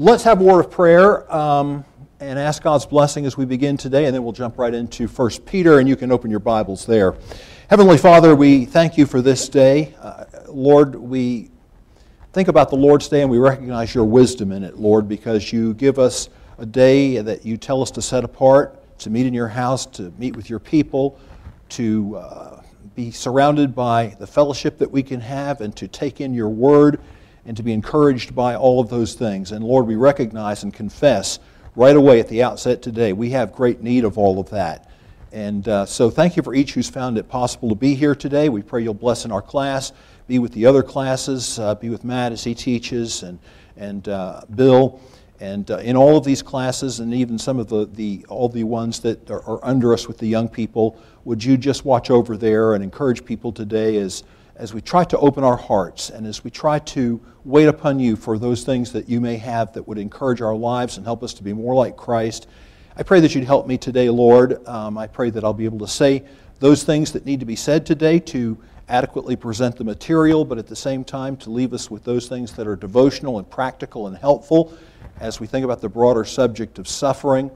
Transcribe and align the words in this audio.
Let's 0.00 0.22
have 0.22 0.40
a 0.40 0.44
word 0.44 0.60
of 0.60 0.70
prayer 0.70 1.34
um, 1.34 1.84
and 2.20 2.38
ask 2.38 2.62
God's 2.62 2.86
blessing 2.86 3.26
as 3.26 3.36
we 3.36 3.44
begin 3.44 3.76
today, 3.76 4.04
and 4.04 4.14
then 4.14 4.22
we'll 4.22 4.32
jump 4.32 4.56
right 4.56 4.72
into 4.72 5.08
1 5.08 5.30
Peter, 5.44 5.80
and 5.80 5.88
you 5.88 5.96
can 5.96 6.12
open 6.12 6.30
your 6.30 6.38
Bibles 6.38 6.86
there. 6.86 7.16
Heavenly 7.68 7.98
Father, 7.98 8.36
we 8.36 8.64
thank 8.64 8.96
you 8.96 9.06
for 9.06 9.20
this 9.20 9.48
day. 9.48 9.96
Uh, 10.00 10.26
Lord, 10.46 10.94
we 10.94 11.50
think 12.32 12.46
about 12.46 12.70
the 12.70 12.76
Lord's 12.76 13.08
Day 13.08 13.22
and 13.22 13.28
we 13.30 13.38
recognize 13.38 13.92
your 13.92 14.04
wisdom 14.04 14.52
in 14.52 14.62
it, 14.62 14.78
Lord, 14.78 15.08
because 15.08 15.52
you 15.52 15.74
give 15.74 15.98
us 15.98 16.28
a 16.58 16.64
day 16.64 17.20
that 17.20 17.44
you 17.44 17.56
tell 17.56 17.82
us 17.82 17.90
to 17.90 18.00
set 18.00 18.22
apart, 18.22 18.78
to 19.00 19.10
meet 19.10 19.26
in 19.26 19.34
your 19.34 19.48
house, 19.48 19.84
to 19.86 20.12
meet 20.16 20.36
with 20.36 20.48
your 20.48 20.60
people, 20.60 21.18
to 21.70 22.18
uh, 22.18 22.62
be 22.94 23.10
surrounded 23.10 23.74
by 23.74 24.16
the 24.20 24.28
fellowship 24.28 24.78
that 24.78 24.92
we 24.92 25.02
can 25.02 25.18
have, 25.18 25.60
and 25.60 25.74
to 25.74 25.88
take 25.88 26.20
in 26.20 26.34
your 26.34 26.50
word 26.50 27.00
and 27.48 27.56
to 27.56 27.62
be 27.62 27.72
encouraged 27.72 28.34
by 28.34 28.54
all 28.54 28.78
of 28.78 28.90
those 28.90 29.14
things. 29.14 29.52
And 29.52 29.64
Lord, 29.64 29.86
we 29.86 29.96
recognize 29.96 30.64
and 30.64 30.72
confess 30.72 31.38
right 31.74 31.96
away 31.96 32.20
at 32.20 32.28
the 32.28 32.42
outset 32.42 32.82
today 32.82 33.14
we 33.14 33.30
have 33.30 33.52
great 33.52 33.80
need 33.82 34.04
of 34.04 34.18
all 34.18 34.38
of 34.38 34.50
that. 34.50 34.90
And 35.32 35.66
uh, 35.66 35.86
so 35.86 36.10
thank 36.10 36.36
you 36.36 36.42
for 36.42 36.54
each 36.54 36.74
who's 36.74 36.90
found 36.90 37.16
it 37.16 37.26
possible 37.26 37.70
to 37.70 37.74
be 37.74 37.94
here 37.94 38.14
today. 38.14 38.50
We 38.50 38.60
pray 38.60 38.82
you'll 38.82 38.92
bless 38.92 39.24
in 39.24 39.32
our 39.32 39.40
class, 39.40 39.92
be 40.26 40.38
with 40.38 40.52
the 40.52 40.66
other 40.66 40.82
classes, 40.82 41.58
uh, 41.58 41.74
be 41.74 41.88
with 41.88 42.04
Matt 42.04 42.32
as 42.32 42.44
he 42.44 42.54
teaches, 42.54 43.22
and, 43.22 43.38
and 43.78 44.06
uh, 44.08 44.42
Bill. 44.54 45.00
And 45.40 45.70
uh, 45.70 45.78
in 45.78 45.96
all 45.96 46.18
of 46.18 46.24
these 46.24 46.42
classes, 46.42 47.00
and 47.00 47.14
even 47.14 47.38
some 47.38 47.58
of 47.58 47.68
the, 47.68 47.86
the 47.86 48.26
all 48.28 48.50
the 48.50 48.64
ones 48.64 49.00
that 49.00 49.30
are, 49.30 49.42
are 49.44 49.64
under 49.64 49.94
us 49.94 50.06
with 50.06 50.18
the 50.18 50.26
young 50.26 50.48
people, 50.48 50.98
would 51.24 51.42
you 51.42 51.56
just 51.56 51.86
watch 51.86 52.10
over 52.10 52.36
there 52.36 52.74
and 52.74 52.84
encourage 52.84 53.24
people 53.24 53.52
today 53.52 53.96
as 53.96 54.24
as 54.58 54.74
we 54.74 54.80
try 54.80 55.04
to 55.04 55.18
open 55.18 55.44
our 55.44 55.56
hearts 55.56 56.10
and 56.10 56.26
as 56.26 56.42
we 56.42 56.50
try 56.50 56.80
to 56.80 57.20
wait 57.44 57.68
upon 57.68 58.00
you 58.00 58.16
for 58.16 58.38
those 58.38 58.64
things 58.64 58.92
that 58.92 59.08
you 59.08 59.20
may 59.20 59.36
have 59.36 59.72
that 59.72 59.86
would 59.86 59.98
encourage 59.98 60.40
our 60.40 60.54
lives 60.54 60.96
and 60.96 61.06
help 61.06 61.22
us 61.22 61.32
to 61.32 61.44
be 61.44 61.52
more 61.52 61.76
like 61.76 61.96
Christ. 61.96 62.48
I 62.96 63.04
pray 63.04 63.20
that 63.20 63.36
you'd 63.36 63.44
help 63.44 63.68
me 63.68 63.78
today, 63.78 64.10
Lord. 64.10 64.66
Um, 64.66 64.98
I 64.98 65.06
pray 65.06 65.30
that 65.30 65.44
I'll 65.44 65.54
be 65.54 65.64
able 65.64 65.78
to 65.78 65.88
say 65.88 66.24
those 66.58 66.82
things 66.82 67.12
that 67.12 67.24
need 67.24 67.38
to 67.38 67.46
be 67.46 67.54
said 67.54 67.86
today 67.86 68.18
to 68.18 68.58
adequately 68.88 69.36
present 69.36 69.76
the 69.76 69.84
material, 69.84 70.44
but 70.44 70.58
at 70.58 70.66
the 70.66 70.74
same 70.74 71.04
time 71.04 71.36
to 71.36 71.50
leave 71.50 71.72
us 71.72 71.88
with 71.88 72.02
those 72.02 72.26
things 72.26 72.52
that 72.54 72.66
are 72.66 72.74
devotional 72.74 73.38
and 73.38 73.48
practical 73.48 74.08
and 74.08 74.16
helpful 74.16 74.76
as 75.20 75.38
we 75.38 75.46
think 75.46 75.64
about 75.64 75.80
the 75.80 75.88
broader 75.88 76.24
subject 76.24 76.80
of 76.80 76.88
suffering 76.88 77.48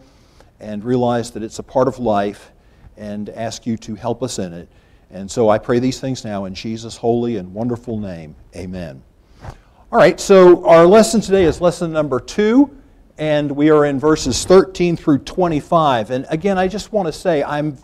and 0.61 0.85
realize 0.85 1.33
that 1.33 1.43
it's 1.43 1.59
a 1.59 1.65
part 1.65 1.89
of 1.89 1.99
life 1.99 2.53
and 2.97 3.29
ask 3.31 3.67
you 3.67 3.77
to 3.77 3.97
help 3.97 4.23
us 4.23 4.39
in 4.39 4.53
it. 4.53 4.69
And 5.13 5.31
so 5.31 5.51
I 5.51 5.59
pray 5.59 5.79
these 5.79 6.01
things 6.01 6.25
now 6.25 6.47
in 6.47 6.55
Jesus' 6.55 6.97
holy 6.97 7.37
and 7.37 7.53
wonderful 7.53 7.99
name. 7.99 8.35
Amen. 8.57 9.03
All 9.43 9.99
right, 9.99 10.19
so 10.19 10.67
our 10.67 10.87
lesson 10.87 11.21
today 11.21 11.45
is 11.45 11.61
lesson 11.61 11.93
number 11.93 12.19
two, 12.19 12.75
and 13.19 13.53
we 13.53 13.69
are 13.69 13.85
in 13.85 14.01
verses 14.01 14.47
13 14.47 14.97
through 14.97 15.19
25. 15.19 16.11
And 16.11 16.25
again, 16.31 16.57
I 16.57 16.67
just 16.67 16.93
want 16.93 17.09
to 17.09 17.13
say 17.13 17.45
I'm 17.45 17.77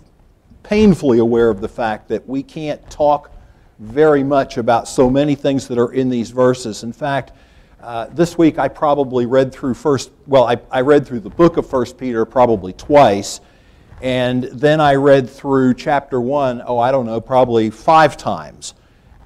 painfully 0.62 1.18
aware 1.18 1.50
of 1.50 1.60
the 1.60 1.68
fact 1.68 2.08
that 2.08 2.26
we 2.26 2.42
can't 2.42 2.90
talk 2.90 3.30
very 3.78 4.24
much 4.24 4.56
about 4.56 4.88
so 4.88 5.10
many 5.10 5.34
things 5.34 5.68
that 5.68 5.76
are 5.76 5.92
in 5.92 6.08
these 6.08 6.30
verses. 6.30 6.82
In 6.82 6.94
fact, 6.94 7.32
uh, 7.82 8.06
this 8.06 8.38
week 8.38 8.58
I 8.58 8.68
probably 8.68 9.26
read 9.26 9.52
through 9.52 9.74
first, 9.74 10.10
well, 10.26 10.44
I, 10.44 10.56
I 10.70 10.80
read 10.80 11.06
through 11.06 11.20
the 11.20 11.30
book 11.30 11.58
of 11.58 11.68
First 11.68 11.98
Peter 11.98 12.24
probably 12.24 12.72
twice 12.72 13.42
and 14.00 14.44
then 14.44 14.80
I 14.80 14.94
read 14.94 15.28
through 15.28 15.74
chapter 15.74 16.20
one, 16.20 16.62
oh, 16.64 16.78
I 16.78 16.90
don't 16.92 17.06
know, 17.06 17.20
probably 17.20 17.70
five 17.70 18.16
times. 18.16 18.74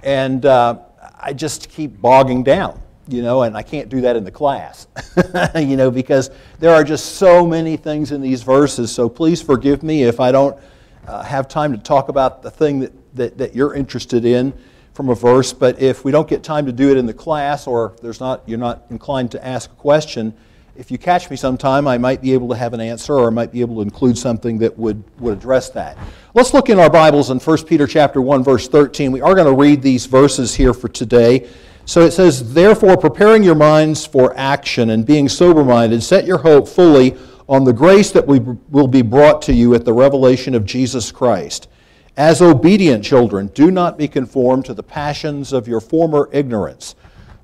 And 0.03 0.45
uh, 0.47 0.79
I 1.21 1.33
just 1.33 1.69
keep 1.69 2.01
bogging 2.01 2.43
down, 2.43 2.81
you 3.07 3.23
know, 3.23 3.43
and 3.43 3.57
I 3.57 3.63
can't 3.63 3.89
do 3.89 4.01
that 4.01 4.17
in 4.17 4.25
the 4.25 4.31
class, 4.31 4.87
you 5.55 5.77
know, 5.77 5.91
because 5.91 6.31
there 6.59 6.75
are 6.75 6.85
just 6.85 7.17
so 7.17 7.47
many 7.47 7.77
things 7.77 8.13
in 8.13 8.21
these 8.21 8.43
verses. 8.43 8.93
So 8.93 9.09
please 9.09 9.43
forgive 9.43 9.83
me 9.83 10.05
if 10.05 10.21
I 10.21 10.33
don't 10.33 10.59
uh, 11.07 11.23
have 11.23 11.49
time 11.49 11.73
to 11.73 11.79
talk 11.79 12.09
about 12.09 12.43
the 12.43 12.51
thing 12.51 12.81
that, 12.81 12.93
that, 13.17 13.39
that 13.39 13.55
you're 13.55 13.75
interested 13.75 14.25
in 14.25 14.53
from 14.95 15.09
a 15.09 15.15
verse. 15.15 15.53
But 15.53 15.81
if 15.81 16.05
we 16.05 16.13
don't 16.13 16.29
get 16.29 16.43
time 16.43 16.67
to 16.67 16.73
do 16.73 16.91
it 16.91 16.97
in 16.97 17.07
the 17.07 17.15
class 17.15 17.67
or 17.67 17.95
there's 18.03 18.21
not, 18.21 18.49
you're 18.49 18.59
not 18.59 18.85
inclined 18.91 19.31
to 19.33 19.47
ask 19.47 19.71
a 19.71 19.75
question, 19.75 20.35
if 20.75 20.91
you 20.91 20.97
catch 20.97 21.29
me 21.29 21.37
sometime, 21.37 21.87
I 21.87 21.99
might 21.99 22.23
be 22.23 22.33
able 22.33 22.49
to 22.49 22.55
have 22.55 22.73
an 22.73 22.81
answer 22.81 23.15
or 23.15 23.27
I 23.27 23.31
might 23.31 23.53
be 23.53 23.61
able 23.61 23.77
to 23.77 23.83
include 23.83 24.17
something 24.17 24.59
that 24.59 24.77
would, 24.79 25.03
would 25.21 25.37
address 25.37 25.69
that. 25.71 25.99
Let's 26.35 26.55
look 26.55 26.71
in 26.71 26.79
our 26.79 26.89
Bibles 26.89 27.31
in 27.31 27.39
1 27.39 27.65
Peter 27.65 27.87
chapter 27.87 28.23
1, 28.23 28.43
verse 28.43 28.69
13. 28.69 29.13
We 29.13 29.21
are 29.21 29.35
going 29.35 29.47
to 29.47 29.61
read 29.61 29.83
these 29.83 30.07
verses 30.07 30.55
here 30.55 30.73
for 30.73 30.89
today. 30.89 31.49
So 31.85 32.01
it 32.01 32.13
says, 32.13 32.55
Therefore, 32.55 32.97
preparing 32.97 33.43
your 33.43 33.55
minds 33.55 34.07
for 34.07 34.37
action 34.37 34.91
and 34.91 35.05
being 35.05 35.29
sober 35.29 35.63
minded, 35.63 36.03
set 36.03 36.25
your 36.25 36.39
hope 36.39 36.67
fully 36.67 37.19
on 37.49 37.65
the 37.65 37.73
grace 37.73 38.11
that 38.13 38.27
we 38.27 38.39
will 38.71 38.89
be 38.89 39.03
brought 39.03 39.43
to 39.43 39.53
you 39.53 39.75
at 39.75 39.85
the 39.85 39.93
revelation 39.93 40.55
of 40.55 40.65
Jesus 40.65 41.13
Christ. 41.13 41.69
As 42.17 42.41
obedient 42.41 43.05
children, 43.05 43.49
do 43.49 43.71
not 43.71 43.99
be 43.99 44.09
conformed 44.09 44.65
to 44.67 44.75
the 44.75 44.83
passions 44.83 45.53
of 45.53 45.69
your 45.69 45.81
former 45.81 46.31
ignorance, 46.33 46.95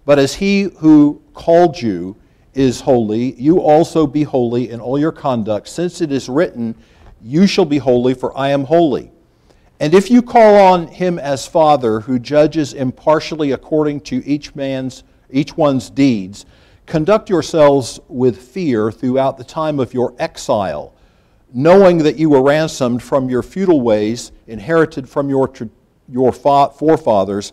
but 0.07 0.19
as 0.19 0.35
he 0.35 0.71
who 0.79 1.21
called 1.35 1.81
you 1.81 2.17
is 2.59 2.81
holy, 2.81 3.35
you 3.41 3.61
also 3.61 4.07
be 4.07 4.25
holy 4.25 4.71
in 4.71 4.81
all 4.81 4.99
your 4.99 5.13
conduct, 5.13 5.69
since 5.69 6.01
it 6.01 6.11
is 6.11 6.29
written, 6.29 6.75
You 7.23 7.47
shall 7.47 7.65
be 7.65 7.79
holy, 7.79 8.15
for 8.15 8.37
I 8.37 8.49
am 8.49 8.65
holy. 8.65 9.13
And 9.79 9.95
if 9.95 10.11
you 10.11 10.23
call 10.23 10.57
on 10.57 10.89
him 10.89 11.21
as 11.21 11.47
Father, 11.47 12.01
who 12.01 12.19
judges 12.19 12.75
impartially 12.75 13.53
according 13.53 14.01
to 14.03 14.27
each 14.27 14.57
man's 14.57 15.05
each 15.31 15.57
one's 15.57 15.89
deeds, 15.91 16.47
conduct 16.87 17.31
yourselves 17.31 18.01
with 18.09 18.41
fear 18.41 18.91
throughout 18.91 19.37
the 19.37 19.45
time 19.45 19.79
of 19.79 19.95
your 19.95 20.15
exile, 20.19 20.95
knowing 21.53 21.99
that 21.99 22.19
you 22.19 22.31
were 22.31 22.43
ransomed 22.43 23.03
from 23.03 23.29
your 23.29 23.43
futile 23.43 23.83
ways, 23.83 24.33
inherited 24.47 25.09
from 25.09 25.29
your, 25.29 25.53
your 26.09 26.33
forefathers 26.33 27.53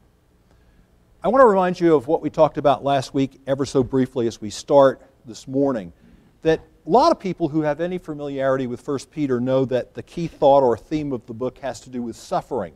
I 1.23 1.27
want 1.27 1.43
to 1.43 1.45
remind 1.45 1.79
you 1.79 1.93
of 1.93 2.07
what 2.07 2.23
we 2.23 2.31
talked 2.31 2.57
about 2.57 2.83
last 2.83 3.13
week, 3.13 3.39
ever 3.45 3.63
so 3.63 3.83
briefly, 3.83 4.25
as 4.25 4.41
we 4.41 4.49
start 4.49 5.03
this 5.23 5.47
morning. 5.47 5.93
That 6.41 6.61
a 6.87 6.89
lot 6.89 7.11
of 7.11 7.19
people 7.19 7.47
who 7.47 7.61
have 7.61 7.79
any 7.79 7.99
familiarity 7.99 8.65
with 8.65 8.87
1 8.87 8.97
Peter 9.11 9.39
know 9.39 9.63
that 9.65 9.93
the 9.93 10.01
key 10.01 10.25
thought 10.25 10.63
or 10.63 10.75
theme 10.75 11.13
of 11.13 11.23
the 11.27 11.33
book 11.35 11.59
has 11.59 11.79
to 11.81 11.91
do 11.91 12.01
with 12.01 12.15
suffering. 12.15 12.73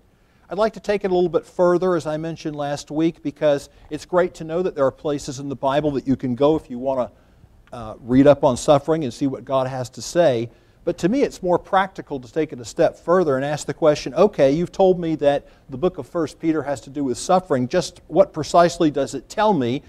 I'd 0.47 0.59
like 0.59 0.73
to 0.73 0.79
take 0.79 1.03
it 1.03 1.09
a 1.09 1.15
little 1.15 1.27
bit 1.27 1.43
further, 1.43 1.95
as 1.95 2.05
I 2.05 2.17
mentioned 2.17 2.55
last 2.55 2.91
week, 2.91 3.23
because 3.23 3.69
it's 3.89 4.05
great 4.05 4.35
to 4.35 4.43
know 4.43 4.61
that 4.61 4.75
there 4.75 4.85
are 4.85 4.91
places 4.91 5.39
in 5.39 5.49
the 5.49 5.55
Bible 5.55 5.89
that 5.93 6.05
you 6.05 6.15
can 6.15 6.35
go 6.35 6.55
if 6.55 6.69
you 6.69 6.77
want 6.77 7.09
to 7.09 7.75
uh, 7.75 7.95
read 8.01 8.27
up 8.27 8.43
on 8.43 8.57
suffering 8.57 9.05
and 9.05 9.11
see 9.11 9.25
what 9.25 9.43
God 9.43 9.65
has 9.65 9.89
to 9.89 10.03
say. 10.03 10.51
But 10.85 10.99
to 10.99 11.09
me, 11.09 11.23
it's 11.23 11.41
more 11.41 11.57
practical 11.57 12.19
to 12.19 12.31
take 12.31 12.53
it 12.53 12.59
a 12.59 12.65
step 12.65 12.95
further 12.95 13.35
and 13.35 13.43
ask 13.43 13.65
the 13.65 13.73
question 13.73 14.13
okay, 14.13 14.51
you've 14.51 14.71
told 14.71 14.99
me 14.99 15.15
that 15.15 15.45
the 15.69 15.77
book 15.77 15.97
of 15.97 16.13
1 16.13 16.27
Peter 16.39 16.63
has 16.63 16.79
to 16.81 16.91
do 16.91 17.03
with 17.03 17.17
suffering. 17.17 17.67
Just 17.67 18.01
what 18.07 18.31
precisely 18.31 18.91
does 18.91 19.15
it 19.15 19.27
tell 19.27 19.51
me? 19.51 19.81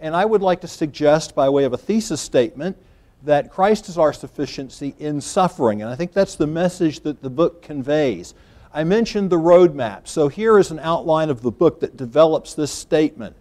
And 0.00 0.14
I 0.14 0.24
would 0.24 0.42
like 0.42 0.60
to 0.60 0.68
suggest, 0.68 1.34
by 1.34 1.48
way 1.48 1.64
of 1.64 1.72
a 1.72 1.78
thesis 1.78 2.20
statement, 2.20 2.76
that 3.24 3.50
Christ 3.50 3.88
is 3.88 3.96
our 3.96 4.12
sufficiency 4.12 4.94
in 4.98 5.20
suffering. 5.20 5.80
And 5.80 5.90
I 5.90 5.94
think 5.94 6.12
that's 6.12 6.34
the 6.34 6.46
message 6.46 7.00
that 7.00 7.22
the 7.22 7.30
book 7.30 7.62
conveys. 7.62 8.34
I 8.74 8.84
mentioned 8.84 9.30
the 9.30 9.38
roadmap. 9.38 10.08
So 10.08 10.28
here 10.28 10.58
is 10.58 10.70
an 10.70 10.80
outline 10.80 11.30
of 11.30 11.40
the 11.40 11.50
book 11.50 11.80
that 11.80 11.96
develops 11.96 12.54
this 12.54 12.72
statement 12.72 13.36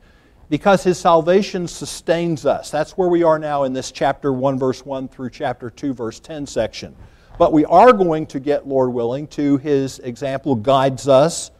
because 0.52 0.84
his 0.84 1.00
salvation 1.00 1.66
sustains 1.66 2.46
us. 2.46 2.70
That's 2.70 2.98
where 2.98 3.08
we 3.08 3.24
are 3.24 3.40
now 3.40 3.64
in 3.64 3.72
this 3.72 3.90
chapter 3.90 4.34
1, 4.34 4.60
verse 4.60 4.86
1 4.86 5.08
through 5.08 5.30
chapter 5.30 5.70
2, 5.70 5.94
verse 5.94 6.20
10 6.20 6.46
section. 6.46 6.94
but 7.38 7.54
we 7.54 7.64
are 7.66 7.94
going 7.94 8.26
to 8.28 8.40
get, 8.40 8.68
Lord 8.68 8.92
willing, 8.92 9.28
to 9.28 9.56
his 9.58 10.00
example 10.00 10.56
guides 10.56 11.08
us. 11.08 11.52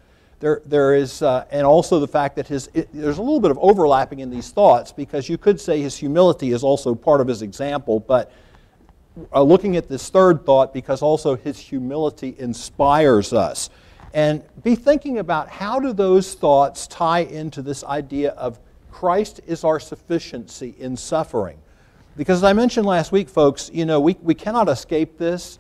There, 0.42 0.62
there 0.66 0.94
is, 0.94 1.22
uh, 1.22 1.46
and 1.52 1.66
also 1.66 2.02
the 2.02 2.08
fact 2.08 2.36
that 2.36 2.48
his, 2.48 2.70
it, 2.74 2.90
there's 2.94 3.18
a 3.18 3.22
little 3.22 3.40
bit 3.40 3.50
of 3.50 3.58
overlapping 3.60 4.20
in 4.20 4.30
these 4.30 4.52
thoughts 4.52 4.92
because 4.92 5.30
you 5.30 5.38
could 5.38 5.62
say 5.62 5.82
his 5.82 5.96
humility 5.96 6.52
is 6.52 6.62
also 6.62 6.94
part 6.94 7.22
of 7.22 7.30
his 7.30 7.44
example, 7.44 8.02
but 8.02 8.30
uh, 9.34 9.42
looking 9.42 9.78
at 9.78 9.88
this 9.88 10.10
third 10.10 10.46
thought 10.46 10.74
because 10.74 11.02
also 11.02 11.38
his 11.38 11.58
humility 11.58 12.36
inspires 12.38 13.32
us. 13.32 13.70
And 14.14 14.44
be 14.64 14.76
thinking 14.76 15.20
about 15.20 15.48
how 15.48 15.80
do 15.80 15.94
those 15.94 16.34
thoughts 16.34 16.88
tie 16.88 17.20
into 17.20 17.62
this 17.62 17.86
idea 17.86 18.32
of 18.32 18.60
Christ 18.92 19.42
is 19.48 19.64
our 19.64 19.80
sufficiency 19.80 20.76
in 20.78 20.96
suffering. 20.96 21.58
Because 22.18 22.40
as 22.40 22.44
I 22.44 22.54
mentioned 22.54 22.86
last 22.86 23.12
week, 23.12 23.30
folks, 23.30 23.72
you 23.74 23.86
know, 23.86 24.00
we, 24.00 24.18
we 24.22 24.36
cannot 24.36 24.68
escape 24.70 25.18
this. 25.18 25.60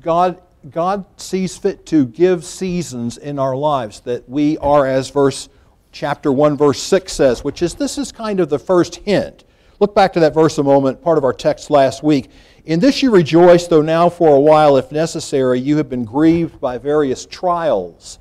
God, 0.00 0.40
God 0.70 1.04
sees 1.16 1.56
fit 1.56 1.84
to 1.86 2.06
give 2.06 2.44
seasons 2.44 3.18
in 3.18 3.38
our 3.38 3.56
lives 3.56 4.00
that 4.00 4.28
we 4.28 4.56
are, 4.58 4.86
as 4.86 5.10
verse 5.10 5.48
chapter 5.90 6.30
1, 6.30 6.56
verse 6.56 6.80
6 6.80 7.12
says, 7.12 7.42
which 7.42 7.62
is 7.62 7.74
this 7.74 7.98
is 7.98 8.12
kind 8.12 8.40
of 8.40 8.48
the 8.48 8.58
first 8.58 8.96
hint. 8.96 9.44
Look 9.80 9.94
back 9.94 10.12
to 10.14 10.20
that 10.20 10.34
verse 10.34 10.58
a 10.58 10.62
moment, 10.62 11.02
part 11.02 11.18
of 11.18 11.24
our 11.24 11.32
text 11.32 11.70
last 11.70 12.02
week. 12.02 12.30
In 12.64 12.80
this 12.80 13.02
you 13.02 13.10
rejoice, 13.10 13.66
though 13.66 13.82
now 13.82 14.08
for 14.08 14.34
a 14.34 14.40
while, 14.40 14.76
if 14.76 14.92
necessary, 14.92 15.60
you 15.60 15.76
have 15.78 15.88
been 15.88 16.04
grieved 16.04 16.60
by 16.60 16.78
various 16.78 17.26
trials. 17.26 18.18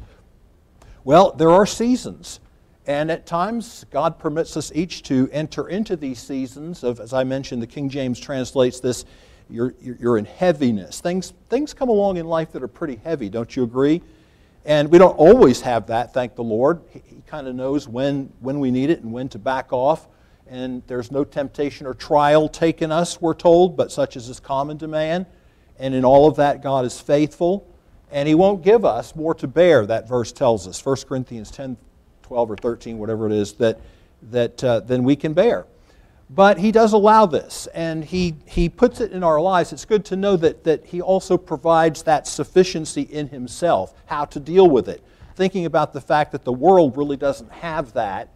Well, 1.04 1.31
there 1.31 1.50
are 1.50 1.65
seasons. 1.65 2.39
And 2.88 3.12
at 3.12 3.25
times, 3.25 3.86
God 3.92 4.18
permits 4.18 4.56
us 4.56 4.72
each 4.74 5.04
to 5.04 5.30
enter 5.34 5.68
into 5.68 5.98
these 5.98 6.19
seasons 6.19 6.86
of, 6.86 7.01
as 7.01 7.13
I 7.13 7.25
mentioned, 7.25 7.62
the 7.62 7.68
King 7.68 7.89
James 7.89 8.18
translates 8.18 8.80
this, 8.80 9.04
you're, 9.50 9.75
you're 9.81 10.18
in 10.18 10.24
heaviness. 10.24 11.01
Things, 11.01 11.34
things 11.50 11.74
come 11.74 11.89
along 11.89 12.16
in 12.16 12.25
life 12.25 12.54
that 12.54 12.63
are 12.63 12.68
pretty 12.69 12.95
heavy, 13.04 13.28
don't 13.28 13.54
you 13.56 13.63
agree? 13.63 14.01
And 14.63 14.89
we 14.89 14.98
don't 14.98 15.18
always 15.18 15.62
have 15.62 15.88
that, 15.88 16.13
thank 16.13 16.36
the 16.36 16.44
Lord. 16.44 16.81
He, 16.89 17.04
he 17.06 17.22
kind 17.28 17.48
of 17.48 17.56
knows 17.56 17.89
when, 17.89 18.31
when 18.39 18.62
we 18.62 18.72
need 18.72 18.90
it 18.90 19.01
and 19.01 19.12
when 19.12 19.28
to 19.30 19.40
back 19.40 19.74
off. 19.74 20.07
And 20.50 20.81
there's 20.88 21.12
no 21.12 21.25
temptation 21.25 21.88
or 21.88 21.94
trial 21.94 22.48
taken 22.48 22.90
us, 22.90 23.19
we're 23.19 23.33
told, 23.33 23.75
but 23.75 23.92
such 23.92 24.16
as 24.16 24.30
is 24.30 24.40
common 24.40 24.78
to 24.78 24.88
man. 24.88 25.25
And 25.78 25.94
in 25.94 26.06
all 26.06 26.30
of 26.30 26.38
that, 26.38 26.63
God 26.63 26.86
is 26.86 27.01
faithful. 27.01 27.68
And 28.12 28.30
He 28.30 28.36
won't 28.36 28.63
give 28.63 28.86
us 28.86 29.13
more 29.13 29.36
to 29.36 29.48
bear, 29.48 29.86
that 29.86 30.07
verse 30.07 30.31
tells 30.31 30.69
us. 30.69 30.86
1 30.86 30.95
Corinthians 31.07 31.51
10 31.51 31.75
12 32.27 32.51
or 32.51 32.57
13, 32.57 32.97
whatever 32.97 33.25
it 33.25 33.31
is, 33.31 33.53
that, 33.53 33.79
that 34.21 34.62
uh, 34.63 34.81
then 34.81 35.03
we 35.03 35.15
can 35.15 35.33
bear. 35.33 35.65
But 36.29 36.57
he 36.57 36.74
does 36.74 36.91
allow 36.91 37.25
this, 37.25 37.68
and 37.74 38.03
he, 38.03 38.35
he 38.45 38.68
puts 38.68 39.00
it 39.00 39.13
in 39.13 39.24
our 39.24 39.39
lives. 39.39 39.71
It's 39.71 39.85
good 39.85 40.03
to 40.06 40.18
know 40.18 40.35
that, 40.35 40.65
that 40.65 40.85
he 40.85 41.01
also 41.01 41.38
provides 41.38 42.03
that 42.03 42.27
sufficiency 42.27 43.03
in 43.03 43.29
himself, 43.29 43.94
how 44.07 44.25
to 44.25 44.39
deal 44.39 44.69
with 44.69 44.89
it. 44.89 45.01
Thinking 45.35 45.65
about 45.65 45.94
the 45.94 46.01
fact 46.01 46.33
that 46.33 46.44
the 46.44 46.51
world 46.51 46.97
really 46.97 47.15
doesn't 47.15 47.50
have 47.50 47.94
that, 47.94 48.30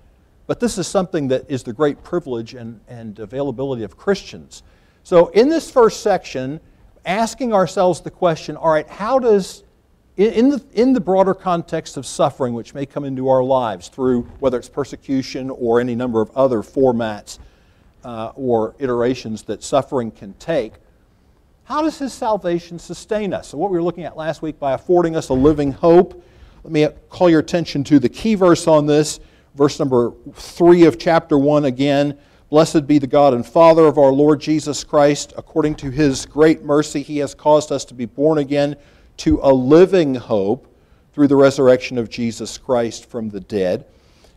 but 0.47 0.61
this 0.61 0.77
is 0.77 0.87
something 0.87 1.27
that 1.27 1.49
is 1.49 1.63
the 1.63 1.73
great 1.73 2.01
privilege 2.01 2.53
and, 2.53 2.79
and 2.87 3.19
availability 3.19 3.83
of 3.83 3.97
Christians. 3.97 4.63
So, 5.03 5.27
in 5.29 5.49
this 5.49 5.69
first 5.69 6.01
section, 6.01 6.61
asking 7.05 7.53
ourselves 7.53 7.99
the 7.99 8.11
question 8.11 8.55
all 8.55 8.69
right, 8.69 8.87
how 8.87 9.19
does 9.19 9.63
in 10.17 10.49
the, 10.49 10.63
in 10.73 10.93
the 10.93 10.99
broader 10.99 11.33
context 11.33 11.97
of 11.97 12.05
suffering, 12.05 12.53
which 12.53 12.73
may 12.73 12.85
come 12.85 13.05
into 13.05 13.29
our 13.29 13.43
lives 13.43 13.87
through 13.87 14.23
whether 14.39 14.57
it's 14.57 14.69
persecution 14.69 15.49
or 15.49 15.79
any 15.79 15.95
number 15.95 16.21
of 16.21 16.29
other 16.31 16.61
formats 16.61 17.39
uh, 18.03 18.31
or 18.35 18.75
iterations 18.79 19.43
that 19.43 19.63
suffering 19.63 20.11
can 20.11 20.33
take, 20.33 20.73
how 21.63 21.81
does 21.81 21.97
His 21.97 22.11
salvation 22.11 22.77
sustain 22.77 23.33
us? 23.33 23.49
So, 23.49 23.57
what 23.57 23.71
we 23.71 23.77
were 23.77 23.83
looking 23.83 24.03
at 24.03 24.17
last 24.17 24.41
week 24.41 24.59
by 24.59 24.73
affording 24.73 25.15
us 25.15 25.29
a 25.29 25.33
living 25.33 25.71
hope. 25.71 26.21
Let 26.63 26.73
me 26.73 26.87
call 27.09 27.29
your 27.29 27.39
attention 27.39 27.83
to 27.85 27.97
the 27.97 28.09
key 28.09 28.35
verse 28.35 28.67
on 28.67 28.85
this, 28.85 29.19
verse 29.55 29.79
number 29.79 30.11
3 30.33 30.85
of 30.85 30.99
chapter 30.99 31.37
1 31.37 31.65
again. 31.65 32.17
Blessed 32.49 32.85
be 32.85 32.99
the 32.99 33.07
God 33.07 33.33
and 33.33 33.45
Father 33.45 33.85
of 33.85 33.97
our 33.97 34.11
Lord 34.11 34.41
Jesus 34.41 34.83
Christ. 34.83 35.33
According 35.37 35.75
to 35.75 35.89
His 35.89 36.25
great 36.25 36.63
mercy, 36.63 37.01
He 37.01 37.19
has 37.19 37.33
caused 37.33 37.71
us 37.71 37.85
to 37.85 37.93
be 37.93 38.05
born 38.05 38.39
again 38.39 38.75
to 39.21 39.39
a 39.43 39.53
living 39.53 40.15
hope 40.15 40.65
through 41.13 41.27
the 41.27 41.35
resurrection 41.35 41.99
of 41.99 42.09
Jesus 42.09 42.57
Christ 42.57 43.07
from 43.07 43.29
the 43.29 43.39
dead. 43.39 43.85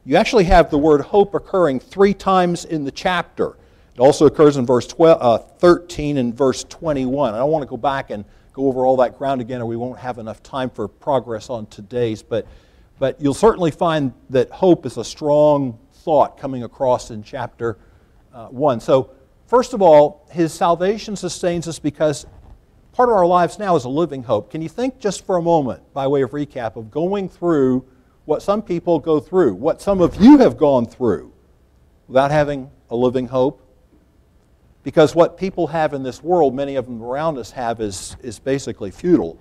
You 0.05 0.17
actually 0.17 0.45
have 0.45 0.69
the 0.69 0.77
word 0.77 1.01
hope 1.01 1.33
occurring 1.33 1.81
three 1.81 2.13
times 2.13 2.67
in 2.67 2.85
the 2.85 2.91
chapter. 2.91 3.57
It 3.95 4.01
also 4.01 4.27
occurs 4.27 4.59
in 4.59 4.67
verse 4.67 4.87
12, 4.87 5.23
uh, 5.23 5.39
13 5.39 6.19
and 6.19 6.37
verse 6.37 6.65
21. 6.65 7.33
I 7.33 7.39
don't 7.39 7.51
want 7.51 7.63
to 7.63 7.67
go 7.67 7.79
back 7.79 8.11
and 8.11 8.27
go 8.53 8.67
over 8.67 8.85
all 8.85 8.99
that 8.99 9.17
ground 9.17 9.41
again, 9.41 9.63
or 9.63 9.65
we 9.65 9.77
won't 9.79 9.99
have 9.99 10.19
enough 10.19 10.43
time 10.43 10.69
for 10.69 10.87
progress 10.87 11.49
on 11.49 11.65
today's. 11.69 12.23
But, 12.23 12.47
but 12.99 13.19
you'll 13.19 13.33
certainly 13.33 13.71
find 13.71 14.13
that 14.29 14.51
hope 14.51 14.85
is 14.85 14.99
a 14.99 15.05
strong 15.05 15.79
thought 15.95 16.39
coming 16.39 16.63
across 16.63 17.11
in 17.11 17.23
chapter 17.23 17.79
uh, 18.35 18.49
1. 18.49 18.81
So, 18.81 19.13
first 19.47 19.73
of 19.73 19.81
all, 19.81 20.27
his 20.31 20.53
salvation 20.53 21.17
sustains 21.17 21.67
us 21.69 21.79
because 21.79 22.27
part 22.95 23.09
of 23.09 23.17
our 23.17 23.27
lives 23.27 23.59
now 23.59 23.75
is 23.75 23.85
a 23.85 23.89
living 23.89 24.23
hope. 24.23 24.53
Can 24.53 24.63
you 24.63 24.69
think 24.69 25.01
just 25.01 25.27
for 25.27 25.37
a 25.37 25.43
moment, 25.43 25.83
by 25.93 26.07
way 26.07 26.23
of 26.23 26.31
recap, 26.31 26.77
of 26.77 26.93
going 26.93 27.29
through 27.29 27.85
what 28.25 28.41
some 28.41 28.63
people 28.63 29.01
go 29.01 29.19
through, 29.19 29.55
what 29.55 29.83
some 29.83 30.01
of 30.01 30.15
you 30.23 30.39
have 30.39 30.57
gone 30.57 30.87
through 30.87 31.33
without 32.07 32.31
having 32.31 32.71
a 32.91 32.97
living 32.97 33.27
hope? 33.27 33.61
Because 34.85 35.13
what 35.13 35.37
people 35.37 35.67
have 35.67 35.93
in 35.93 36.05
this 36.05 36.23
world, 36.23 36.55
many 36.55 36.77
of 36.77 36.85
them 36.85 37.03
around 37.03 37.37
us 37.37 37.51
have, 37.51 37.81
is, 37.81 38.17
is 38.23 38.39
basically 38.39 38.93
futile 38.93 39.41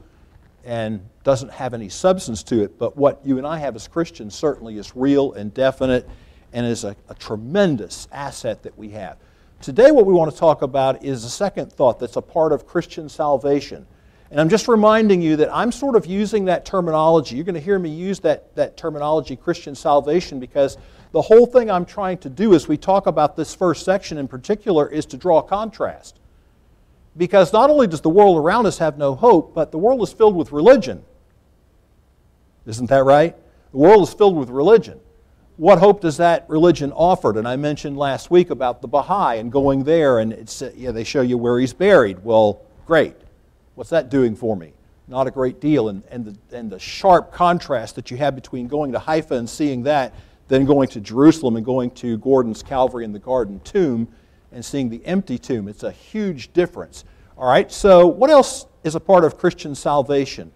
and 0.66 1.08
doesn't 1.24 1.52
have 1.52 1.76
any 1.76 1.90
substance 1.90 2.42
to 2.44 2.64
it. 2.64 2.80
But 2.80 2.98
what 2.98 3.24
you 3.24 3.38
and 3.38 3.46
I 3.46 3.60
have 3.60 3.76
as 3.76 3.88
Christians 3.88 4.34
certainly 4.34 4.78
is 4.78 4.96
real 4.96 5.34
and 5.34 5.54
definite 5.54 6.10
and 6.54 6.66
is 6.66 6.86
a, 6.86 6.96
a 7.08 7.14
tremendous 7.14 8.08
asset 8.12 8.64
that 8.64 8.76
we 8.78 8.90
have. 8.92 9.18
Today, 9.64 9.92
what 9.92 10.06
we 10.06 10.14
want 10.14 10.30
to 10.30 10.38
talk 10.38 10.62
about 10.62 11.06
is 11.06 11.24
a 11.24 11.30
second 11.30 11.72
thought 11.72 11.98
that's 11.98 12.18
a 12.18 12.22
part 12.22 12.52
of 12.52 12.68
Christian 12.68 13.08
salvation. 13.08 13.88
And 14.30 14.42
I'm 14.42 14.50
just 14.50 14.68
reminding 14.68 15.22
you 15.22 15.38
that 15.38 15.56
I'm 15.56 15.72
sort 15.72 15.96
of 15.96 16.06
using 16.06 16.44
that 16.46 16.66
terminology. 16.66 17.38
You're 17.38 17.46
going 17.46 17.56
to 17.56 17.62
hear 17.62 17.80
me 17.80 17.90
use 17.90 18.20
that, 18.20 18.54
that 18.58 18.76
terminology, 18.76 19.38
Christian 19.38 19.74
salvation, 19.74 20.42
because 20.42 20.78
the 21.14 21.22
whole 21.22 21.46
thing 21.46 21.72
I'm 21.72 21.86
trying 21.86 22.18
to 22.18 22.30
do 22.30 22.54
as 22.56 22.68
we 22.68 22.76
talk 22.76 23.08
about 23.08 23.38
this 23.38 23.56
first 23.56 23.86
section 23.86 24.18
in 24.18 24.28
particular 24.28 24.90
is 24.90 25.06
to 25.06 25.18
draw 25.18 25.40
a 25.40 25.44
contrast. 25.44 26.20
Because 27.16 27.54
not 27.54 27.70
only 27.70 27.88
does 27.88 28.02
the 28.02 28.10
world 28.10 28.36
around 28.36 28.66
us 28.66 28.80
have 28.80 28.98
no 28.98 29.16
hope, 29.16 29.54
but 29.54 29.72
the 29.72 29.78
world 29.78 30.02
is 30.02 30.12
filled 30.12 30.36
with 30.36 30.52
religion. 30.52 31.06
Isn't 32.66 32.90
that 32.90 33.06
right? 33.06 33.34
The 33.72 33.78
world 33.78 34.06
is 34.10 34.14
filled 34.14 34.36
with 34.36 34.50
religion 34.50 35.00
what 35.58 35.80
hope 35.80 36.02
does 36.02 36.18
that 36.18 36.46
religion 36.50 36.92
offer? 36.92 37.38
And 37.38 37.48
I 37.48 37.56
mentioned 37.56 37.98
last 37.98 38.32
week 38.32 38.50
about 38.50 38.82
the 38.82 38.88
Baha'i 38.88 39.38
and 39.38 39.52
going 39.52 39.84
there, 39.84 40.20
and 40.20 40.34
it's, 40.34 40.62
uh, 40.62 40.72
yeah, 40.76 40.92
they 40.92 41.04
show 41.04 41.22
you 41.22 41.38
where 41.38 41.60
he's 41.60 41.74
buried. 41.74 42.24
Well, 42.24 42.62
great. 42.88 43.16
What's 43.76 43.92
that 43.92 44.10
doing 44.10 44.36
for 44.36 44.56
me? 44.56 44.74
Not 45.08 45.28
a 45.28 45.32
great 45.32 45.60
deal. 45.60 45.90
And, 45.90 46.04
and, 46.10 46.26
the, 46.26 46.58
and 46.58 46.72
the 46.72 46.80
sharp 46.80 47.32
contrast 47.32 47.96
that 47.96 48.10
you 48.10 48.18
have 48.18 48.36
between 48.36 48.68
going 48.68 48.92
to 48.94 49.00
Haifa 49.00 49.36
and 49.36 49.50
seeing 49.50 49.84
that, 49.84 50.14
then 50.48 50.66
going 50.66 50.88
to 50.90 51.00
Jerusalem 51.00 51.56
and 51.56 51.66
going 51.66 51.92
to 51.92 52.18
Gordon's 52.18 52.64
Calvary 52.64 53.06
and 53.06 53.14
the 53.14 53.20
Garden 53.20 53.60
Tomb 53.64 54.08
and 54.52 54.64
seeing 54.64 54.90
the 54.90 55.06
empty 55.06 55.38
tomb. 55.38 55.68
It's 55.68 55.84
a 55.84 55.92
huge 55.92 56.54
difference. 56.54 57.06
All 57.38 57.48
right, 57.48 57.72
so 57.72 58.08
what 58.08 58.30
else 58.30 58.68
is 58.84 58.96
a 58.96 59.00
part 59.00 59.24
of 59.24 59.38
Christian 59.38 59.76
salvation? 59.76 60.52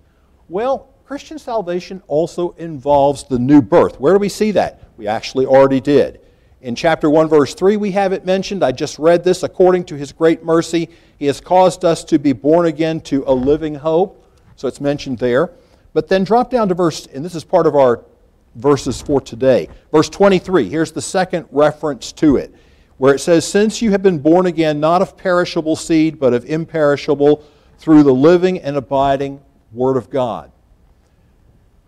Well, 0.49 0.89
Christian 1.05 1.39
salvation 1.39 2.03
also 2.07 2.51
involves 2.57 3.23
the 3.23 3.39
new 3.39 3.61
birth. 3.61 3.99
Where 3.99 4.13
do 4.13 4.19
we 4.19 4.29
see 4.29 4.51
that? 4.51 4.81
We 4.97 5.07
actually 5.07 5.45
already 5.45 5.79
did. 5.79 6.21
In 6.61 6.75
chapter 6.75 7.09
1, 7.09 7.29
verse 7.29 7.53
3, 7.53 7.77
we 7.77 7.91
have 7.91 8.13
it 8.13 8.25
mentioned. 8.25 8.63
I 8.63 8.71
just 8.71 8.97
read 8.97 9.23
this. 9.23 9.43
According 9.43 9.85
to 9.85 9.95
his 9.95 10.11
great 10.11 10.43
mercy, 10.43 10.89
he 11.19 11.27
has 11.27 11.39
caused 11.39 11.85
us 11.85 12.03
to 12.05 12.17
be 12.17 12.33
born 12.33 12.65
again 12.65 12.99
to 13.01 13.23
a 13.27 13.33
living 13.33 13.75
hope. 13.75 14.25
So 14.55 14.67
it's 14.67 14.81
mentioned 14.81 15.19
there. 15.19 15.51
But 15.93 16.07
then 16.07 16.23
drop 16.23 16.49
down 16.49 16.67
to 16.69 16.75
verse, 16.75 17.05
and 17.07 17.23
this 17.23 17.35
is 17.35 17.43
part 17.43 17.67
of 17.67 17.75
our 17.75 18.03
verses 18.55 19.01
for 19.01 19.21
today. 19.21 19.69
Verse 19.91 20.09
23, 20.09 20.67
here's 20.67 20.91
the 20.91 21.01
second 21.01 21.47
reference 21.51 22.11
to 22.13 22.37
it, 22.37 22.53
where 22.97 23.13
it 23.13 23.19
says, 23.19 23.47
Since 23.47 23.81
you 23.81 23.91
have 23.91 24.01
been 24.01 24.19
born 24.19 24.47
again, 24.47 24.79
not 24.79 25.01
of 25.01 25.15
perishable 25.15 25.75
seed, 25.75 26.19
but 26.19 26.33
of 26.33 26.45
imperishable, 26.45 27.43
through 27.77 28.03
the 28.03 28.13
living 28.13 28.59
and 28.59 28.75
abiding 28.75 29.41
Word 29.71 29.97
of 29.97 30.09
God. 30.09 30.51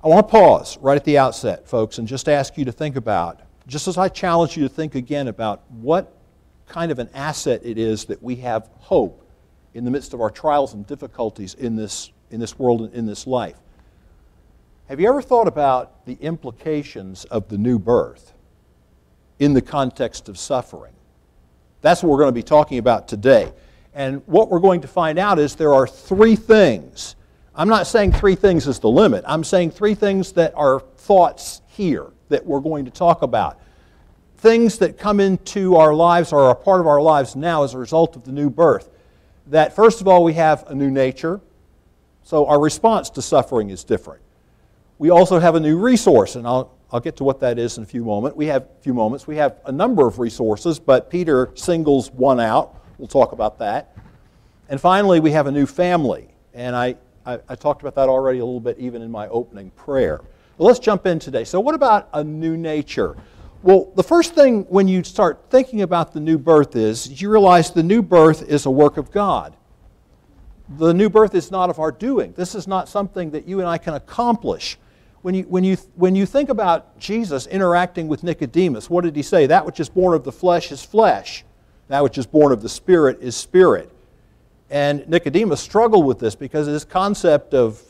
I 0.02 0.08
want 0.08 0.28
to 0.28 0.32
pause 0.32 0.78
right 0.78 0.96
at 0.96 1.04
the 1.04 1.18
outset, 1.18 1.68
folks, 1.68 1.98
and 1.98 2.08
just 2.08 2.30
ask 2.30 2.58
you 2.58 2.64
to 2.64 2.72
think 2.72 2.96
about, 2.96 3.42
just 3.68 3.88
as 3.90 3.98
I 3.98 4.08
challenge 4.08 4.56
you 4.56 4.64
to 4.64 4.70
think 4.70 4.96
again 4.96 5.28
about 5.28 5.70
what 5.70 6.16
kind 6.70 6.90
of 6.90 7.00
an 7.00 7.10
asset 7.14 7.62
it 7.66 7.78
is 7.78 8.06
that 8.06 8.24
we 8.24 8.38
have 8.38 8.70
hope 8.78 9.28
in 9.74 9.84
the 9.84 9.92
midst 9.92 10.14
of 10.14 10.22
our 10.22 10.30
trials 10.30 10.74
and 10.74 10.88
difficulties 10.88 11.54
in 11.54 11.76
this, 11.76 12.12
in 12.32 12.40
this 12.40 12.58
world 12.58 12.82
and 12.82 12.94
in 12.94 13.06
this 13.06 13.28
life. 13.28 13.58
Have 14.88 15.02
you 15.02 15.10
ever 15.10 15.22
thought 15.22 15.48
about 15.48 16.06
the 16.06 16.18
implications 16.22 17.26
of 17.26 17.50
the 17.50 17.58
new 17.58 17.78
birth 17.78 18.34
in 19.38 19.54
the 19.54 19.62
context 19.62 20.30
of 20.30 20.38
suffering? 20.38 20.94
That's 21.82 22.02
what 22.02 22.10
we're 22.10 22.20
going 22.20 22.30
to 22.30 22.34
be 22.34 22.42
talking 22.42 22.78
about 22.78 23.10
today. 23.10 23.52
And 23.94 24.26
what 24.28 24.50
we're 24.50 24.60
going 24.60 24.82
to 24.82 24.88
find 24.88 25.20
out 25.20 25.40
is 25.40 25.56
there 25.56 25.74
are 25.74 25.88
three 25.88 26.38
things. 26.38 27.16
I'm 27.60 27.68
not 27.68 27.88
saying 27.88 28.14
three 28.14 28.36
things 28.36 28.68
is 28.68 28.80
the 28.80 28.88
limit. 28.88 29.26
I'm 29.28 29.44
saying 29.44 29.72
three 29.72 29.94
things 29.94 30.32
that 30.32 30.54
are 30.56 30.80
thoughts 30.80 31.62
here 31.68 32.08
that 32.30 32.46
we're 32.46 32.62
going 32.62 32.86
to 32.86 32.92
talk 32.92 33.22
about. 33.22 33.60
Things 34.38 34.78
that 34.78 34.98
come 34.98 35.20
into 35.20 35.76
our 35.76 35.94
lives 35.94 36.32
or 36.32 36.40
are 36.40 36.52
a 36.52 36.56
part 36.56 36.80
of 36.80 36.88
our 36.88 37.02
lives 37.02 37.36
now 37.36 37.66
as 37.66 37.74
a 37.74 37.78
result 37.78 38.16
of 38.16 38.24
the 38.24 38.32
new 38.32 38.50
birth. 38.50 38.90
That, 39.48 39.76
first 39.76 40.00
of 40.00 40.08
all, 40.08 40.24
we 40.24 40.36
have 40.36 40.70
a 40.70 40.74
new 40.74 40.90
nature, 40.90 41.42
so 42.24 42.46
our 42.46 42.62
response 42.62 43.10
to 43.10 43.22
suffering 43.22 43.72
is 43.72 43.84
different. 43.84 44.22
We 44.98 45.10
also 45.10 45.38
have 45.38 45.56
a 45.56 45.60
new 45.60 45.78
resource, 45.78 46.38
and 46.38 46.48
I'll, 46.48 46.74
I'll 46.94 47.02
get 47.02 47.18
to 47.18 47.26
what 47.26 47.42
that 47.42 47.60
is 47.60 47.76
in 47.76 47.84
a 47.84 47.88
few 47.88 48.06
moments. 48.06 48.38
We 48.38 48.46
have 48.46 48.64
a 48.64 48.82
few 48.82 48.94
moments. 48.94 49.28
We 49.28 49.36
have 49.36 49.58
a 49.66 49.72
number 49.74 50.08
of 50.08 50.18
resources, 50.18 50.80
but 50.80 51.10
Peter 51.10 51.52
singles 51.56 52.10
one 52.10 52.40
out. 52.40 52.82
We'll 52.98 53.10
talk 53.10 53.34
about 53.34 53.60
that. 53.60 53.98
And 54.70 54.80
finally, 54.80 55.20
we 55.20 55.32
have 55.32 55.48
a 55.48 55.52
new 55.52 55.66
family. 55.66 56.30
And 56.54 56.74
I, 56.74 56.96
I, 57.30 57.40
I 57.48 57.56
talked 57.56 57.82
about 57.82 57.94
that 57.96 58.10
already 58.10 58.40
a 58.40 58.46
little 58.46 58.60
bit 58.60 58.80
even 58.80 59.04
in 59.04 59.12
my 59.12 59.28
opening 59.28 59.70
prayer. 59.72 60.22
Well, 60.58 60.68
let's 60.68 60.80
jump 60.80 61.06
in 61.06 61.20
today. 61.20 61.44
So, 61.44 61.60
what 61.60 61.76
about 61.76 62.10
a 62.14 62.24
new 62.24 62.58
nature? 62.58 63.16
Well, 63.62 63.92
the 63.96 64.04
first 64.04 64.34
thing 64.34 64.64
when 64.64 64.88
you 64.88 65.04
start 65.04 65.46
thinking 65.50 65.82
about 65.82 66.12
the 66.12 66.20
new 66.20 66.38
birth 66.38 66.76
is 66.76 67.22
you 67.22 67.30
realize 67.30 67.72
the 67.72 67.84
new 67.84 68.02
birth 68.02 68.42
is 68.50 68.66
a 68.66 68.72
work 68.72 68.98
of 68.98 69.12
God. 69.12 69.56
The 70.78 70.94
new 70.94 71.10
birth 71.10 71.36
is 71.36 71.52
not 71.52 71.70
of 71.70 71.78
our 71.78 71.92
doing. 71.92 72.34
This 72.34 72.56
is 72.56 72.68
not 72.68 72.90
something 72.90 73.32
that 73.32 73.48
you 73.48 73.60
and 73.60 73.68
I 73.68 73.78
can 73.78 73.94
accomplish. 73.94 74.78
When 75.22 75.36
you, 75.36 75.44
when, 75.44 75.64
you, 75.64 75.76
when 75.96 76.16
you 76.16 76.26
think 76.26 76.50
about 76.50 76.98
Jesus 76.98 77.46
interacting 77.48 78.08
with 78.08 78.24
Nicodemus, 78.24 78.90
what 78.90 79.04
did 79.04 79.16
he 79.16 79.22
say? 79.22 79.46
That 79.48 79.66
which 79.66 79.80
is 79.80 79.90
born 79.90 80.16
of 80.16 80.24
the 80.24 80.32
flesh 80.32 80.72
is 80.72 80.84
flesh, 80.84 81.44
that 81.90 82.02
which 82.02 82.18
is 82.18 82.26
born 82.26 82.54
of 82.54 82.62
the 82.62 82.70
spirit 82.70 83.20
is 83.22 83.36
spirit. 83.36 83.92
And 84.70 85.08
Nicodemus 85.08 85.60
struggled 85.60 86.06
with 86.06 86.20
this 86.20 86.36
because 86.36 86.68
his 86.68 86.86
concept 86.86 87.54
of 87.54 87.82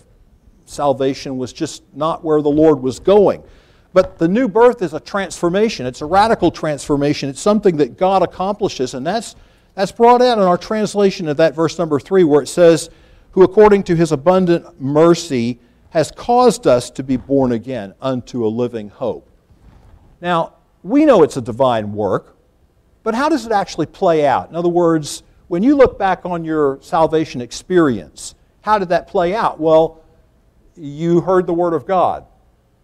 salvation 0.65 1.37
was 1.37 1.51
just 1.51 1.83
not 1.93 2.23
where 2.23 2.41
the 2.41 2.49
Lord 2.49 2.81
was 2.81 2.99
going. 2.99 3.43
But 3.91 4.17
the 4.17 4.27
new 4.27 4.47
birth 4.47 4.81
is 4.81 4.93
a 4.93 4.99
transformation. 4.99 5.85
It's 5.85 6.01
a 6.01 6.05
radical 6.05 6.51
transformation. 6.51 7.27
It's 7.27 7.41
something 7.41 7.77
that 7.77 7.97
God 7.97 8.21
accomplishes, 8.21 8.93
and 8.93 9.05
that's, 9.05 9.35
that's 9.73 9.91
brought 9.91 10.21
out 10.21 10.37
in 10.37 10.43
our 10.43 10.57
translation 10.57 11.27
of 11.27 11.37
that 11.37 11.55
verse 11.55 11.77
number 11.79 11.99
three, 11.99 12.23
where 12.23 12.41
it 12.41 12.47
says, 12.47 12.89
Who 13.31 13.43
according 13.43 13.83
to 13.83 13.95
his 13.95 14.11
abundant 14.11 14.79
mercy 14.79 15.59
has 15.89 16.11
caused 16.11 16.67
us 16.67 16.89
to 16.91 17.03
be 17.03 17.17
born 17.17 17.51
again 17.51 17.93
unto 18.01 18.45
a 18.45 18.47
living 18.47 18.89
hope. 18.89 19.27
Now, 20.21 20.53
we 20.83 21.05
know 21.05 21.23
it's 21.23 21.37
a 21.37 21.41
divine 21.41 21.93
work, 21.93 22.35
but 23.03 23.15
how 23.15 23.29
does 23.29 23.45
it 23.45 23.51
actually 23.51 23.87
play 23.87 24.25
out? 24.25 24.49
In 24.49 24.55
other 24.55 24.69
words, 24.69 25.23
when 25.49 25.63
you 25.63 25.75
look 25.75 25.97
back 25.99 26.25
on 26.25 26.45
your 26.45 26.79
salvation 26.81 27.41
experience, 27.41 28.35
how 28.61 28.77
did 28.77 28.89
that 28.89 29.07
play 29.07 29.33
out? 29.33 29.59
Well, 29.59 30.03
you 30.75 31.21
heard 31.21 31.47
the 31.47 31.53
Word 31.53 31.73
of 31.73 31.87
God, 31.87 32.25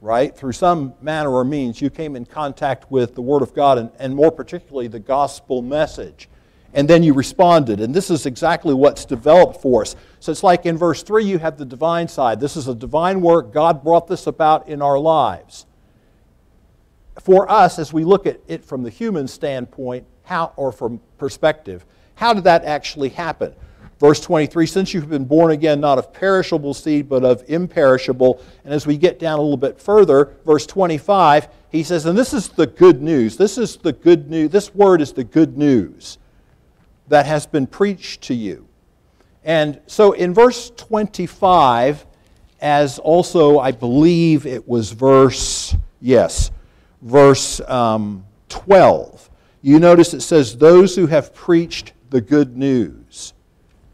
right? 0.01 0.36
Through 0.36 0.53
some 0.53 0.95
manner 1.00 1.29
or 1.29 1.45
means, 1.45 1.79
you 1.79 1.91
came 1.91 2.15
in 2.15 2.25
contact 2.25 2.89
with 2.89 3.13
the 3.13 3.22
Word 3.22 3.43
of 3.43 3.53
God, 3.53 3.77
and, 3.77 3.91
and 4.00 4.15
more 4.15 4.31
particularly 4.31 4.88
the 4.88 5.00
gospel 5.00 5.62
message. 5.62 6.27
And 6.74 6.89
then 6.89 7.03
you 7.03 7.13
responded. 7.13 7.79
And 7.79 7.93
this 7.93 8.10
is 8.10 8.25
exactly 8.25 8.74
what's 8.74 9.05
developed 9.05 9.62
for 9.62 9.84
us. 9.84 9.95
So 10.19 10.31
it's 10.31 10.43
like 10.43 10.65
in 10.65 10.75
verse 10.75 11.03
3, 11.03 11.24
you 11.24 11.38
have 11.38 11.57
the 11.57 11.65
divine 11.65 12.07
side. 12.07 12.39
This 12.39 12.57
is 12.57 12.67
a 12.67 12.75
divine 12.75 13.22
work. 13.22 13.53
God 13.53 13.84
brought 13.84 14.07
this 14.07 14.25
about 14.25 14.67
in 14.67 14.81
our 14.81 14.98
lives. 14.98 15.67
For 17.22 17.50
us, 17.50 17.77
as 17.77 17.93
we 17.93 18.03
look 18.03 18.25
at 18.25 18.39
it 18.48 18.65
from 18.65 18.81
the 18.81 18.89
human 18.89 19.27
standpoint, 19.27 20.05
how, 20.24 20.51
or 20.57 20.72
from 20.72 21.00
perspective, 21.19 21.86
how 22.15 22.34
did 22.34 22.45
that 22.45 22.65
actually 22.65 23.10
happen? 23.10 23.53
Verse 24.00 24.19
23 24.19 24.65
Since 24.65 24.93
you 24.93 25.00
have 25.01 25.10
been 25.10 25.25
born 25.25 25.51
again, 25.51 25.79
not 25.79 25.98
of 25.98 26.13
perishable 26.13 26.74
seed, 26.74 27.07
but 27.07 27.24
of 27.24 27.43
imperishable. 27.48 28.41
And 28.63 28.74
as 28.74 28.86
we 28.86 28.98
get 28.98 29.19
down 29.19 29.39
a 29.39 29.41
little 29.41 29.57
bit 29.57 29.79
further, 29.79 30.34
verse 30.45 30.65
25, 30.65 31.48
he 31.69 31.84
says, 31.84 32.05
And 32.05 32.17
this 32.17 32.34
is 32.34 32.50
the 32.50 32.67
good 32.67 33.01
news. 33.01 33.38
This 33.38 33.57
is 33.57 33.77
the 33.77 33.93
good 33.93 34.29
news. 34.29 34.51
This 34.51 34.74
word 34.75 35.01
is 35.01 35.13
the 35.13 35.24
good 35.24 35.57
news 35.57 36.17
that 37.07 37.25
has 37.25 37.45
been 37.45 37.67
preached 37.67 38.24
to 38.24 38.34
you. 38.34 38.67
And 39.43 39.79
so 39.86 40.13
in 40.13 40.34
verse 40.34 40.72
25, 40.75 42.05
as 42.62 42.98
also 43.00 43.60
I 43.60 43.72
believe 43.72 44.45
it 44.45 44.67
was 44.67 44.91
verse, 44.91 45.75
yes, 46.01 46.51
verse 47.01 47.62
um, 47.62 48.25
12, 48.50 49.29
you 49.62 49.79
notice 49.79 50.13
it 50.13 50.22
says, 50.22 50.57
Those 50.57 50.95
who 50.95 51.07
have 51.07 51.34
preached 51.34 51.93
the 52.15 52.22
good 52.22 52.55
news. 52.55 53.34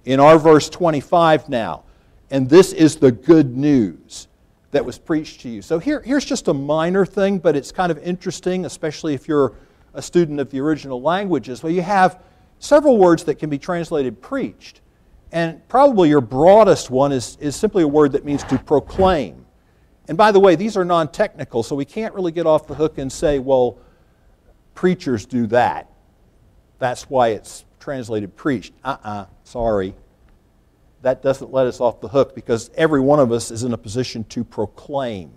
In 0.05 0.19
our 0.19 0.37
verse 0.37 0.69
25 0.69 1.49
now, 1.49 1.85
and 2.29 2.47
this 2.47 2.71
is 2.71 2.97
the 2.97 3.11
good 3.11 3.57
news 3.57 4.27
that 4.69 4.85
was 4.85 4.99
preached 4.99 5.41
to 5.41 5.49
you. 5.49 5.63
So 5.63 5.79
here, 5.79 6.01
here's 6.01 6.23
just 6.23 6.47
a 6.47 6.53
minor 6.53 7.03
thing, 7.03 7.39
but 7.39 7.55
it's 7.55 7.71
kind 7.71 7.91
of 7.91 7.97
interesting, 7.97 8.65
especially 8.65 9.15
if 9.15 9.27
you're 9.27 9.55
a 9.95 10.03
student 10.03 10.39
of 10.39 10.51
the 10.51 10.61
original 10.61 11.01
languages. 11.01 11.63
Well, 11.63 11.71
you 11.71 11.81
have 11.81 12.21
several 12.59 12.99
words 12.99 13.23
that 13.23 13.39
can 13.39 13.49
be 13.49 13.57
translated 13.57 14.21
preached. 14.21 14.81
And 15.31 15.67
probably 15.67 16.09
your 16.09 16.21
broadest 16.21 16.91
one 16.91 17.11
is, 17.11 17.39
is 17.41 17.55
simply 17.55 17.81
a 17.81 17.87
word 17.87 18.11
that 18.11 18.23
means 18.23 18.43
to 18.43 18.59
proclaim. 18.59 19.47
And 20.07 20.15
by 20.15 20.31
the 20.31 20.39
way, 20.39 20.55
these 20.55 20.77
are 20.77 20.85
non 20.85 21.11
technical, 21.11 21.63
so 21.63 21.75
we 21.75 21.85
can't 21.85 22.13
really 22.13 22.31
get 22.31 22.45
off 22.45 22.67
the 22.67 22.75
hook 22.75 22.99
and 22.99 23.11
say, 23.11 23.39
well, 23.39 23.79
preachers 24.75 25.25
do 25.25 25.47
that. 25.47 25.89
That's 26.77 27.09
why 27.09 27.29
it's 27.29 27.65
translated 27.81 28.35
preached. 28.37 28.73
Uh 28.83 28.95
uh-uh, 29.03 29.09
uh 29.09 29.25
sorry. 29.43 29.93
That 31.01 31.23
doesn't 31.23 31.51
let 31.51 31.65
us 31.65 31.81
off 31.81 31.99
the 31.99 32.07
hook 32.07 32.35
because 32.35 32.69
every 32.75 33.01
one 33.01 33.19
of 33.19 33.31
us 33.31 33.51
is 33.51 33.63
in 33.63 33.73
a 33.73 33.77
position 33.77 34.23
to 34.25 34.43
proclaim 34.43 35.31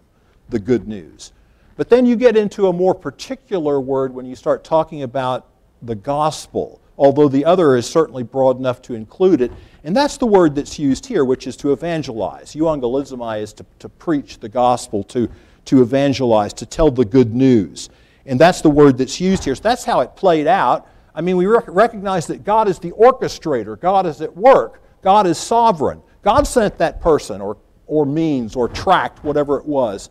the 0.51 0.59
good 0.59 0.87
news. 0.87 1.33
But 1.77 1.89
then 1.89 2.07
you 2.07 2.17
get 2.17 2.37
into 2.37 2.69
a 2.69 2.73
more 2.73 2.95
particular 2.95 3.81
word 3.81 4.15
when 4.15 4.27
you 4.27 4.37
start 4.37 4.63
talking 4.63 5.03
about 5.03 5.49
the 5.83 5.95
gospel, 5.95 6.81
although 6.97 7.29
the 7.29 7.45
other 7.45 7.77
is 7.77 7.87
certainly 7.87 8.23
broad 8.23 8.59
enough 8.59 8.81
to 8.83 8.95
include 8.95 9.41
it. 9.41 9.51
And 9.83 9.97
that's 9.97 10.17
the 10.17 10.27
word 10.27 10.55
that's 10.55 10.79
used 10.79 11.07
here, 11.07 11.25
which 11.25 11.47
is 11.47 11.57
to 11.59 11.73
evangelize. 11.73 12.55
Euangelizomai 12.55 13.41
is 13.41 13.53
to, 13.55 13.67
to 13.81 13.89
preach 13.89 14.39
the 14.39 14.49
gospel, 14.49 15.03
to, 15.05 15.29
to 15.65 15.83
evangelize, 15.83 16.53
to 16.55 16.67
tell 16.67 16.91
the 16.91 17.05
good 17.05 17.35
news. 17.35 17.89
And 18.27 18.41
that's 18.41 18.61
the 18.61 18.71
word 18.71 18.97
that's 18.99 19.21
used 19.21 19.45
here. 19.45 19.55
So 19.55 19.63
that's 19.63 19.85
how 19.85 20.01
it 20.01 20.15
played 20.15 20.47
out. 20.47 20.89
I 21.15 21.21
mean, 21.21 21.37
we 21.37 21.47
rec- 21.47 21.65
recognize 21.69 22.27
that 22.27 22.45
God 22.45 22.69
is 22.69 22.79
the 22.79 22.91
orchestrator, 22.93 23.79
God 23.79 24.07
is 24.07 24.21
at 24.21 24.37
work, 24.37 24.83
God 25.03 25.27
is 25.27 25.39
sovereign. 25.39 26.03
God 26.23 26.47
sent 26.47 26.79
that 26.79 27.01
person 27.01 27.41
or, 27.41 27.59
or 27.87 28.07
means 28.07 28.57
or 28.57 28.69
tract, 28.69 29.23
whatever 29.23 29.59
it 29.59 29.67
was, 29.67 30.09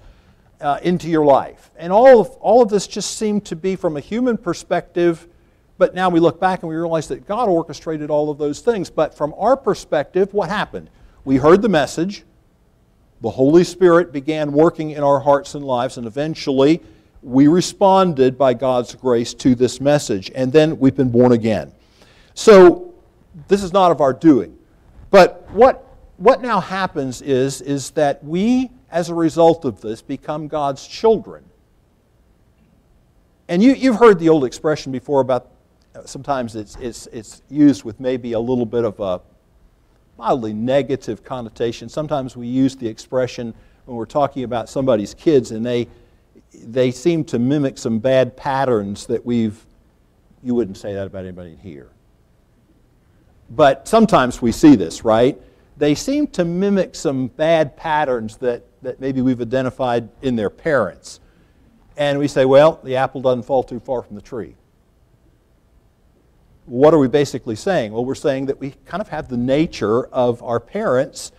uh, 0.62 0.80
into 0.84 1.10
your 1.10 1.26
life. 1.26 1.72
And 1.76 1.92
all 1.92 2.22
of, 2.22 2.28
all 2.40 2.62
of 2.62 2.70
this 2.70 2.88
just 2.88 3.18
seemed 3.18 3.46
to 3.46 3.56
be 3.56 3.76
from 3.76 3.98
a 3.98 4.00
human 4.00 4.38
perspective, 4.38 5.28
but 5.78 5.96
now 5.96 6.10
we 6.10 6.20
look 6.20 6.40
back 6.40 6.62
and 6.62 6.70
we 6.70 6.76
realize 6.76 7.08
that 7.08 7.28
God 7.28 7.50
orchestrated 7.50 8.10
all 8.12 8.30
of 8.30 8.38
those 8.38 8.62
things. 8.62 8.90
But 8.92 9.18
from 9.18 9.34
our 9.38 9.58
perspective, 9.58 10.34
what 10.34 10.50
happened? 10.50 10.90
We 11.26 11.38
heard 11.38 11.62
the 11.62 11.70
message, 11.70 12.24
the 13.22 13.32
Holy 13.32 13.64
Spirit 13.64 14.12
began 14.12 14.52
working 14.52 14.92
in 14.92 15.02
our 15.02 15.20
hearts 15.20 15.56
and 15.56 15.66
lives, 15.66 15.98
and 15.98 16.06
eventually 16.06 16.82
we 17.24 17.48
responded 17.48 18.38
by 18.38 18.54
God's 18.54 18.94
grace 18.96 19.34
to 19.36 19.56
this 19.56 19.80
message, 19.80 20.32
and 20.36 20.52
then 20.52 20.78
we've 20.78 20.96
been 20.96 21.10
born 21.10 21.32
again. 21.32 21.72
So, 22.34 22.94
this 23.48 23.64
is 23.64 23.74
not 23.74 23.92
of 23.92 24.02
our 24.02 24.14
doing. 24.14 24.58
But 25.10 25.50
what, 25.52 25.96
what 26.18 26.42
now 26.42 26.60
happens 26.60 27.22
is, 27.22 27.62
is 27.62 27.92
that 27.92 28.24
we, 28.24 28.70
as 28.92 29.10
a 29.10 29.16
result 29.16 29.66
of 29.66 29.82
this, 29.82 30.02
become 30.02 30.48
God's 30.48 30.86
children. 30.88 31.44
And 33.48 33.62
you, 33.64 33.74
you've 33.74 33.98
heard 33.98 34.20
the 34.20 34.30
old 34.30 34.46
expression 34.46 34.92
before 34.92 35.22
about 35.22 35.50
sometimes 36.06 36.56
it's, 36.56 36.76
it's, 36.78 37.08
it's 37.08 37.42
used 37.50 37.84
with 37.84 38.00
maybe 38.00 38.34
a 38.34 38.40
little 38.40 38.66
bit 38.66 38.84
of 38.84 39.00
a 39.00 39.22
mildly 40.18 40.54
negative 40.54 41.24
connotation. 41.24 41.90
Sometimes 41.90 42.36
we 42.36 42.48
use 42.48 42.76
the 42.76 42.88
expression 42.88 43.54
when 43.86 43.98
we're 43.98 44.06
talking 44.06 44.44
about 44.44 44.70
somebody's 44.70 45.14
kids 45.14 45.52
and 45.52 45.66
they 45.66 45.88
they 46.54 46.92
seem 46.92 47.24
to 47.26 47.40
mimic 47.40 47.78
some 47.78 48.00
bad 48.00 48.38
patterns 48.38 49.08
that 49.08 49.26
we've, 49.26 49.66
you 50.44 50.54
wouldn't 50.56 50.78
say 50.78 50.94
that 50.94 51.08
about 51.08 51.24
anybody 51.24 51.56
here. 51.62 51.90
But 53.50 53.88
sometimes 53.88 54.42
we 54.42 54.52
see 54.52 54.76
this, 54.76 55.04
right? 55.04 55.40
They 55.78 55.96
seem 55.96 56.28
to 56.28 56.46
mimic 56.46 56.96
some 56.96 57.28
bad 57.28 57.76
patterns 57.76 58.38
that, 58.38 58.64
that 58.84 59.00
maybe 59.00 59.22
we've 59.22 59.42
identified 59.42 60.10
in 60.22 60.36
their 60.36 60.50
parents. 60.50 61.20
And 61.98 62.20
we 62.20 62.28
say, 62.28 62.46
well, 62.46 62.80
the 62.84 62.96
apple 62.96 63.22
doesn't 63.22 63.44
fall 63.44 63.64
too 63.64 63.80
far 63.80 64.02
from 64.02 64.16
the 64.16 64.22
tree. 64.22 64.56
What 66.66 66.94
are 66.94 66.98
we 66.98 67.08
basically 67.08 67.56
saying? 67.56 67.92
Well, 67.92 68.06
we're 68.06 68.16
saying 68.16 68.46
that 68.46 68.60
we 68.60 68.72
kind 68.86 69.02
of 69.02 69.10
have 69.10 69.28
the 69.28 69.38
nature 69.38 70.06
of 70.06 70.42
our 70.42 70.60
parents. 70.60 71.32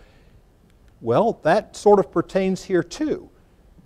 Well, 1.01 1.39
that 1.43 1.75
sort 1.75 1.99
of 1.99 2.11
pertains 2.11 2.63
here 2.63 2.83
too 2.83 3.29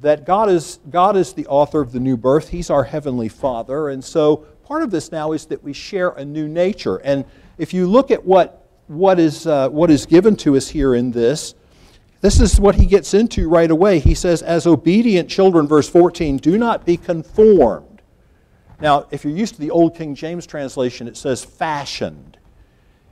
that 0.02 0.26
God 0.26 0.50
is, 0.50 0.80
God 0.90 1.18
is 1.18 1.34
the 1.34 1.46
author 1.48 1.82
of 1.82 1.92
the 1.92 2.00
new 2.00 2.16
birth. 2.16 2.50
He's 2.50 2.70
our 2.70 2.84
heavenly 2.84 3.30
Father. 3.30 3.90
And 3.90 4.04
so 4.04 4.38
part 4.64 4.82
of 4.82 4.92
this 4.92 5.12
now 5.12 5.34
is 5.34 5.46
that 5.48 5.64
we 5.64 5.74
share 5.74 6.10
a 6.12 6.24
new 6.24 6.48
nature. 6.48 6.98
And 6.98 7.26
if 7.58 7.74
you 7.74 7.88
look 7.88 8.12
at 8.12 8.24
what, 8.26 8.68
what, 8.88 9.20
is, 9.20 9.46
uh, 9.46 9.70
what 9.70 9.92
is 9.92 10.06
given 10.06 10.36
to 10.38 10.56
us 10.56 10.70
here 10.70 10.96
in 10.96 11.12
this, 11.12 11.54
this 12.22 12.40
is 12.42 12.60
what 12.60 12.76
he 12.76 12.86
gets 12.86 13.14
into 13.14 13.48
right 13.48 13.72
away. 13.72 14.00
He 14.00 14.14
says, 14.14 14.42
As 14.42 14.68
obedient 14.68 15.30
children, 15.30 15.68
verse 15.68 15.90
14, 15.90 16.38
do 16.38 16.58
not 16.58 16.86
be 16.86 16.98
conformed. 16.98 18.02
Now, 18.82 19.08
if 19.12 19.24
you're 19.24 19.36
used 19.36 19.56
to 19.56 19.62
the 19.62 19.72
Old 19.72 19.96
King 19.96 20.16
James 20.16 20.46
translation, 20.46 21.08
it 21.08 21.18
says 21.18 21.44
fashioned. 21.44 22.29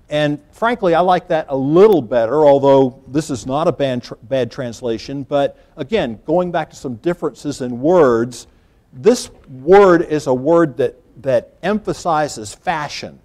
And 0.09 0.39
frankly, 0.51 0.95
I 0.95 1.01
like 1.01 1.27
that 1.27 1.47
a 1.49 1.57
little 1.57 2.01
better, 2.01 2.45
although 2.45 3.03
this 3.07 3.29
is 3.29 3.45
not 3.45 3.67
a 3.67 3.71
bad, 3.71 4.07
bad 4.23 4.49
translation. 4.51 5.23
But 5.23 5.57
again, 5.75 6.19
going 6.25 6.51
back 6.51 6.69
to 6.69 6.75
some 6.75 6.95
differences 6.95 7.61
in 7.61 7.81
words, 7.81 8.47
this 8.93 9.29
word 9.49 10.01
is 10.03 10.27
a 10.27 10.33
word 10.33 10.77
that, 10.77 10.95
that 11.21 11.53
emphasizes 11.61 12.55
fashion. 12.55 13.19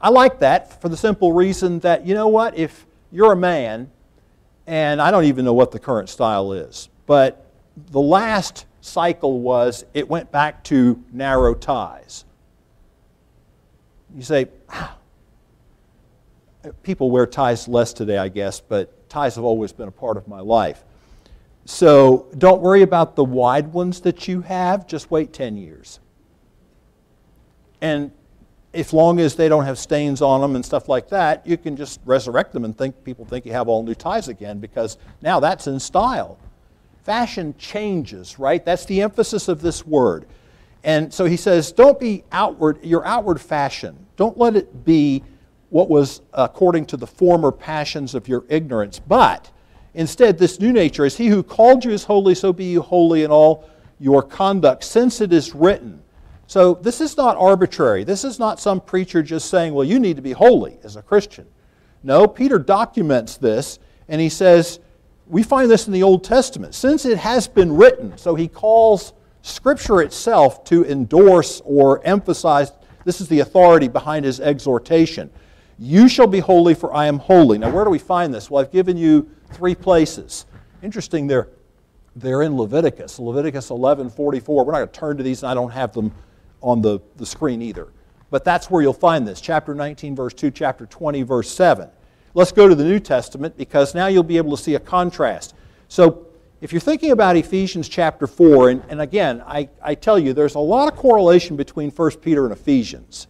I 0.00 0.08
like 0.08 0.40
that 0.40 0.80
for 0.80 0.88
the 0.88 0.96
simple 0.96 1.32
reason 1.32 1.78
that, 1.80 2.06
you 2.06 2.14
know 2.14 2.28
what, 2.28 2.56
if 2.56 2.86
you're 3.10 3.32
a 3.32 3.36
man, 3.36 3.90
and 4.66 5.00
I 5.00 5.10
don't 5.10 5.24
even 5.24 5.44
know 5.44 5.52
what 5.52 5.72
the 5.72 5.78
current 5.78 6.08
style 6.08 6.52
is, 6.52 6.88
but 7.06 7.46
the 7.90 8.00
last 8.00 8.64
cycle 8.80 9.40
was 9.40 9.84
it 9.92 10.08
went 10.08 10.32
back 10.32 10.64
to 10.64 11.02
narrow 11.12 11.54
ties. 11.54 12.24
You 14.14 14.22
say, 14.22 14.46
ah, 14.70 14.96
people 16.82 17.10
wear 17.10 17.26
ties 17.26 17.68
less 17.68 17.92
today, 17.92 18.18
I 18.18 18.28
guess, 18.28 18.60
but 18.60 19.08
ties 19.08 19.34
have 19.36 19.44
always 19.44 19.72
been 19.72 19.88
a 19.88 19.92
part 19.92 20.16
of 20.16 20.28
my 20.28 20.40
life. 20.40 20.84
So 21.64 22.26
don't 22.38 22.60
worry 22.60 22.82
about 22.82 23.14
the 23.14 23.24
wide 23.24 23.72
ones 23.72 24.00
that 24.00 24.26
you 24.26 24.42
have, 24.42 24.86
just 24.86 25.10
wait 25.10 25.32
10 25.32 25.56
years. 25.56 26.00
And 27.80 28.10
as 28.74 28.92
long 28.92 29.20
as 29.20 29.36
they 29.36 29.48
don't 29.48 29.64
have 29.64 29.78
stains 29.78 30.22
on 30.22 30.40
them 30.40 30.56
and 30.56 30.64
stuff 30.64 30.88
like 30.88 31.08
that, 31.10 31.46
you 31.46 31.56
can 31.56 31.76
just 31.76 32.00
resurrect 32.04 32.52
them 32.52 32.64
and 32.64 32.76
think 32.76 33.04
people 33.04 33.24
think 33.24 33.44
you 33.44 33.52
have 33.52 33.68
all 33.68 33.82
new 33.82 33.94
ties 33.94 34.28
again 34.28 34.58
because 34.58 34.98
now 35.20 35.40
that's 35.40 35.66
in 35.66 35.78
style. 35.78 36.38
Fashion 37.04 37.54
changes, 37.58 38.38
right? 38.38 38.64
That's 38.64 38.84
the 38.86 39.02
emphasis 39.02 39.48
of 39.48 39.60
this 39.60 39.86
word. 39.86 40.26
And 40.84 41.12
so 41.12 41.26
he 41.26 41.36
says, 41.36 41.70
don't 41.70 41.98
be 42.00 42.24
outward, 42.32 42.82
your 42.84 43.04
outward 43.06 43.40
fashion. 43.40 44.06
Don't 44.16 44.38
let 44.38 44.56
it 44.56 44.84
be 44.84 45.22
what 45.72 45.88
was 45.88 46.20
according 46.34 46.84
to 46.84 46.98
the 46.98 47.06
former 47.06 47.50
passions 47.50 48.14
of 48.14 48.28
your 48.28 48.44
ignorance. 48.50 48.98
But 48.98 49.50
instead, 49.94 50.36
this 50.36 50.60
new 50.60 50.70
nature 50.70 51.06
is 51.06 51.16
He 51.16 51.28
who 51.28 51.42
called 51.42 51.82
you 51.84 51.92
is 51.92 52.04
holy, 52.04 52.34
so 52.34 52.52
be 52.52 52.66
you 52.66 52.82
holy 52.82 53.22
in 53.24 53.30
all 53.30 53.68
your 53.98 54.22
conduct, 54.22 54.84
since 54.84 55.22
it 55.22 55.32
is 55.32 55.54
written. 55.54 56.02
So 56.46 56.74
this 56.74 57.00
is 57.00 57.16
not 57.16 57.38
arbitrary. 57.38 58.04
This 58.04 58.22
is 58.22 58.38
not 58.38 58.60
some 58.60 58.82
preacher 58.82 59.22
just 59.22 59.48
saying, 59.48 59.72
well, 59.72 59.84
you 59.84 59.98
need 59.98 60.16
to 60.16 60.22
be 60.22 60.32
holy 60.32 60.78
as 60.84 60.96
a 60.96 61.02
Christian. 61.02 61.46
No, 62.02 62.26
Peter 62.26 62.58
documents 62.58 63.38
this, 63.38 63.78
and 64.08 64.20
he 64.20 64.28
says, 64.28 64.78
we 65.26 65.42
find 65.42 65.70
this 65.70 65.86
in 65.86 65.94
the 65.94 66.02
Old 66.02 66.22
Testament. 66.22 66.74
Since 66.74 67.06
it 67.06 67.16
has 67.16 67.48
been 67.48 67.74
written, 67.74 68.18
so 68.18 68.34
he 68.34 68.46
calls 68.46 69.14
Scripture 69.40 70.02
itself 70.02 70.64
to 70.64 70.84
endorse 70.84 71.62
or 71.64 72.04
emphasize 72.04 72.72
this 73.06 73.22
is 73.22 73.28
the 73.28 73.40
authority 73.40 73.88
behind 73.88 74.26
his 74.26 74.38
exhortation. 74.38 75.30
You 75.84 76.08
shall 76.08 76.28
be 76.28 76.38
holy, 76.38 76.74
for 76.74 76.94
I 76.94 77.06
am 77.06 77.18
holy. 77.18 77.58
Now, 77.58 77.68
where 77.70 77.82
do 77.82 77.90
we 77.90 77.98
find 77.98 78.32
this? 78.32 78.48
Well, 78.48 78.62
I've 78.62 78.70
given 78.70 78.96
you 78.96 79.28
three 79.50 79.74
places. 79.74 80.46
Interesting, 80.80 81.26
they're, 81.26 81.48
they're 82.14 82.42
in 82.42 82.56
Leviticus. 82.56 83.18
Leviticus 83.18 83.70
11 83.70 84.10
44. 84.10 84.64
We're 84.64 84.70
not 84.70 84.78
going 84.78 84.88
to 84.88 85.00
turn 85.00 85.16
to 85.16 85.24
these, 85.24 85.42
and 85.42 85.50
I 85.50 85.54
don't 85.54 85.72
have 85.72 85.92
them 85.92 86.12
on 86.60 86.82
the, 86.82 87.00
the 87.16 87.26
screen 87.26 87.60
either. 87.60 87.88
But 88.30 88.44
that's 88.44 88.70
where 88.70 88.80
you'll 88.80 88.92
find 88.92 89.26
this 89.26 89.40
chapter 89.40 89.74
19, 89.74 90.14
verse 90.14 90.34
2, 90.34 90.52
chapter 90.52 90.86
20, 90.86 91.24
verse 91.24 91.50
7. 91.50 91.88
Let's 92.34 92.52
go 92.52 92.68
to 92.68 92.76
the 92.76 92.84
New 92.84 93.00
Testament 93.00 93.56
because 93.56 93.92
now 93.92 94.06
you'll 94.06 94.22
be 94.22 94.36
able 94.36 94.56
to 94.56 94.62
see 94.62 94.76
a 94.76 94.80
contrast. 94.80 95.56
So, 95.88 96.28
if 96.60 96.72
you're 96.72 96.78
thinking 96.80 97.10
about 97.10 97.36
Ephesians 97.36 97.88
chapter 97.88 98.28
4, 98.28 98.70
and, 98.70 98.82
and 98.88 99.00
again, 99.00 99.42
I, 99.44 99.68
I 99.82 99.96
tell 99.96 100.16
you, 100.16 100.32
there's 100.32 100.54
a 100.54 100.60
lot 100.60 100.86
of 100.86 100.96
correlation 100.96 101.56
between 101.56 101.90
1 101.90 102.10
Peter 102.18 102.44
and 102.44 102.52
Ephesians. 102.52 103.26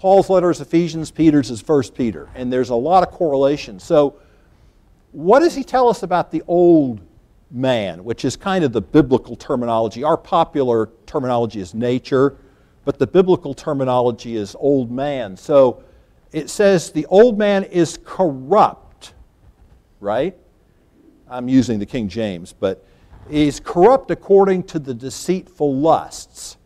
Paul's 0.00 0.30
letter 0.30 0.50
is 0.50 0.62
Ephesians, 0.62 1.10
Peter's 1.10 1.50
is 1.50 1.66
1 1.68 1.82
Peter, 1.94 2.30
and 2.34 2.50
there's 2.50 2.70
a 2.70 2.74
lot 2.74 3.06
of 3.06 3.12
correlation. 3.12 3.78
So, 3.78 4.16
what 5.12 5.40
does 5.40 5.54
he 5.54 5.62
tell 5.62 5.90
us 5.90 6.02
about 6.02 6.30
the 6.30 6.42
old 6.46 7.02
man, 7.50 8.02
which 8.02 8.24
is 8.24 8.34
kind 8.34 8.64
of 8.64 8.72
the 8.72 8.80
biblical 8.80 9.36
terminology? 9.36 10.02
Our 10.02 10.16
popular 10.16 10.88
terminology 11.04 11.60
is 11.60 11.74
nature, 11.74 12.38
but 12.86 12.98
the 12.98 13.06
biblical 13.06 13.52
terminology 13.52 14.36
is 14.36 14.56
old 14.58 14.90
man. 14.90 15.36
So, 15.36 15.84
it 16.32 16.48
says 16.48 16.92
the 16.92 17.04
old 17.10 17.36
man 17.36 17.64
is 17.64 17.98
corrupt, 18.02 19.12
right? 20.00 20.34
I'm 21.28 21.46
using 21.46 21.78
the 21.78 21.84
King 21.84 22.08
James, 22.08 22.54
but 22.54 22.86
he's 23.28 23.60
corrupt 23.60 24.10
according 24.10 24.62
to 24.62 24.78
the 24.78 24.94
deceitful 24.94 25.76
lusts. 25.76 26.56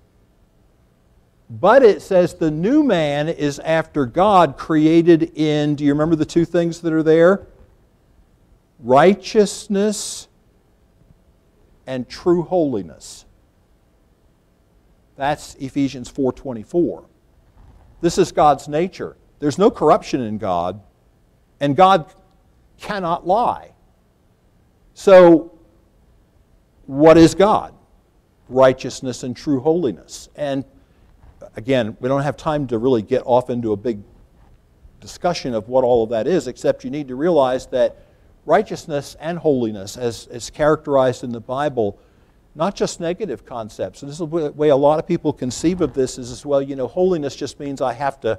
But 1.51 1.83
it 1.83 2.01
says 2.01 2.35
the 2.35 2.51
new 2.51 2.83
man 2.83 3.29
is 3.29 3.59
after 3.59 4.07
God, 4.07 4.57
created 4.57 5.33
in, 5.37 5.75
do 5.75 5.85
you 5.85 5.93
remember 5.93 6.17
the 6.17 6.25
two 6.25 6.45
things 6.45 6.81
that 6.81 6.93
are 6.93 7.03
there? 7.03 7.47
Righteousness 8.81 10.29
and 11.87 12.09
true 12.09 12.43
holiness. 12.43 13.27
That's 15.17 15.55
Ephesians 15.57 16.09
4:24. 16.11 17.05
This 18.01 18.19
is 18.19 18.33
God's 18.33 18.69
nature. 18.69 19.17
There's 19.39 19.59
no 19.59 19.71
corruption 19.71 20.21
in 20.21 20.39
God, 20.39 20.81
and 21.61 21.77
God 21.77 22.13
cannot 22.79 23.27
lie. 23.27 23.73
So, 24.95 25.53
what 26.87 27.17
is 27.17 27.35
God? 27.35 27.75
Righteousness 28.49 29.23
and 29.23 29.37
true 29.37 29.61
holiness. 29.61 30.29
And 30.37 30.65
again, 31.57 31.97
we 32.01 32.09
don't 32.09 32.23
have 32.23 32.37
time 32.37 32.67
to 32.69 32.79
really 32.79 33.03
get 33.03 33.23
off 33.25 33.51
into 33.51 33.73
a 33.73 33.77
big 33.77 34.01
discussion 35.01 35.55
of 35.55 35.69
what 35.69 35.85
all 35.85 36.03
of 36.03 36.11
that 36.11 36.27
is, 36.27 36.47
except 36.47 36.85
you 36.85 36.91
need 36.91 37.09
to 37.09 37.15
realize 37.15 37.67
that 37.67 38.07
righteousness 38.47 39.17
and 39.21 39.39
holiness, 39.39 39.97
as, 39.97 40.27
as 40.29 40.51
characterized 40.51 41.25
in 41.25 41.31
the 41.31 41.41
Bible, 41.41 41.99
not 42.55 42.75
just 42.75 43.01
negative 43.01 43.45
concepts. 43.45 44.03
And 44.03 44.09
this 44.09 44.15
is 44.15 44.29
the 44.29 44.53
way 44.53 44.69
a 44.69 44.77
lot 44.77 44.99
of 44.99 45.07
people 45.07 45.33
conceive 45.33 45.81
of 45.81 45.95
this 45.95 46.19
is 46.19 46.31
as 46.31 46.47
well, 46.47 46.63
you 46.63 46.77
know, 46.77 46.87
holiness 46.87 47.35
just 47.35 47.59
means 47.59 47.81
I 47.81 47.93
have 47.93 48.21
to, 48.21 48.39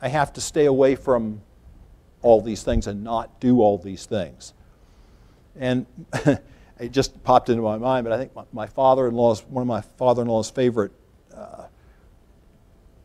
I 0.00 0.08
have 0.08 0.32
to 0.34 0.40
stay 0.40 0.66
away 0.66 0.94
from 0.94 1.42
all 2.22 2.40
these 2.40 2.62
things 2.62 2.86
and 2.86 3.02
not 3.02 3.40
do 3.40 3.60
all 3.60 3.78
these 3.78 4.06
things. 4.06 4.54
And 5.56 5.86
it 6.78 6.92
just 6.92 7.22
popped 7.24 7.48
into 7.48 7.62
my 7.62 7.76
mind, 7.76 8.04
but 8.04 8.12
I 8.12 8.18
think 8.18 8.34
my, 8.34 8.44
my 8.52 8.66
father-in-law 8.66 9.32
is 9.32 9.40
one 9.40 9.62
of 9.62 9.68
my 9.68 9.80
father-in-law's 9.80 10.50
favorite 10.50 10.92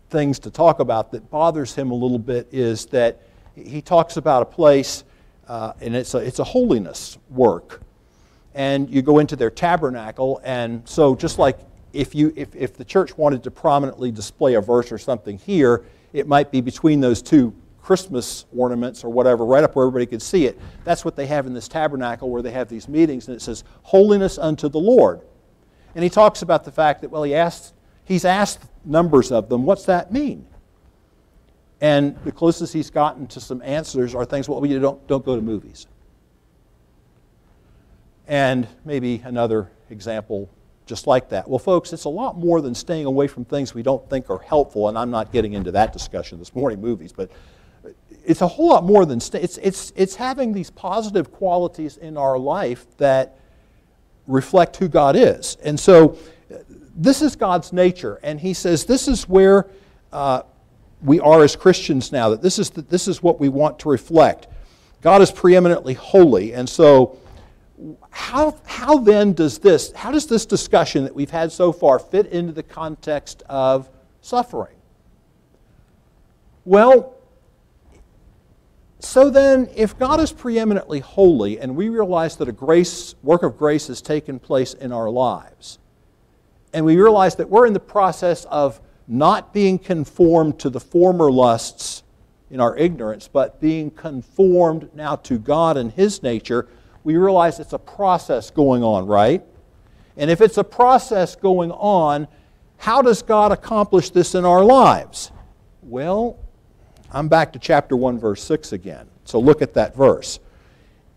things 0.09 0.39
to 0.39 0.51
talk 0.51 0.79
about 0.79 1.11
that 1.11 1.29
bothers 1.29 1.73
him 1.73 1.91
a 1.91 1.95
little 1.95 2.19
bit 2.19 2.47
is 2.51 2.85
that 2.87 3.21
he 3.55 3.81
talks 3.81 4.17
about 4.17 4.41
a 4.41 4.45
place, 4.45 5.03
uh, 5.47 5.73
and 5.81 5.95
it's 5.95 6.13
a, 6.13 6.17
it's 6.17 6.39
a 6.39 6.43
holiness 6.43 7.17
work. 7.29 7.81
And 8.53 8.89
you 8.89 9.01
go 9.01 9.19
into 9.19 9.35
their 9.35 9.49
tabernacle, 9.49 10.41
and 10.43 10.87
so 10.87 11.15
just 11.15 11.39
like 11.39 11.59
if, 11.93 12.13
you, 12.13 12.33
if, 12.35 12.55
if 12.55 12.75
the 12.75 12.85
church 12.85 13.17
wanted 13.17 13.43
to 13.43 13.51
prominently 13.51 14.11
display 14.11 14.55
a 14.55 14.61
verse 14.61 14.91
or 14.91 14.97
something 14.97 15.37
here, 15.37 15.83
it 16.13 16.27
might 16.27 16.51
be 16.51 16.61
between 16.61 17.01
those 17.01 17.21
two 17.21 17.53
Christmas 17.81 18.45
ornaments 18.55 19.03
or 19.03 19.11
whatever, 19.11 19.45
right 19.45 19.63
up 19.63 19.75
where 19.75 19.85
everybody 19.85 20.05
could 20.05 20.21
see 20.21 20.45
it. 20.45 20.59
That's 20.83 21.05
what 21.05 21.15
they 21.15 21.27
have 21.27 21.45
in 21.45 21.53
this 21.53 21.67
tabernacle 21.67 22.29
where 22.29 22.41
they 22.41 22.51
have 22.51 22.67
these 22.67 22.87
meetings, 22.87 23.27
and 23.27 23.35
it 23.35 23.41
says, 23.41 23.63
Holiness 23.83 24.37
unto 24.37 24.69
the 24.69 24.79
Lord. 24.79 25.21
And 25.93 26.03
he 26.03 26.09
talks 26.09 26.41
about 26.41 26.63
the 26.65 26.71
fact 26.71 27.01
that, 27.01 27.11
well, 27.11 27.23
he 27.23 27.35
asked, 27.35 27.73
he's 28.03 28.25
asked 28.25 28.63
numbers 28.85 29.31
of 29.31 29.49
them. 29.49 29.65
What's 29.65 29.85
that 29.85 30.11
mean? 30.11 30.45
And 31.81 32.17
the 32.23 32.31
closest 32.31 32.73
he's 32.73 32.89
gotten 32.89 33.27
to 33.27 33.39
some 33.39 33.61
answers 33.61 34.15
are 34.15 34.25
things, 34.25 34.47
well, 34.47 34.61
we 34.61 34.77
don't, 34.79 35.05
don't 35.07 35.25
go 35.25 35.35
to 35.35 35.41
movies. 35.41 35.87
And 38.27 38.67
maybe 38.85 39.21
another 39.23 39.69
example 39.89 40.49
just 40.85 41.07
like 41.07 41.29
that. 41.29 41.49
Well, 41.49 41.59
folks, 41.59 41.93
it's 41.93 42.05
a 42.05 42.09
lot 42.09 42.37
more 42.37 42.61
than 42.61 42.75
staying 42.75 43.05
away 43.05 43.27
from 43.27 43.43
things 43.43 43.73
we 43.73 43.83
don't 43.83 44.07
think 44.09 44.29
are 44.29 44.37
helpful, 44.39 44.87
and 44.87 44.97
I'm 44.97 45.09
not 45.09 45.31
getting 45.31 45.53
into 45.53 45.71
that 45.71 45.93
discussion 45.93 46.37
this 46.37 46.53
morning, 46.55 46.79
movies, 46.79 47.11
but 47.11 47.31
it's 48.23 48.41
a 48.41 48.47
whole 48.47 48.69
lot 48.69 48.83
more 48.83 49.05
than 49.05 49.19
stay. 49.19 49.41
It's, 49.41 49.57
it's, 49.57 49.91
it's 49.95 50.15
having 50.15 50.53
these 50.53 50.69
positive 50.69 51.31
qualities 51.31 51.97
in 51.97 52.17
our 52.17 52.37
life 52.37 52.85
that 52.97 53.37
reflect 54.27 54.77
who 54.77 54.87
God 54.87 55.15
is. 55.15 55.57
And 55.63 55.79
so 55.79 56.17
this 56.95 57.21
is 57.21 57.35
God's 57.35 57.73
nature. 57.73 58.19
And 58.23 58.39
he 58.39 58.53
says 58.53 58.85
this 58.85 59.07
is 59.07 59.27
where 59.27 59.67
uh, 60.11 60.43
we 61.03 61.19
are 61.19 61.43
as 61.43 61.55
Christians 61.55 62.11
now, 62.11 62.29
that 62.29 62.41
this 62.41 62.57
is, 62.57 62.69
the, 62.69 62.81
this 62.81 63.07
is 63.07 63.21
what 63.21 63.39
we 63.39 63.49
want 63.49 63.79
to 63.79 63.89
reflect. 63.89 64.47
God 65.01 65.21
is 65.21 65.31
preeminently 65.31 65.93
holy. 65.93 66.53
And 66.53 66.67
so, 66.67 67.19
how, 68.09 68.57
how 68.65 68.99
then 68.99 69.33
does 69.33 69.59
this, 69.59 69.91
how 69.91 70.11
does 70.11 70.25
this 70.25 70.45
discussion 70.45 71.03
that 71.03 71.13
we've 71.13 71.29
had 71.29 71.51
so 71.51 71.73
far 71.73 71.99
fit 71.99 72.27
into 72.27 72.53
the 72.53 72.63
context 72.63 73.43
of 73.49 73.89
suffering? 74.21 74.77
Well, 76.63 77.11
So 78.99 79.29
then, 79.29 79.69
if 79.75 79.99
God 79.99 80.19
is 80.19 80.31
preeminently 80.31 80.99
holy 80.99 81.59
and 81.59 81.75
we 81.75 81.89
realize 81.89 82.37
that 82.37 82.47
a 82.47 82.51
grace, 82.51 83.13
work 83.21 83.43
of 83.43 83.57
grace 83.57 83.87
has 83.87 84.01
taken 84.01 84.39
place 84.39 84.73
in 84.73 84.91
our 84.91 85.11
lives, 85.11 85.77
and 86.75 86.85
we 86.85 86.97
realize 86.97 87.35
that 87.35 87.49
we're 87.49 87.65
in 87.65 87.71
the 87.71 87.79
process 87.79 88.43
of 88.51 88.81
not 89.07 89.53
being 89.53 89.79
conformed 89.79 90.59
to 90.59 90.69
the 90.69 90.79
former 90.81 91.31
lusts 91.31 92.03
in 92.51 92.59
our 92.59 92.75
ignorance, 92.75 93.29
but 93.29 93.61
being 93.61 93.89
conformed 93.89 94.89
now 94.93 95.15
to 95.15 95.39
God 95.39 95.77
and 95.77 95.89
His 95.89 96.21
nature, 96.21 96.67
we 97.05 97.15
realize 97.15 97.61
it's 97.61 97.71
a 97.71 97.79
process 97.79 98.51
going 98.51 98.83
on, 98.83 99.07
right? 99.07 99.41
And 100.17 100.29
if 100.29 100.41
it's 100.41 100.57
a 100.57 100.65
process 100.65 101.33
going 101.37 101.71
on, 101.71 102.27
how 102.75 103.01
does 103.01 103.21
God 103.21 103.53
accomplish 103.53 104.09
this 104.09 104.35
in 104.35 104.43
our 104.43 104.65
lives? 104.65 105.31
Well, 105.81 106.37
I'm 107.09 107.29
back 107.29 107.53
to 107.53 107.59
chapter 107.59 107.95
1, 107.95 108.19
verse 108.19 108.43
6 108.43 108.73
again. 108.73 109.07
So 109.23 109.39
look 109.39 109.61
at 109.61 109.75
that 109.75 109.95
verse. 109.95 110.41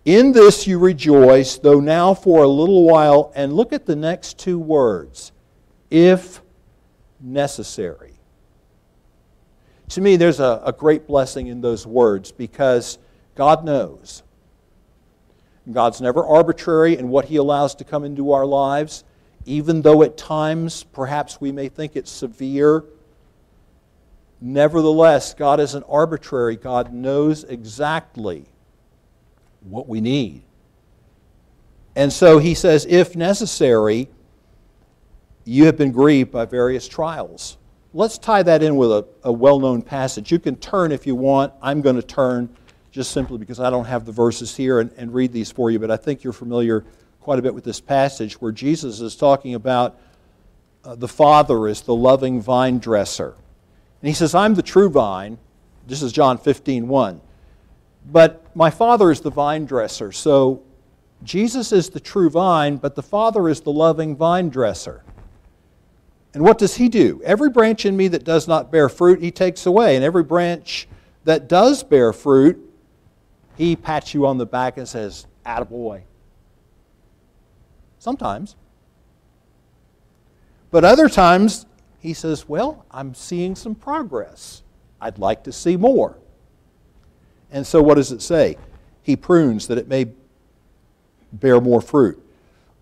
In 0.05 0.31
this 0.31 0.69
you 0.69 0.79
rejoice, 0.79 1.59
though 1.59 1.81
now 1.81 2.15
for 2.15 2.45
a 2.45 2.49
little 2.49 2.85
while, 2.85 3.33
and 3.35 3.53
look 3.53 3.73
at 3.73 3.87
the 3.87 3.97
next 3.97 4.39
two 4.39 4.61
words 4.61 5.33
if 5.91 6.41
necessary. 7.21 8.13
To 9.91 10.01
me, 10.01 10.17
there's 10.17 10.41
a, 10.41 10.63
a 10.65 10.73
great 10.73 11.07
blessing 11.07 11.47
in 11.47 11.61
those 11.61 11.87
words 11.87 12.31
because 12.31 12.99
God 13.35 13.65
knows. 13.65 14.23
God's 15.71 16.01
never 16.01 16.25
arbitrary 16.25 16.97
in 16.97 17.09
what 17.09 17.27
He 17.27 17.37
allows 17.37 17.75
to 17.77 17.85
come 17.85 18.05
into 18.05 18.33
our 18.33 18.47
lives, 18.47 19.05
even 19.47 19.83
though 19.83 20.03
at 20.03 20.17
times 20.17 20.85
perhaps 20.85 21.41
we 21.41 21.53
may 21.53 21.69
think 21.69 21.97
it's 21.97 22.11
severe. 22.11 22.85
Nevertheless, 24.41 25.35
God 25.35 25.61
isn't 25.61 25.85
arbitrary. 25.89 26.57
God 26.57 26.93
knows 26.93 27.45
exactly 27.45 28.47
what 29.63 29.89
we 29.89 30.01
need. 30.01 30.43
And 31.97 32.13
so 32.13 32.39
He 32.39 32.55
says, 32.55 32.87
if 32.89 33.17
necessary, 33.17 34.09
you 35.49 35.65
have 35.65 35.79
been 35.79 35.93
grieved 35.93 36.31
by 36.31 36.45
various 36.45 36.87
trials. 36.87 37.57
Let's 37.95 38.19
tie 38.19 38.43
that 38.43 38.63
in 38.63 38.77
with 38.77 38.91
a, 38.93 39.07
a 39.25 39.33
well 39.33 39.59
known 39.59 39.81
passage. 39.81 40.31
You 40.31 40.39
can 40.39 40.57
turn 40.57 40.93
if 40.93 41.07
you 41.07 41.15
want. 41.15 41.55
I'm 41.63 41.81
going 41.81 41.97
to 41.97 42.03
turn 42.03 42.55
just 42.91 43.13
simply 43.13 43.39
because 43.39 43.59
I 43.59 43.71
don't 43.71 43.87
have 43.87 44.05
the 44.05 44.13
verses 44.13 44.55
here 44.55 44.81
and, 44.81 44.93
and 44.99 45.13
read 45.15 45.33
these 45.33 45.51
for 45.51 45.71
you, 45.71 45.79
but 45.79 45.91
I 45.91 45.97
think 45.97 46.23
you're 46.23 46.35
familiar 46.35 46.85
quite 47.21 47.39
a 47.39 47.43
bit 47.43 47.55
with 47.55 47.65
this 47.65 47.81
passage 47.81 48.35
where 48.43 48.53
Jesus 48.53 49.01
is 49.01 49.17
talking 49.17 49.55
about 49.55 49.99
uh, 50.85 50.95
the 50.95 51.09
Father 51.09 51.67
is 51.67 51.81
the 51.81 51.95
loving 51.95 52.43
vine 52.43 52.79
dresser. 52.79 53.35
And 54.03 54.09
he 54.09 54.15
says, 54.15 54.35
I'm 54.35 54.55
the 54.55 54.63
true 54.63 54.91
vine. 54.91 55.39
This 55.87 56.03
is 56.03 56.13
John 56.13 56.37
15, 56.37 56.89
1. 56.89 57.21
But 58.13 58.55
my 58.55 58.69
Father 58.69 59.11
is 59.11 59.23
the 59.23 59.31
vine 59.31 59.65
dresser. 59.65 60.13
So 60.13 60.63
Jesus 61.23 61.73
is 61.73 61.89
the 61.89 62.01
true 62.01 62.29
vine, 62.29 62.77
but 62.77 62.95
the 62.95 63.03
Father 63.03 63.49
is 63.49 63.63
the 63.63 63.73
loving 63.73 64.15
vine 64.15 64.51
dresser. 64.51 65.05
And 66.39 66.47
what 66.47 66.57
does 66.57 66.77
he 66.77 66.89
do? 66.89 67.21
Every 67.25 67.51
branch 67.51 67.85
in 67.85 67.97
me 67.97 68.07
that 68.07 68.23
does 68.23 68.47
not 68.47 68.71
bear 68.71 68.89
fruit, 68.89 69.21
he 69.21 69.33
takes 69.33 69.67
away. 69.67 69.97
And 69.97 70.05
every 70.05 70.23
branch 70.23 70.87
that 71.25 71.49
does 71.49 71.83
bear 71.83 72.13
fruit, 72.13 72.65
he 73.57 73.75
pats 73.75 74.15
you 74.15 74.25
on 74.25 74.39
the 74.39 74.47
back 74.47 74.79
and 74.79 74.87
says, 74.87 75.27
Attaboy. 75.45 76.03
Sometimes. 77.99 78.55
But 80.71 80.85
other 80.85 81.09
times, 81.09 81.67
he 81.99 82.15
says, 82.15 82.49
Well, 82.49 82.87
I'm 82.89 83.17
seeing 83.17 83.57
some 83.57 83.75
progress. 83.75 84.63
I'd 85.01 85.19
like 85.19 85.43
to 85.43 85.51
see 85.51 85.77
more. 85.77 86.19
And 87.51 87.67
so, 87.67 87.83
what 87.83 87.97
does 87.97 88.13
it 88.13 88.23
say? 88.23 88.57
He 89.03 89.17
prunes 89.17 89.67
that 89.67 89.77
it 89.77 89.89
may 89.89 90.07
bear 91.33 91.61
more 91.61 91.81
fruit. 91.81 92.25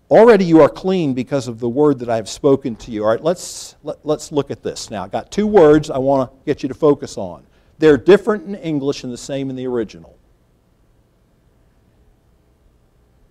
Already 0.09 0.45
you 0.45 0.61
are 0.61 0.69
clean 0.69 1.13
because 1.13 1.47
of 1.47 1.59
the 1.59 1.67
word 1.67 1.99
that 1.99 2.09
I 2.09 2.15
have 2.15 2.29
spoken 2.29 2.75
to 2.77 2.91
you. 2.91 3.03
All 3.03 3.09
right, 3.09 3.21
let's, 3.21 3.75
let, 3.83 3.97
us 3.97 4.01
let 4.03 4.15
us 4.15 4.31
look 4.31 4.51
at 4.51 4.63
this 4.63 4.89
now. 4.89 5.03
I've 5.03 5.11
got 5.11 5.31
two 5.31 5.47
words 5.47 5.89
I 5.89 5.97
want 5.97 6.31
to 6.31 6.45
get 6.45 6.63
you 6.63 6.69
to 6.69 6.75
focus 6.75 7.17
on. 7.17 7.45
They're 7.77 7.97
different 7.97 8.45
in 8.45 8.55
English 8.55 9.03
and 9.03 9.11
the 9.11 9.17
same 9.17 9.49
in 9.49 9.55
the 9.55 9.67
original. 9.67 10.17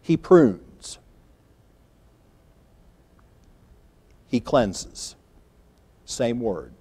He 0.02 0.16
prunes, 0.16 0.98
He 4.28 4.40
cleanses. 4.40 5.16
Same 6.04 6.40
word. 6.40 6.72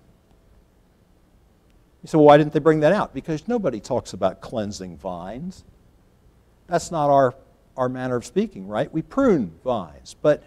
You 2.04 2.08
say, 2.08 2.18
well, 2.18 2.28
why 2.28 2.38
didn't 2.38 2.54
they 2.54 2.60
bring 2.60 2.82
that 2.82 2.94
out? 2.94 3.14
Because 3.14 3.48
nobody 3.48 3.80
talks 3.80 4.14
about 4.14 4.42
cleansing 4.42 4.98
vines. 4.98 5.64
That's 6.68 6.92
not 6.92 7.10
our 7.10 7.34
our 7.78 7.90
manner 7.90 8.16
of 8.16 8.26
speaking, 8.26 8.68
right? 8.68 8.92
We 8.92 9.02
prune 9.02 9.52
vines. 9.64 10.16
But 10.22 10.44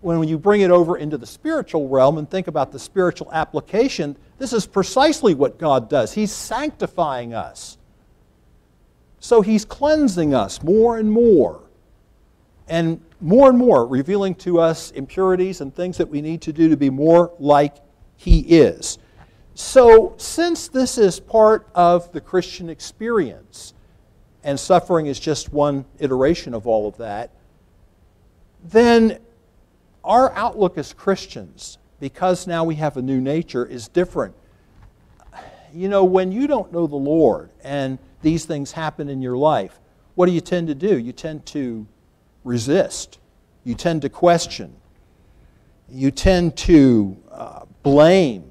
when 0.00 0.28
you 0.28 0.38
bring 0.38 0.60
it 0.60 0.70
over 0.70 0.96
into 0.96 1.18
the 1.18 1.26
spiritual 1.26 1.88
realm 1.88 2.18
and 2.18 2.30
think 2.30 2.46
about 2.46 2.72
the 2.72 2.78
spiritual 2.78 3.32
application, 3.32 4.16
this 4.38 4.52
is 4.52 4.66
precisely 4.66 5.34
what 5.34 5.58
God 5.58 5.88
does. 5.88 6.12
He's 6.12 6.32
sanctifying 6.32 7.34
us. 7.34 7.78
So 9.18 9.40
He's 9.40 9.64
cleansing 9.64 10.34
us 10.34 10.62
more 10.62 10.98
and 10.98 11.10
more, 11.10 11.62
and 12.68 13.00
more 13.20 13.48
and 13.48 13.58
more 13.58 13.86
revealing 13.86 14.34
to 14.36 14.60
us 14.60 14.90
impurities 14.92 15.60
and 15.60 15.74
things 15.74 15.96
that 15.96 16.08
we 16.08 16.20
need 16.20 16.42
to 16.42 16.52
do 16.52 16.68
to 16.68 16.76
be 16.76 16.90
more 16.90 17.32
like 17.38 17.76
He 18.16 18.40
is. 18.40 18.98
So, 19.54 20.14
since 20.18 20.68
this 20.68 20.98
is 20.98 21.18
part 21.18 21.66
of 21.74 22.12
the 22.12 22.20
Christian 22.20 22.68
experience, 22.68 23.72
and 24.46 24.60
suffering 24.60 25.06
is 25.06 25.18
just 25.18 25.52
one 25.52 25.84
iteration 25.98 26.54
of 26.54 26.68
all 26.68 26.86
of 26.86 26.96
that, 26.98 27.30
then 28.62 29.18
our 30.04 30.32
outlook 30.34 30.78
as 30.78 30.92
Christians, 30.92 31.78
because 31.98 32.46
now 32.46 32.62
we 32.62 32.76
have 32.76 32.96
a 32.96 33.02
new 33.02 33.20
nature, 33.20 33.66
is 33.66 33.88
different. 33.88 34.36
You 35.74 35.88
know, 35.88 36.04
when 36.04 36.30
you 36.30 36.46
don't 36.46 36.72
know 36.72 36.86
the 36.86 36.94
Lord 36.94 37.50
and 37.64 37.98
these 38.22 38.44
things 38.44 38.70
happen 38.70 39.08
in 39.08 39.20
your 39.20 39.36
life, 39.36 39.80
what 40.14 40.26
do 40.26 40.32
you 40.32 40.40
tend 40.40 40.68
to 40.68 40.76
do? 40.76 40.96
You 40.96 41.12
tend 41.12 41.44
to 41.46 41.84
resist, 42.44 43.18
you 43.64 43.74
tend 43.74 44.02
to 44.02 44.08
question, 44.08 44.76
you 45.90 46.12
tend 46.12 46.56
to 46.58 47.16
uh, 47.32 47.64
blame 47.82 48.48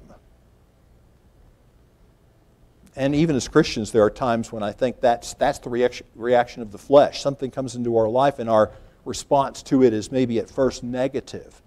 and 2.96 3.14
even 3.14 3.36
as 3.36 3.46
Christians, 3.46 3.92
there 3.92 4.02
are 4.02 4.10
times 4.10 4.50
when 4.50 4.62
I 4.62 4.72
think 4.72 5.00
that's, 5.00 5.34
that's 5.34 5.58
the 5.58 5.68
reaction, 5.68 6.06
reaction 6.14 6.62
of 6.62 6.72
the 6.72 6.78
flesh. 6.78 7.20
Something 7.20 7.50
comes 7.50 7.76
into 7.76 7.96
our 7.98 8.08
life, 8.08 8.38
and 8.38 8.48
our 8.48 8.72
response 9.04 9.62
to 9.64 9.82
it 9.82 9.92
is 9.92 10.10
maybe 10.10 10.38
at 10.38 10.50
first 10.50 10.82
negative. 10.82 11.60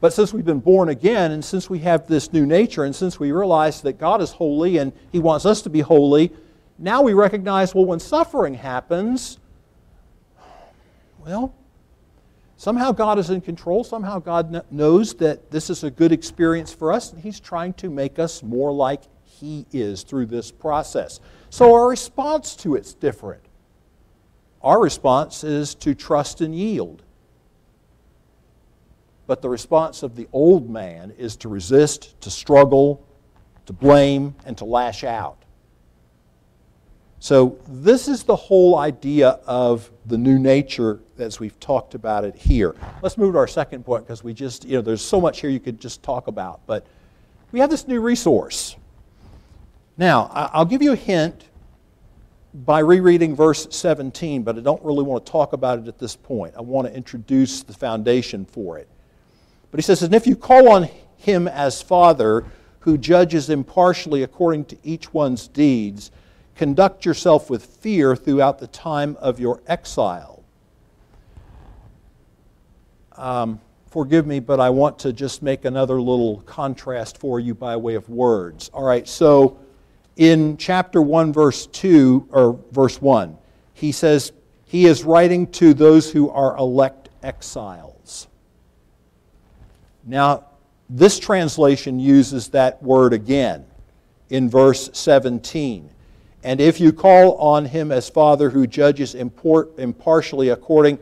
But 0.00 0.12
since 0.12 0.32
we've 0.32 0.44
been 0.44 0.60
born 0.60 0.88
again, 0.88 1.30
and 1.30 1.44
since 1.44 1.68
we 1.68 1.80
have 1.80 2.06
this 2.06 2.32
new 2.32 2.46
nature, 2.46 2.84
and 2.84 2.96
since 2.96 3.20
we 3.20 3.32
realize 3.32 3.82
that 3.82 3.98
God 3.98 4.22
is 4.22 4.32
holy 4.32 4.78
and 4.78 4.92
He 5.12 5.18
wants 5.18 5.46
us 5.46 5.62
to 5.62 5.70
be 5.70 5.80
holy, 5.80 6.32
now 6.78 7.02
we 7.02 7.12
recognize 7.12 7.74
well, 7.74 7.84
when 7.84 8.00
suffering 8.00 8.54
happens, 8.54 9.38
well, 11.18 11.54
somehow 12.56 12.92
God 12.92 13.18
is 13.18 13.30
in 13.30 13.40
control. 13.40 13.84
Somehow 13.84 14.18
God 14.18 14.64
knows 14.70 15.14
that 15.14 15.50
this 15.50 15.70
is 15.70 15.84
a 15.84 15.90
good 15.90 16.12
experience 16.12 16.72
for 16.72 16.92
us, 16.92 17.12
and 17.12 17.22
He's 17.22 17.40
trying 17.40 17.74
to 17.74 17.90
make 17.90 18.18
us 18.18 18.42
more 18.42 18.72
like 18.72 19.02
he 19.40 19.66
is 19.72 20.02
through 20.02 20.26
this 20.26 20.50
process. 20.50 21.20
So 21.50 21.74
our 21.74 21.88
response 21.88 22.56
to 22.56 22.74
it's 22.74 22.94
different. 22.94 23.42
Our 24.62 24.80
response 24.80 25.44
is 25.44 25.74
to 25.76 25.94
trust 25.94 26.40
and 26.40 26.54
yield. 26.54 27.02
But 29.26 29.42
the 29.42 29.48
response 29.48 30.02
of 30.02 30.16
the 30.16 30.28
old 30.32 30.68
man 30.68 31.12
is 31.16 31.36
to 31.36 31.48
resist, 31.48 32.20
to 32.22 32.30
struggle, 32.30 33.06
to 33.66 33.72
blame, 33.72 34.34
and 34.44 34.56
to 34.58 34.64
lash 34.64 35.04
out. 35.04 35.44
So, 37.20 37.58
this 37.66 38.06
is 38.06 38.22
the 38.24 38.36
whole 38.36 38.76
idea 38.76 39.40
of 39.46 39.90
the 40.04 40.18
new 40.18 40.38
nature 40.38 41.00
as 41.16 41.40
we've 41.40 41.58
talked 41.58 41.94
about 41.94 42.24
it 42.26 42.36
here. 42.36 42.74
Let's 43.00 43.16
move 43.16 43.32
to 43.32 43.38
our 43.38 43.48
second 43.48 43.82
point 43.82 44.04
because 44.04 44.22
we 44.22 44.34
just, 44.34 44.66
you 44.66 44.76
know, 44.76 44.82
there's 44.82 45.00
so 45.00 45.22
much 45.22 45.40
here 45.40 45.48
you 45.48 45.60
could 45.60 45.80
just 45.80 46.02
talk 46.02 46.26
about. 46.26 46.60
But 46.66 46.86
we 47.50 47.60
have 47.60 47.70
this 47.70 47.88
new 47.88 48.02
resource. 48.02 48.76
Now, 49.96 50.30
I'll 50.32 50.64
give 50.64 50.82
you 50.82 50.92
a 50.92 50.96
hint 50.96 51.44
by 52.52 52.80
rereading 52.80 53.34
verse 53.36 53.66
17, 53.70 54.42
but 54.42 54.56
I 54.56 54.60
don't 54.60 54.82
really 54.84 55.02
want 55.02 55.24
to 55.24 55.32
talk 55.32 55.52
about 55.52 55.78
it 55.78 55.88
at 55.88 55.98
this 55.98 56.16
point. 56.16 56.54
I 56.56 56.62
want 56.62 56.88
to 56.88 56.94
introduce 56.94 57.62
the 57.62 57.72
foundation 57.72 58.44
for 58.44 58.78
it. 58.78 58.88
But 59.70 59.78
he 59.78 59.82
says, 59.82 60.02
And 60.02 60.14
if 60.14 60.26
you 60.26 60.36
call 60.36 60.68
on 60.68 60.88
him 61.16 61.48
as 61.48 61.80
Father, 61.82 62.44
who 62.80 62.98
judges 62.98 63.50
impartially 63.50 64.22
according 64.22 64.66
to 64.66 64.76
each 64.82 65.12
one's 65.12 65.48
deeds, 65.48 66.10
conduct 66.54 67.04
yourself 67.04 67.48
with 67.48 67.64
fear 67.64 68.14
throughout 68.14 68.58
the 68.58 68.68
time 68.68 69.16
of 69.20 69.40
your 69.40 69.60
exile. 69.66 70.42
Um, 73.16 73.60
forgive 73.88 74.26
me, 74.26 74.40
but 74.40 74.60
I 74.60 74.70
want 74.70 74.98
to 75.00 75.12
just 75.12 75.42
make 75.42 75.64
another 75.64 76.00
little 76.00 76.40
contrast 76.42 77.18
for 77.18 77.38
you 77.38 77.54
by 77.54 77.76
way 77.76 77.94
of 77.94 78.08
words. 78.08 78.70
All 78.74 78.84
right, 78.84 79.06
so 79.06 79.58
in 80.16 80.56
chapter 80.56 81.02
1, 81.02 81.32
verse 81.32 81.66
2, 81.66 82.28
or 82.30 82.58
verse 82.70 83.00
1, 83.00 83.36
he 83.72 83.92
says, 83.92 84.32
He 84.66 84.86
is 84.86 85.04
writing 85.04 85.46
to 85.52 85.74
those 85.74 86.10
who 86.10 86.30
are 86.30 86.56
elect 86.56 87.08
exiles. 87.22 88.28
Now, 90.04 90.44
this 90.88 91.18
translation 91.18 91.98
uses 91.98 92.48
that 92.48 92.82
word 92.82 93.12
again 93.12 93.64
in 94.30 94.48
verse 94.48 94.90
17. 94.92 95.90
And 96.44 96.60
if 96.60 96.78
you 96.78 96.92
call 96.92 97.36
on 97.38 97.64
him 97.64 97.90
as 97.90 98.10
Father 98.10 98.50
who 98.50 98.66
judges 98.66 99.14
impartially 99.14 100.50
according, 100.50 100.98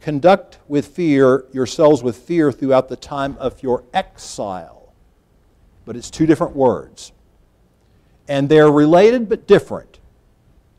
conduct 0.00 0.58
with 0.68 0.88
fear 0.88 1.46
yourselves 1.52 2.02
with 2.02 2.18
fear 2.18 2.52
throughout 2.52 2.90
the 2.90 2.96
time 2.96 3.36
of 3.38 3.62
your 3.62 3.82
exile. 3.94 4.92
But 5.86 5.96
it's 5.96 6.10
two 6.10 6.26
different 6.26 6.54
words. 6.54 7.12
And 8.28 8.48
they're 8.48 8.70
related 8.70 9.28
but 9.28 9.46
different. 9.46 10.00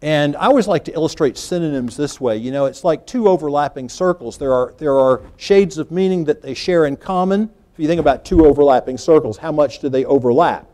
And 0.02 0.36
I 0.36 0.46
always 0.46 0.68
like 0.68 0.86
to 0.86 0.94
illustrate 0.94 1.38
synonyms 1.38 1.98
this 1.98 2.20
way. 2.22 2.38
You 2.38 2.52
know, 2.52 2.66
it's 2.66 2.84
like 2.84 3.08
two 3.08 3.28
overlapping 3.28 3.90
circles. 3.90 4.38
There 4.38 4.54
are, 4.54 4.74
there 4.78 5.00
are 5.00 5.22
shades 5.38 5.78
of 5.78 5.92
meaning 5.92 6.26
that 6.26 6.42
they 6.42 6.54
share 6.54 6.86
in 6.86 6.98
common. 6.98 7.50
If 7.74 7.80
you 7.80 7.88
think 7.88 8.00
about 8.00 8.26
two 8.26 8.46
overlapping 8.46 8.98
circles, 8.98 9.38
how 9.38 9.52
much 9.52 9.80
do 9.80 9.90
they 9.90 10.06
overlap? 10.06 10.68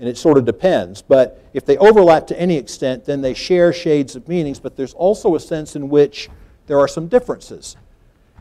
and 0.00 0.08
it 0.08 0.16
sort 0.16 0.38
of 0.38 0.46
depends. 0.46 1.02
But 1.02 1.44
if 1.52 1.66
they 1.66 1.76
overlap 1.76 2.26
to 2.28 2.40
any 2.40 2.56
extent, 2.56 3.04
then 3.04 3.20
they 3.20 3.34
share 3.34 3.72
shades 3.72 4.16
of 4.16 4.26
meanings, 4.26 4.58
but 4.58 4.74
there's 4.74 4.94
also 4.94 5.34
a 5.34 5.40
sense 5.40 5.76
in 5.76 5.90
which 5.90 6.30
there 6.66 6.80
are 6.80 6.88
some 6.88 7.06
differences. 7.06 7.76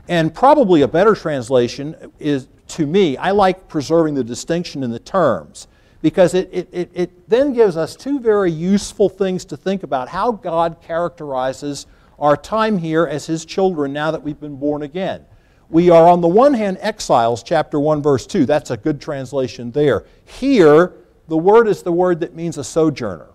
And 0.08 0.34
probably 0.34 0.82
a 0.82 0.88
better 0.88 1.14
translation 1.14 2.12
is, 2.18 2.48
to 2.70 2.88
me, 2.88 3.18
I 3.18 3.32
like 3.32 3.68
preserving 3.68 4.16
the 4.16 4.24
distinction 4.24 4.84
in 4.84 4.90
the 4.90 5.00
terms 5.00 5.68
because 6.02 6.34
it, 6.34 6.50
it, 6.52 6.70
it, 6.72 6.92
it 6.94 7.30
then 7.30 7.54
gives 7.54 7.76
us 7.76 7.96
two 7.96 8.20
very 8.20 8.52
useful 8.52 9.10
things 9.10 9.46
to 9.46 9.58
think 9.58 9.84
about 9.84 10.10
how 10.10 10.32
God 10.32 10.78
characterizes 10.82 11.88
our 12.18 12.38
time 12.38 12.78
here 12.78 13.06
as 13.06 13.26
His 13.26 13.46
children 13.46 13.94
now 13.94 14.12
that 14.12 14.24
we've 14.24 14.40
been 14.40 14.56
born 14.56 14.82
again. 14.82 15.26
We 15.70 15.90
are, 15.90 16.08
on 16.08 16.22
the 16.22 16.28
one 16.28 16.54
hand, 16.54 16.78
exiles, 16.82 17.44
chapter 17.44 17.80
1, 17.80 18.02
verse 18.02 18.26
2. 18.26 18.46
That's 18.46 18.72
a 18.72 18.78
good 18.78 19.00
translation 19.00 19.72
there. 19.72 20.06
Here, 20.26 20.94
the 21.28 21.38
word 21.38 21.68
is 21.68 21.84
the 21.84 21.92
word 21.92 22.22
that 22.22 22.34
means 22.34 22.58
a 22.58 22.64
sojourner. 22.64 23.30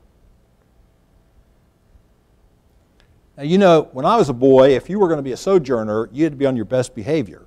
Now, 3.37 3.44
you 3.44 3.59
know, 3.59 3.88
when 3.92 4.05
I 4.05 4.16
was 4.16 4.29
a 4.29 4.35
boy, 4.35 4.74
if 4.74 4.88
you 4.88 4.98
were 4.98 5.09
going 5.09 5.18
to 5.18 5.22
be 5.22 5.33
a 5.33 5.37
sojourner, 5.37 6.09
you 6.12 6.24
had 6.24 6.33
to 6.33 6.37
be 6.37 6.46
on 6.46 6.57
your 6.57 6.64
best 6.64 6.94
behavior. 6.94 7.46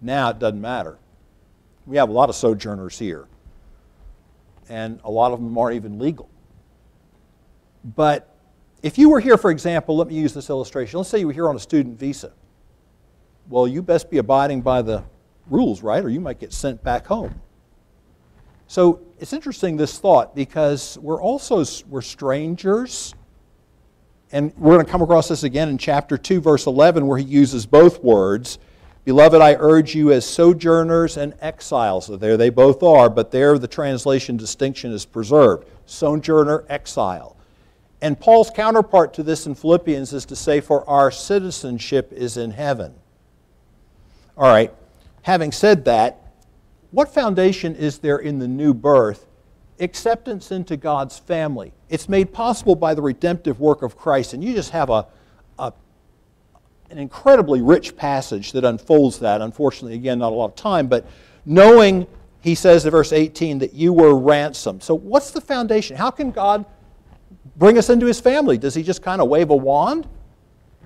Now 0.00 0.30
it 0.30 0.38
doesn't 0.38 0.60
matter. 0.60 0.98
We 1.86 1.96
have 1.96 2.08
a 2.08 2.12
lot 2.12 2.28
of 2.28 2.36
sojourners 2.36 2.98
here, 2.98 3.26
and 4.68 5.00
a 5.04 5.10
lot 5.10 5.32
of 5.32 5.40
them 5.40 5.56
aren't 5.56 5.76
even 5.76 5.98
legal. 5.98 6.28
But 7.84 8.34
if 8.82 8.98
you 8.98 9.08
were 9.10 9.20
here, 9.20 9.36
for 9.36 9.50
example, 9.50 9.96
let 9.96 10.08
me 10.08 10.14
use 10.14 10.34
this 10.34 10.50
illustration. 10.50 10.98
Let's 10.98 11.10
say 11.10 11.18
you 11.18 11.26
were 11.26 11.32
here 11.32 11.48
on 11.48 11.56
a 11.56 11.60
student 11.60 11.98
visa. 11.98 12.32
Well, 13.48 13.68
you 13.68 13.82
best 13.82 14.10
be 14.10 14.18
abiding 14.18 14.62
by 14.62 14.82
the 14.82 15.04
rules, 15.48 15.82
right? 15.82 16.02
Or 16.04 16.08
you 16.08 16.20
might 16.20 16.38
get 16.38 16.52
sent 16.52 16.82
back 16.82 17.06
home. 17.06 17.40
So 18.66 19.02
it's 19.18 19.32
interesting 19.32 19.76
this 19.76 19.98
thought 19.98 20.34
because 20.34 20.98
we're 20.98 21.20
also 21.20 21.64
we're 21.88 22.02
strangers. 22.02 23.14
And 24.32 24.52
we're 24.56 24.74
going 24.74 24.84
to 24.84 24.90
come 24.90 25.02
across 25.02 25.28
this 25.28 25.44
again 25.44 25.68
in 25.68 25.78
chapter 25.78 26.18
2, 26.18 26.40
verse 26.40 26.66
11, 26.66 27.06
where 27.06 27.18
he 27.18 27.24
uses 27.24 27.66
both 27.66 28.02
words. 28.02 28.58
Beloved, 29.04 29.42
I 29.42 29.54
urge 29.58 29.94
you 29.94 30.12
as 30.12 30.24
sojourners 30.24 31.16
and 31.18 31.34
exiles. 31.40 32.06
So 32.06 32.16
there 32.16 32.36
they 32.36 32.48
both 32.48 32.82
are, 32.82 33.10
but 33.10 33.30
there 33.30 33.58
the 33.58 33.68
translation 33.68 34.36
distinction 34.36 34.92
is 34.92 35.04
preserved 35.04 35.68
sojourner, 35.86 36.64
exile. 36.68 37.36
And 38.00 38.18
Paul's 38.18 38.50
counterpart 38.50 39.14
to 39.14 39.22
this 39.22 39.46
in 39.46 39.54
Philippians 39.54 40.12
is 40.12 40.24
to 40.26 40.36
say, 40.36 40.60
For 40.60 40.88
our 40.88 41.10
citizenship 41.10 42.12
is 42.12 42.36
in 42.36 42.50
heaven. 42.50 42.94
All 44.36 44.50
right, 44.50 44.72
having 45.22 45.52
said 45.52 45.84
that, 45.84 46.20
what 46.90 47.12
foundation 47.12 47.74
is 47.74 47.98
there 47.98 48.18
in 48.18 48.38
the 48.38 48.48
new 48.48 48.72
birth? 48.72 49.26
Acceptance 49.80 50.52
into 50.52 50.76
God's 50.76 51.18
family. 51.18 51.72
It's 51.88 52.08
made 52.08 52.32
possible 52.32 52.76
by 52.76 52.94
the 52.94 53.02
redemptive 53.02 53.58
work 53.58 53.82
of 53.82 53.96
Christ. 53.96 54.32
And 54.32 54.44
you 54.44 54.54
just 54.54 54.70
have 54.70 54.90
a, 54.90 55.06
a, 55.58 55.72
an 56.94 57.00
incredibly 57.00 57.60
rich 57.60 57.96
passage 57.96 58.52
that 58.52 58.64
unfolds 58.64 59.18
that. 59.18 59.40
Unfortunately, 59.40 59.96
again, 59.96 60.20
not 60.20 60.32
a 60.32 60.34
lot 60.34 60.46
of 60.46 60.54
time, 60.54 60.86
but 60.86 61.04
knowing, 61.44 62.06
he 62.40 62.54
says 62.54 62.84
in 62.84 62.92
verse 62.92 63.12
18, 63.12 63.58
that 63.58 63.74
you 63.74 63.92
were 63.92 64.16
ransomed. 64.16 64.80
So, 64.80 64.94
what's 64.94 65.32
the 65.32 65.40
foundation? 65.40 65.96
How 65.96 66.12
can 66.12 66.30
God 66.30 66.64
bring 67.56 67.78
us 67.78 67.90
into 67.90 68.06
his 68.06 68.20
family? 68.20 68.58
Does 68.58 68.76
he 68.76 68.84
just 68.84 69.02
kind 69.02 69.20
of 69.20 69.28
wave 69.28 69.50
a 69.50 69.56
wand? 69.56 70.08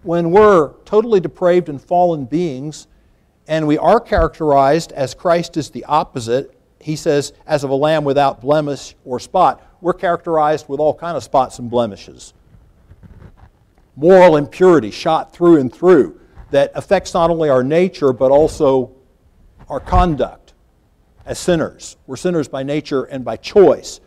When 0.02 0.30
we're 0.30 0.72
totally 0.86 1.20
depraved 1.20 1.68
and 1.68 1.80
fallen 1.80 2.24
beings, 2.24 2.86
and 3.46 3.66
we 3.66 3.76
are 3.76 4.00
characterized 4.00 4.92
as 4.92 5.12
Christ 5.12 5.58
is 5.58 5.70
the 5.70 5.84
opposite. 5.84 6.58
He 6.80 6.96
says, 6.96 7.34
as 7.46 7.64
of 7.64 7.70
a 7.70 7.74
lamb 7.74 8.04
without 8.04 8.40
blemish 8.40 8.94
or 9.04 9.20
spot. 9.20 9.62
We're 9.82 9.92
characterized 9.92 10.68
with 10.70 10.80
all 10.80 10.94
kind 10.94 11.18
of 11.18 11.22
spots 11.22 11.58
and 11.58 11.70
blemishes. 11.70 12.32
Moral 13.98 14.36
impurity 14.36 14.92
shot 14.92 15.32
through 15.32 15.56
and 15.56 15.74
through 15.74 16.20
that 16.52 16.70
affects 16.76 17.14
not 17.14 17.30
only 17.30 17.48
our 17.48 17.64
nature 17.64 18.12
but 18.12 18.30
also 18.30 18.92
our 19.68 19.80
conduct 19.80 20.52
as 21.26 21.36
sinners. 21.36 21.96
We're 22.06 22.14
sinners 22.14 22.46
by 22.46 22.62
nature 22.62 23.02
and 23.04 23.24
by 23.24 23.36
choice. 23.36 24.00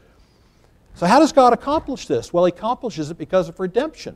So, 0.95 1.05
how 1.07 1.19
does 1.19 1.33
God 1.33 1.51
accomplish 1.51 2.07
this? 2.07 2.31
Well, 2.31 2.45
He 2.45 2.53
accomplishes 2.53 3.11
it 3.11 3.17
because 3.17 3.49
of 3.49 3.59
redemption. 3.59 4.15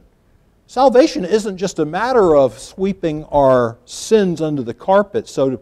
Salvation 0.65 1.25
isn't 1.25 1.57
just 1.57 1.77
a 1.79 1.85
matter 1.85 2.37
of 2.37 2.57
sweeping 2.57 3.25
our 3.25 3.77
sins 3.83 4.41
under 4.41 4.63
the 4.63 4.73
carpet 4.73 5.27
so 5.27 5.61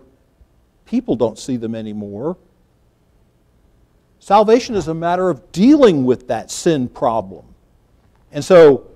people 0.85 1.15
don't 1.15 1.39
see 1.39 1.57
them 1.57 1.73
anymore. 1.73 2.37
Salvation 4.19 4.75
is 4.75 4.87
a 4.87 4.93
matter 4.93 5.31
of 5.31 5.51
dealing 5.51 6.05
with 6.05 6.27
that 6.27 6.51
sin 6.51 6.87
problem. 6.87 7.45
And 8.31 8.45
so, 8.45 8.91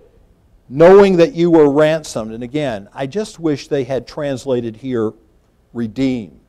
knowing 0.69 1.17
that 1.17 1.34
you 1.34 1.49
were 1.49 1.69
ransomed, 1.69 2.34
and 2.34 2.43
again, 2.43 2.89
I 2.93 3.08
just 3.08 3.39
wish 3.39 3.67
they 3.67 3.84
had 3.84 4.08
translated 4.08 4.77
here 4.77 5.13
redeemed. 5.73 6.39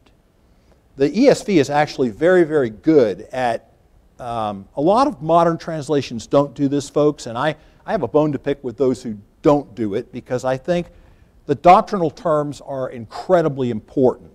The 0.97 1.09
ESV 1.11 1.61
is 1.61 1.71
actually 1.71 2.09
very, 2.09 2.45
very 2.45 2.71
good 2.71 3.23
at, 3.33 3.73
um, 4.19 4.67
a 4.75 4.81
lot 4.81 5.07
of 5.07 5.23
modern 5.23 5.57
translations 5.57 6.27
don't 6.27 6.55
do 6.55 6.67
this, 6.67 6.91
folks, 6.91 7.27
and 7.27 7.39
I, 7.39 7.55
I 7.87 7.93
have 7.93 8.03
a 8.03 8.09
bone 8.09 8.33
to 8.33 8.39
pick 8.39 8.63
with 8.65 8.77
those 8.77 9.03
who 9.03 9.19
don't 9.43 9.75
do 9.75 9.95
it 9.95 10.13
because 10.13 10.45
I 10.45 10.57
think 10.57 10.89
the 11.47 11.55
doctrinal 11.55 12.11
terms 12.11 12.61
are 12.61 12.91
incredibly 12.91 13.71
important. 13.71 14.33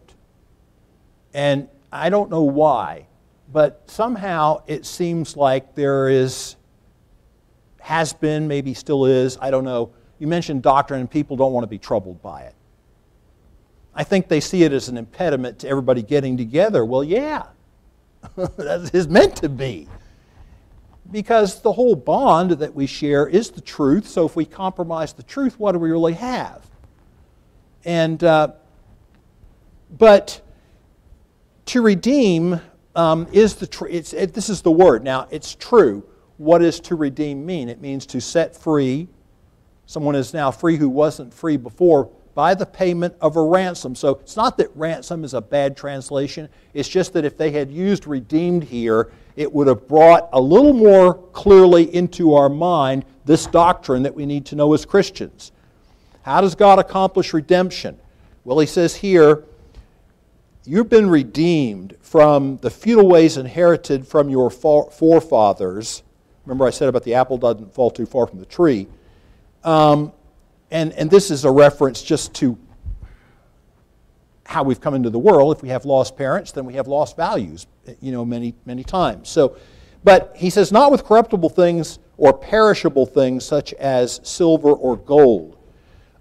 And 1.34 1.68
I 1.92 2.10
don't 2.10 2.30
know 2.30 2.44
why, 2.44 3.08
but 3.52 3.84
somehow 3.88 4.64
it 4.66 4.86
seems 4.86 5.36
like 5.38 5.76
there 5.76 6.10
is, 6.10 6.56
has 7.84 8.14
been, 8.14 8.48
maybe 8.48 8.74
still 8.74 9.06
is, 9.06 9.38
I 9.42 9.52
don't 9.52 9.66
know. 9.66 9.92
You 10.18 10.28
mentioned 10.28 10.64
doctrine 10.64 11.02
and 11.02 11.12
people 11.12 11.36
don't 11.36 11.52
want 11.52 11.64
to 11.64 11.70
be 11.70 11.78
troubled 11.78 12.22
by 12.22 12.44
it. 12.44 12.56
I 13.94 14.06
think 14.06 14.30
they 14.30 14.40
see 14.40 14.64
it 14.64 14.72
as 14.72 14.88
an 14.88 14.98
impediment 14.98 15.60
to 15.60 15.68
everybody 15.68 16.02
getting 16.02 16.38
together. 16.38 16.86
Well, 16.86 17.04
yeah, 17.04 17.48
that 18.36 18.92
is 18.94 19.08
meant 19.10 19.36
to 19.38 19.50
be 19.50 19.90
because 21.12 21.62
the 21.62 21.74
whole 21.74 21.96
bond 21.96 22.52
that 22.52 22.74
we 22.74 22.88
share 22.88 23.28
is 23.28 23.52
the 23.52 23.60
truth. 23.60 24.08
So 24.08 24.26
if 24.26 24.36
we 24.36 24.46
compromise 24.46 25.12
the 25.12 25.24
truth, 25.24 25.60
what 25.60 25.74
do 25.74 25.80
we 25.80 25.92
really 25.92 26.14
have? 26.14 26.66
And 27.84 28.24
uh, 28.24 28.54
but 29.98 30.40
to 31.66 31.82
redeem 31.82 32.62
um, 32.96 33.28
is 33.34 33.56
the 33.56 33.68
tr- 33.68 33.88
it, 33.88 34.34
this 34.34 34.50
is 34.50 34.62
the 34.62 34.72
word. 34.72 35.04
Now 35.04 35.28
it's 35.32 35.54
true. 35.54 36.04
What 36.44 36.58
does 36.58 36.82
to 36.82 36.96
redeem 36.96 37.46
mean? 37.46 37.70
It 37.70 37.80
means 37.80 38.06
to 38.08 38.20
set 38.20 38.54
free. 38.54 39.08
Someone 39.86 40.14
is 40.14 40.34
now 40.34 40.52
free 40.52 40.76
who 40.76 40.90
wasn't 40.90 41.34
free 41.34 41.56
before 41.56 42.10
by 42.36 42.54
the 42.54 42.66
payment 42.66 43.16
of 43.22 43.38
a 43.38 43.42
ransom. 43.42 43.96
So 43.96 44.16
it's 44.16 44.36
not 44.36 44.58
that 44.58 44.70
ransom 44.76 45.24
is 45.24 45.34
a 45.34 45.40
bad 45.40 45.78
translation. 45.78 46.50
It's 46.74 46.90
just 46.90 47.14
that 47.14 47.24
if 47.24 47.38
they 47.38 47.52
had 47.52 47.72
used 47.72 48.08
redeemed 48.08 48.66
here, 48.66 49.10
it 49.38 49.54
would 49.54 49.68
have 49.68 49.88
brought 49.88 50.28
a 50.34 50.42
little 50.42 50.74
more 50.74 51.14
clearly 51.32 51.96
into 51.96 52.34
our 52.34 52.50
mind 52.50 53.06
this 53.24 53.46
doctrine 53.46 54.04
that 54.04 54.14
we 54.14 54.26
need 54.26 54.46
to 54.48 54.56
know 54.58 54.74
as 54.74 54.84
Christians. 54.84 55.54
How 56.24 56.42
does 56.42 56.56
God 56.56 56.78
accomplish 56.78 57.34
redemption? 57.34 57.98
Well, 58.44 58.60
he 58.60 58.68
says 58.68 58.98
here, 58.98 59.46
you've 60.66 60.90
been 60.90 61.10
redeemed 61.10 61.96
from 62.02 62.58
the 62.58 62.70
futile 62.70 63.08
ways 63.08 63.38
inherited 63.38 64.06
from 64.06 64.28
your 64.28 64.50
forefathers. 64.50 66.04
Remember, 66.46 66.66
I 66.66 66.72
said 66.72 66.90
about 66.90 67.04
the 67.04 67.14
apple 67.14 67.38
doesn't 67.38 67.74
fall 67.74 67.90
too 67.90 68.06
far 68.06 68.28
from 68.28 68.40
the 68.40 68.46
tree. 68.46 68.88
Um, 69.64 70.12
and, 70.72 70.92
and 70.94 71.10
this 71.10 71.32
is 71.32 71.46
a 71.46 71.52
reference 71.52 72.02
just 72.02 72.34
to 72.36 72.58
how 74.46 74.64
we've 74.64 74.82
come 74.82 74.94
into 74.94 75.10
the 75.10 75.20
world. 75.20 75.56
If 75.56 75.64
we 75.64 75.70
have 75.70 75.86
lost 75.86 76.18
parents, 76.18 76.52
then 76.52 76.66
we 76.66 76.74
have 76.74 76.88
lost 76.88 77.16
values, 77.16 77.66
you 78.02 78.12
know, 78.12 78.26
many, 78.26 78.54
many 78.66 78.84
times. 78.84 79.30
So, 79.30 79.56
But 80.04 80.34
he 80.36 80.50
says, 80.50 80.72
not 80.72 80.92
with 80.92 81.06
corruptible 81.06 81.50
things 81.50 82.00
or 82.18 82.34
perishable 82.34 83.06
things 83.06 83.46
such 83.46 83.74
as 83.74 84.20
silver 84.24 84.72
or 84.72 84.98
gold. 84.98 85.58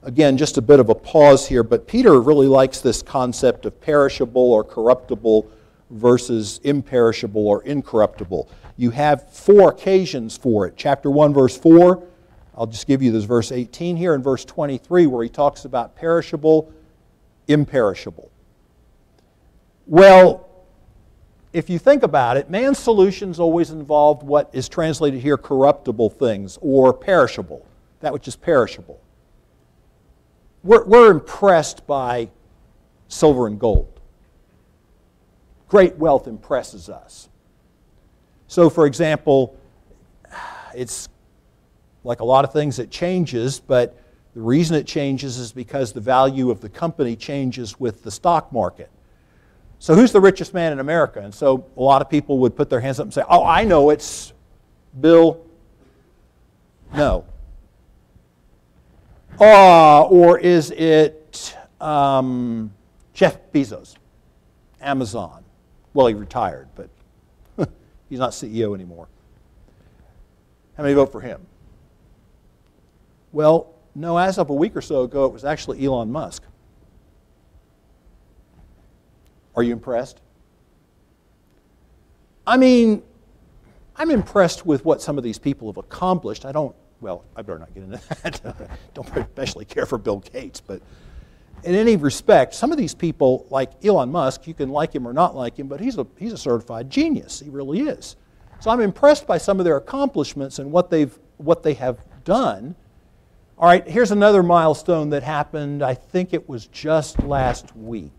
Again, 0.04 0.36
just 0.36 0.56
a 0.56 0.62
bit 0.62 0.80
of 0.80 0.88
a 0.88 0.94
pause 0.94 1.46
here, 1.46 1.62
but 1.62 1.86
Peter 1.86 2.20
really 2.20 2.48
likes 2.48 2.80
this 2.80 3.02
concept 3.02 3.66
of 3.66 3.80
perishable 3.80 4.52
or 4.52 4.64
corruptible 4.64 5.50
versus 5.90 6.60
imperishable 6.64 7.46
or 7.46 7.62
incorruptible. 7.64 8.48
You 8.76 8.90
have 8.90 9.30
four 9.30 9.70
occasions 9.70 10.36
for 10.36 10.66
it. 10.66 10.74
Chapter 10.76 11.10
1, 11.10 11.34
verse 11.34 11.56
4, 11.56 12.02
I'll 12.56 12.66
just 12.66 12.86
give 12.86 13.02
you 13.02 13.12
this 13.12 13.24
verse 13.24 13.52
18 13.52 13.96
here, 13.96 14.14
and 14.14 14.22
verse 14.22 14.44
23, 14.44 15.06
where 15.06 15.22
he 15.22 15.28
talks 15.28 15.64
about 15.64 15.96
perishable, 15.96 16.72
imperishable. 17.48 18.30
Well, 19.86 20.48
if 21.52 21.68
you 21.68 21.78
think 21.78 22.02
about 22.02 22.36
it, 22.36 22.48
man's 22.48 22.78
solutions 22.78 23.38
always 23.38 23.70
involved 23.70 24.22
what 24.22 24.50
is 24.52 24.68
translated 24.68 25.20
here 25.20 25.36
corruptible 25.36 26.10
things 26.10 26.58
or 26.60 26.94
perishable, 26.94 27.66
that 28.00 28.12
which 28.12 28.26
is 28.26 28.36
perishable. 28.36 29.00
We're, 30.62 30.84
we're 30.84 31.10
impressed 31.10 31.86
by 31.86 32.30
silver 33.08 33.46
and 33.46 33.58
gold. 33.58 34.00
Great 35.68 35.96
wealth 35.96 36.26
impresses 36.26 36.88
us. 36.88 37.28
So, 38.52 38.68
for 38.68 38.84
example, 38.84 39.56
it's 40.74 41.08
like 42.04 42.20
a 42.20 42.24
lot 42.24 42.44
of 42.44 42.52
things, 42.52 42.78
it 42.78 42.90
changes, 42.90 43.58
but 43.58 43.98
the 44.34 44.42
reason 44.42 44.76
it 44.76 44.86
changes 44.86 45.38
is 45.38 45.52
because 45.52 45.94
the 45.94 46.02
value 46.02 46.50
of 46.50 46.60
the 46.60 46.68
company 46.68 47.16
changes 47.16 47.80
with 47.80 48.02
the 48.02 48.10
stock 48.10 48.52
market. 48.52 48.90
So, 49.78 49.94
who's 49.94 50.12
the 50.12 50.20
richest 50.20 50.52
man 50.52 50.70
in 50.70 50.80
America? 50.80 51.20
And 51.20 51.34
so, 51.34 51.64
a 51.78 51.80
lot 51.80 52.02
of 52.02 52.10
people 52.10 52.40
would 52.40 52.54
put 52.54 52.68
their 52.68 52.80
hands 52.80 53.00
up 53.00 53.04
and 53.04 53.14
say, 53.14 53.22
Oh, 53.26 53.42
I 53.42 53.64
know 53.64 53.88
it's 53.88 54.34
Bill. 55.00 55.42
No. 56.94 57.24
Uh, 59.40 60.02
or 60.02 60.38
is 60.38 60.72
it 60.72 61.56
um, 61.80 62.70
Jeff 63.14 63.38
Bezos, 63.50 63.94
Amazon? 64.78 65.42
Well, 65.94 66.08
he 66.08 66.12
retired, 66.12 66.68
but 66.74 66.90
he's 68.12 68.18
not 68.18 68.32
CEO 68.32 68.74
anymore. 68.74 69.08
How 70.76 70.82
many 70.82 70.94
vote 70.94 71.10
for 71.10 71.22
him? 71.22 71.46
Well, 73.32 73.74
no, 73.94 74.18
as 74.18 74.36
of 74.36 74.50
a 74.50 74.54
week 74.54 74.76
or 74.76 74.82
so 74.82 75.04
ago, 75.04 75.24
it 75.24 75.32
was 75.32 75.46
actually 75.46 75.82
Elon 75.82 76.12
Musk. 76.12 76.42
Are 79.56 79.62
you 79.62 79.72
impressed? 79.72 80.20
I 82.46 82.58
mean, 82.58 83.02
I'm 83.96 84.10
impressed 84.10 84.66
with 84.66 84.84
what 84.84 85.00
some 85.00 85.16
of 85.16 85.24
these 85.24 85.38
people 85.38 85.68
have 85.68 85.78
accomplished. 85.78 86.44
I 86.44 86.52
don't, 86.52 86.76
well, 87.00 87.24
I 87.34 87.40
better 87.40 87.60
not 87.60 87.72
get 87.72 87.84
into 87.84 88.00
that. 88.22 88.78
don't 88.94 89.08
especially 89.16 89.64
care 89.64 89.86
for 89.86 89.96
Bill 89.96 90.18
Gates, 90.18 90.60
but 90.60 90.82
in 91.64 91.74
any 91.74 91.96
respect, 91.96 92.54
some 92.54 92.72
of 92.72 92.78
these 92.78 92.94
people, 92.94 93.46
like 93.50 93.84
Elon 93.84 94.10
Musk, 94.10 94.46
you 94.46 94.54
can 94.54 94.68
like 94.68 94.94
him 94.94 95.06
or 95.06 95.12
not 95.12 95.36
like 95.36 95.58
him, 95.58 95.68
but 95.68 95.80
he's 95.80 95.98
a, 95.98 96.06
he's 96.18 96.32
a 96.32 96.38
certified 96.38 96.90
genius. 96.90 97.40
He 97.40 97.50
really 97.50 97.80
is. 97.80 98.16
So 98.60 98.70
I'm 98.70 98.80
impressed 98.80 99.26
by 99.26 99.38
some 99.38 99.58
of 99.58 99.64
their 99.64 99.76
accomplishments 99.76 100.58
and 100.58 100.70
what, 100.72 100.90
they've, 100.90 101.16
what 101.38 101.62
they 101.62 101.74
have 101.74 101.98
done. 102.24 102.74
All 103.58 103.68
right, 103.68 103.86
here's 103.86 104.10
another 104.10 104.42
milestone 104.42 105.10
that 105.10 105.22
happened, 105.22 105.82
I 105.82 105.94
think 105.94 106.32
it 106.32 106.48
was 106.48 106.66
just 106.66 107.22
last 107.22 107.74
week 107.76 108.12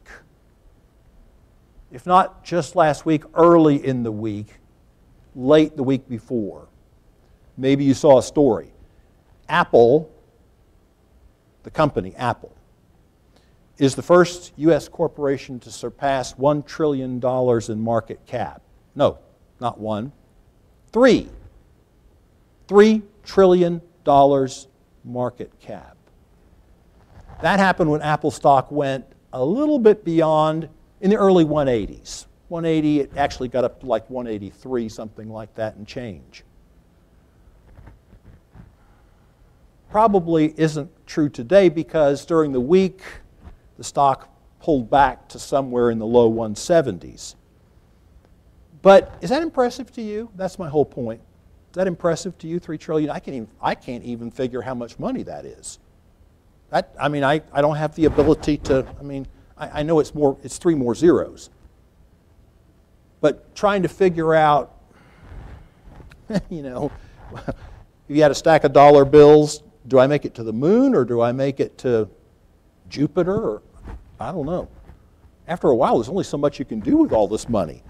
if 1.94 2.08
not 2.08 2.44
just 2.44 2.76
last 2.76 3.06
week, 3.06 3.24
early 3.36 3.86
in 3.86 4.02
the 4.02 4.12
week, 4.12 4.48
late 5.36 5.78
the 5.78 5.84
week 5.84 6.10
before. 6.10 6.68
Maybe 7.56 7.84
you 7.84 7.94
saw 7.94 8.18
a 8.18 8.24
story. 8.24 8.74
Apple, 9.48 10.12
the 11.62 11.70
company 11.70 12.16
Apple, 12.16 12.53
is 13.78 13.96
the 13.96 14.02
first 14.02 14.54
U.S. 14.58 14.88
corporation 14.88 15.60
to 15.62 15.72
surpass 15.72 16.34
$1 16.34 16.66
trillion 16.66 17.22
in 17.24 17.82
market 17.82 18.26
cap. 18.26 18.62
No, 18.96 19.18
not 19.60 19.80
one, 19.80 20.12
three. 20.92 21.30
$3 22.68 23.02
trillion 23.24 23.82
market 25.04 25.52
cap. 25.60 25.98
That 27.42 27.60
happened 27.60 27.90
when 27.90 28.02
Apple 28.02 28.32
stock 28.32 28.72
went 28.72 29.06
a 29.34 29.44
little 29.44 29.80
bit 29.80 30.06
beyond 30.06 30.70
in 31.02 31.10
the 31.10 31.18
early 31.18 31.44
180s. 31.44 32.28
180, 32.48 33.00
it 33.00 33.18
actually 33.18 33.48
got 33.48 33.64
up 33.64 33.80
to 33.80 33.86
like 33.88 34.08
183, 34.10 34.88
something 34.88 35.30
like 35.30 35.54
that, 35.56 35.76
and 35.76 35.88
change. 35.88 36.44
Probably 39.90 40.54
isn't 40.58 40.90
true 41.06 41.30
today 41.30 41.70
because 41.70 42.26
during 42.26 42.52
the 42.52 42.62
week, 42.62 43.02
the 43.78 43.84
stock 43.84 44.30
pulled 44.60 44.90
back 44.90 45.28
to 45.30 45.40
somewhere 45.40 45.90
in 45.90 46.00
the 46.00 46.06
low 46.06 46.32
170s. 46.32 47.36
But 48.82 49.18
is 49.22 49.30
that 49.30 49.42
impressive 49.42 49.92
to 49.94 50.02
you? 50.02 50.30
That's 50.36 50.60
my 50.60 50.70
whole 50.70 50.86
point. 50.86 51.22
Is 51.72 51.76
that 51.76 51.88
impressive 51.88 52.38
to 52.40 52.48
you, 52.48 52.60
three 52.60 52.78
trillion? 52.78 53.10
I 53.10 53.20
can't 53.20 53.36
even, 53.36 53.48
I 53.62 53.76
can't 53.76 54.04
even 54.04 54.30
figure 54.30 54.62
how 54.62 54.76
much 54.76 55.00
money 55.00 55.24
that 55.24 55.46
is. 55.46 55.80
That, 56.70 56.94
I 57.00 57.08
mean, 57.08 57.24
I, 57.24 57.42
I 57.52 57.62
don't 57.62 57.76
have 57.76 57.96
the 57.96 58.06
ability 58.06 58.58
to, 58.58 58.86
I 59.00 59.04
mean, 59.04 59.28
I, 59.58 59.80
I 59.80 59.84
know 59.84 60.00
it's 60.00 60.14
more, 60.14 60.38
it's 60.44 60.58
three 60.58 60.76
more 60.76 60.96
zeros. 60.96 61.50
But 63.22 63.56
trying 63.56 63.84
to 63.84 63.90
figure 63.90 64.34
out, 64.34 64.78
you 66.50 66.62
know, 66.64 66.92
if 67.48 67.56
you 68.08 68.22
had 68.22 68.32
a 68.32 68.36
stack 68.36 68.64
of 68.64 68.74
dollar 68.74 69.06
bills, 69.06 69.64
do 69.88 70.00
I 70.00 70.08
make 70.08 70.26
it 70.26 70.36
to 70.36 70.44
the 70.44 70.54
moon 70.54 70.94
or 70.94 71.06
do 71.06 71.22
I 71.22 71.32
make 71.32 71.60
it 71.60 71.78
to 71.80 72.10
Jupiter? 72.94 73.36
Or 73.36 73.62
I 74.20 74.32
don't 74.32 74.46
know. 74.46 74.70
After 75.48 75.68
a 75.68 75.76
while, 75.76 75.96
there's 75.96 76.10
only 76.10 76.24
so 76.24 76.38
much 76.38 76.60
you 76.60 76.66
can 76.66 76.80
do 76.80 76.98
with 76.98 77.12
all 77.12 77.28
this 77.28 77.50
money. 77.50 77.84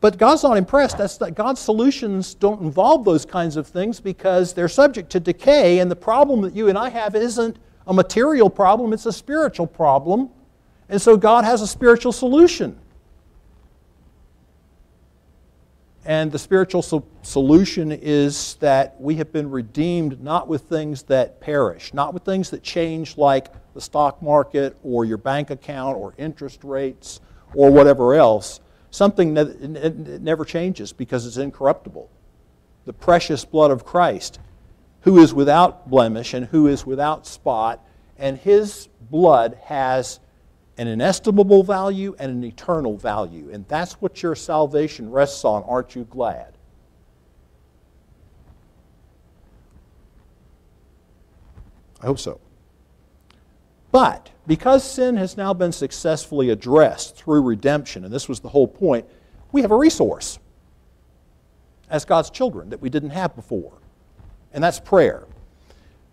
But 0.00 0.18
God's 0.18 0.42
not 0.42 0.56
impressed. 0.56 0.98
That's 0.98 1.16
that 1.18 1.34
God's 1.34 1.60
solutions 1.60 2.34
don't 2.34 2.60
involve 2.60 3.04
those 3.04 3.24
kinds 3.24 3.56
of 3.56 3.66
things 3.66 4.00
because 4.00 4.52
they're 4.52 4.68
subject 4.68 5.10
to 5.10 5.20
decay, 5.20 5.78
and 5.78 5.90
the 5.90 5.96
problem 5.96 6.42
that 6.42 6.54
you 6.54 6.68
and 6.68 6.76
I 6.76 6.88
have 6.88 7.14
isn't 7.14 7.56
a 7.86 7.94
material 7.94 8.50
problem, 8.50 8.92
it's 8.92 9.06
a 9.06 9.12
spiritual 9.12 9.66
problem. 9.66 10.28
And 10.88 11.00
so 11.00 11.16
God 11.16 11.44
has 11.44 11.62
a 11.62 11.66
spiritual 11.66 12.12
solution. 12.12 12.78
And 16.08 16.32
the 16.32 16.38
spiritual 16.38 16.80
so- 16.80 17.04
solution 17.20 17.92
is 17.92 18.54
that 18.60 18.98
we 18.98 19.16
have 19.16 19.30
been 19.30 19.50
redeemed 19.50 20.22
not 20.22 20.48
with 20.48 20.62
things 20.62 21.02
that 21.04 21.38
perish, 21.38 21.92
not 21.92 22.14
with 22.14 22.24
things 22.24 22.48
that 22.48 22.62
change 22.62 23.18
like 23.18 23.52
the 23.74 23.80
stock 23.82 24.22
market 24.22 24.74
or 24.82 25.04
your 25.04 25.18
bank 25.18 25.50
account 25.50 25.98
or 25.98 26.14
interest 26.16 26.64
rates 26.64 27.20
or 27.54 27.70
whatever 27.70 28.14
else, 28.14 28.60
something 28.90 29.34
that 29.34 30.22
never 30.22 30.46
changes 30.46 30.94
because 30.94 31.26
it's 31.26 31.36
incorruptible. 31.36 32.08
The 32.86 32.94
precious 32.94 33.44
blood 33.44 33.70
of 33.70 33.84
Christ 33.84 34.38
who 35.02 35.18
is 35.18 35.34
without 35.34 35.90
blemish 35.90 36.32
and 36.32 36.46
who 36.46 36.68
is 36.68 36.86
without 36.86 37.26
spot, 37.26 37.84
and 38.16 38.38
his 38.38 38.88
blood 39.10 39.58
has 39.64 40.20
an 40.78 40.86
inestimable 40.88 41.62
value 41.62 42.14
and 42.18 42.30
an 42.30 42.44
eternal 42.44 42.96
value. 42.96 43.50
And 43.52 43.66
that's 43.68 43.94
what 43.94 44.22
your 44.22 44.34
salvation 44.34 45.10
rests 45.10 45.44
on. 45.44 45.62
Aren't 45.64 45.94
you 45.94 46.04
glad? 46.04 46.54
I 52.00 52.06
hope 52.06 52.18
so. 52.18 52.40
But 53.90 54.30
because 54.46 54.88
sin 54.88 55.16
has 55.16 55.36
now 55.36 55.52
been 55.52 55.72
successfully 55.72 56.50
addressed 56.50 57.16
through 57.16 57.42
redemption, 57.42 58.04
and 58.04 58.12
this 58.12 58.28
was 58.28 58.40
the 58.40 58.48
whole 58.48 58.68
point, 58.68 59.04
we 59.50 59.62
have 59.62 59.72
a 59.72 59.76
resource 59.76 60.38
as 61.90 62.04
God's 62.04 62.30
children 62.30 62.70
that 62.70 62.80
we 62.80 62.88
didn't 62.88 63.10
have 63.10 63.34
before 63.34 63.78
and 64.52 64.64
that's 64.64 64.80
prayer. 64.80 65.24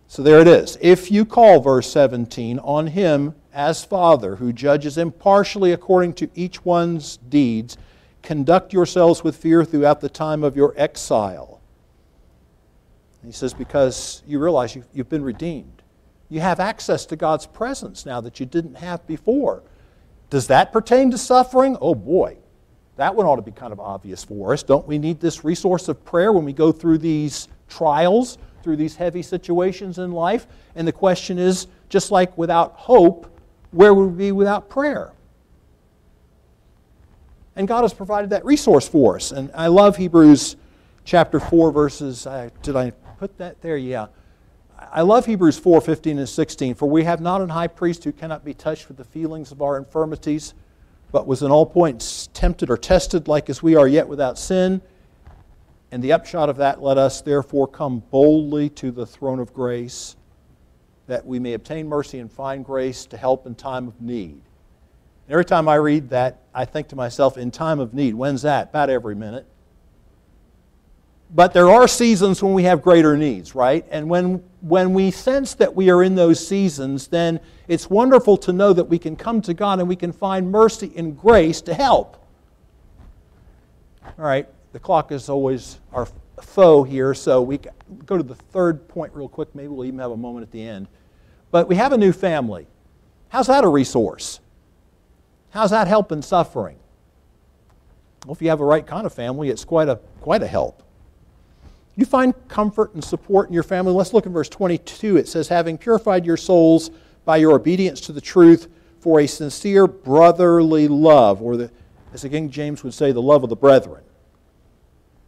So 0.08 0.22
there 0.22 0.40
it 0.40 0.48
is. 0.48 0.78
If 0.80 1.10
you 1.10 1.24
call, 1.24 1.60
verse 1.60 1.90
17, 1.90 2.58
on 2.60 2.88
him 2.88 3.34
as 3.52 3.84
Father, 3.84 4.36
who 4.36 4.52
judges 4.52 4.98
impartially 4.98 5.72
according 5.72 6.14
to 6.14 6.30
each 6.34 6.64
one's 6.64 7.16
deeds, 7.16 7.76
conduct 8.22 8.72
yourselves 8.72 9.24
with 9.24 9.36
fear 9.36 9.64
throughout 9.64 10.00
the 10.00 10.08
time 10.08 10.44
of 10.44 10.56
your 10.56 10.74
exile. 10.76 11.60
he 13.24 13.32
says, 13.32 13.54
because 13.54 14.22
you 14.26 14.38
realize 14.38 14.76
you've, 14.92 15.08
been 15.08 15.24
redeemed. 15.24 15.82
You 16.28 16.40
have 16.40 16.60
access 16.60 17.06
to 17.06 17.16
God's 17.16 17.46
presence 17.46 18.04
now 18.04 18.20
that 18.20 18.38
you 18.38 18.46
didn't 18.46 18.76
have 18.76 19.06
before. 19.06 19.62
Does 20.28 20.48
that 20.48 20.72
pertain 20.72 21.10
to 21.12 21.18
suffering? 21.18 21.76
Oh 21.80 21.94
boy, 21.94 22.36
that 22.96 23.14
one 23.14 23.26
ought 23.26 23.36
to 23.36 23.42
be 23.42 23.52
kind 23.52 23.72
of 23.72 23.78
obvious 23.78 24.24
for 24.24 24.52
us. 24.52 24.62
Don't 24.62 24.86
we 24.86 24.98
need 24.98 25.20
this 25.20 25.44
resource 25.44 25.88
of 25.88 26.04
prayer 26.04 26.32
when 26.32 26.44
we 26.44 26.52
go 26.52 26.72
through 26.72 26.98
these 26.98 27.48
trials, 27.68 28.38
through 28.66 28.76
these 28.76 28.96
heavy 28.96 29.22
situations 29.22 30.00
in 30.00 30.10
life. 30.10 30.48
And 30.74 30.88
the 30.88 30.92
question 30.92 31.38
is 31.38 31.68
just 31.88 32.10
like 32.10 32.36
without 32.36 32.72
hope, 32.72 33.32
where 33.70 33.94
would 33.94 34.06
we 34.06 34.16
be 34.16 34.32
without 34.32 34.68
prayer? 34.68 35.12
And 37.54 37.68
God 37.68 37.82
has 37.82 37.94
provided 37.94 38.30
that 38.30 38.44
resource 38.44 38.88
for 38.88 39.14
us. 39.14 39.30
And 39.30 39.52
I 39.54 39.68
love 39.68 39.96
Hebrews 39.96 40.56
chapter 41.04 41.38
4, 41.38 41.70
verses, 41.70 42.26
uh, 42.26 42.50
did 42.62 42.74
I 42.74 42.90
put 42.90 43.38
that 43.38 43.62
there? 43.62 43.76
Yeah. 43.76 44.08
I 44.76 45.02
love 45.02 45.26
Hebrews 45.26 45.56
4 45.60 45.80
15 45.80 46.18
and 46.18 46.28
16. 46.28 46.74
For 46.74 46.90
we 46.90 47.04
have 47.04 47.20
not 47.20 47.40
an 47.40 47.50
high 47.50 47.68
priest 47.68 48.02
who 48.02 48.10
cannot 48.10 48.44
be 48.44 48.52
touched 48.52 48.88
with 48.88 48.96
the 48.96 49.04
feelings 49.04 49.52
of 49.52 49.62
our 49.62 49.78
infirmities, 49.78 50.54
but 51.12 51.28
was 51.28 51.44
in 51.44 51.52
all 51.52 51.66
points 51.66 52.30
tempted 52.34 52.68
or 52.68 52.76
tested 52.76 53.28
like 53.28 53.48
as 53.48 53.62
we 53.62 53.76
are, 53.76 53.86
yet 53.86 54.08
without 54.08 54.40
sin. 54.40 54.82
And 55.96 56.04
the 56.04 56.12
upshot 56.12 56.50
of 56.50 56.58
that, 56.58 56.82
let 56.82 56.98
us 56.98 57.22
therefore 57.22 57.66
come 57.66 58.02
boldly 58.10 58.68
to 58.68 58.90
the 58.90 59.06
throne 59.06 59.38
of 59.38 59.54
grace, 59.54 60.14
that 61.06 61.24
we 61.24 61.38
may 61.38 61.54
obtain 61.54 61.88
mercy 61.88 62.18
and 62.18 62.30
find 62.30 62.66
grace 62.66 63.06
to 63.06 63.16
help 63.16 63.46
in 63.46 63.54
time 63.54 63.88
of 63.88 63.98
need. 63.98 64.42
every 65.26 65.46
time 65.46 65.70
I 65.70 65.76
read 65.76 66.10
that, 66.10 66.42
I 66.54 66.66
think 66.66 66.88
to 66.88 66.96
myself, 66.96 67.38
in 67.38 67.50
time 67.50 67.80
of 67.80 67.94
need, 67.94 68.14
when's 68.14 68.42
that? 68.42 68.68
About 68.68 68.90
every 68.90 69.14
minute. 69.14 69.46
But 71.34 71.54
there 71.54 71.70
are 71.70 71.88
seasons 71.88 72.42
when 72.42 72.52
we 72.52 72.64
have 72.64 72.82
greater 72.82 73.16
needs, 73.16 73.54
right? 73.54 73.86
And 73.90 74.10
when, 74.10 74.44
when 74.60 74.92
we 74.92 75.10
sense 75.10 75.54
that 75.54 75.74
we 75.74 75.88
are 75.88 76.02
in 76.02 76.14
those 76.14 76.46
seasons, 76.46 77.06
then 77.06 77.40
it's 77.68 77.88
wonderful 77.88 78.36
to 78.36 78.52
know 78.52 78.74
that 78.74 78.84
we 78.84 78.98
can 78.98 79.16
come 79.16 79.40
to 79.40 79.54
God 79.54 79.78
and 79.78 79.88
we 79.88 79.96
can 79.96 80.12
find 80.12 80.52
mercy 80.52 80.92
and 80.94 81.18
grace 81.18 81.62
to 81.62 81.72
help. 81.72 82.22
All 84.04 84.26
right, 84.26 84.46
the 84.76 84.80
clock 84.80 85.10
is 85.10 85.30
always 85.30 85.78
our 85.90 86.06
foe 86.42 86.82
here, 86.82 87.14
so 87.14 87.40
we 87.40 87.58
go 88.04 88.18
to 88.18 88.22
the 88.22 88.34
third 88.34 88.86
point 88.88 89.10
real 89.14 89.26
quick. 89.26 89.54
Maybe 89.54 89.68
we'll 89.68 89.86
even 89.86 89.98
have 90.00 90.10
a 90.10 90.18
moment 90.18 90.42
at 90.42 90.52
the 90.52 90.62
end. 90.62 90.86
But 91.50 91.66
we 91.66 91.76
have 91.76 91.94
a 91.94 91.96
new 91.96 92.12
family. 92.12 92.66
How's 93.30 93.46
that 93.46 93.64
a 93.64 93.68
resource? 93.68 94.38
How's 95.48 95.70
that 95.70 95.86
helping 95.86 96.20
suffering? 96.20 96.76
Well, 98.26 98.34
if 98.34 98.42
you 98.42 98.50
have 98.50 98.58
the 98.58 98.66
right 98.66 98.86
kind 98.86 99.06
of 99.06 99.14
family, 99.14 99.48
it's 99.48 99.64
quite 99.64 99.88
a, 99.88 99.96
quite 100.20 100.42
a 100.42 100.46
help. 100.46 100.82
You 101.96 102.04
find 102.04 102.34
comfort 102.46 102.92
and 102.92 103.02
support 103.02 103.48
in 103.48 103.54
your 103.54 103.62
family. 103.62 103.94
Let's 103.94 104.12
look 104.12 104.26
at 104.26 104.32
verse 104.32 104.50
22. 104.50 105.16
It 105.16 105.26
says, 105.26 105.48
Having 105.48 105.78
purified 105.78 106.26
your 106.26 106.36
souls 106.36 106.90
by 107.24 107.38
your 107.38 107.52
obedience 107.52 108.02
to 108.02 108.12
the 108.12 108.20
truth 108.20 108.68
for 109.00 109.20
a 109.20 109.26
sincere 109.26 109.86
brotherly 109.86 110.86
love, 110.86 111.40
or 111.40 111.56
the, 111.56 111.70
as 112.12 112.20
the 112.20 112.28
King 112.28 112.50
James 112.50 112.84
would 112.84 112.92
say, 112.92 113.10
the 113.10 113.22
love 113.22 113.42
of 113.42 113.48
the 113.48 113.56
brethren. 113.56 114.02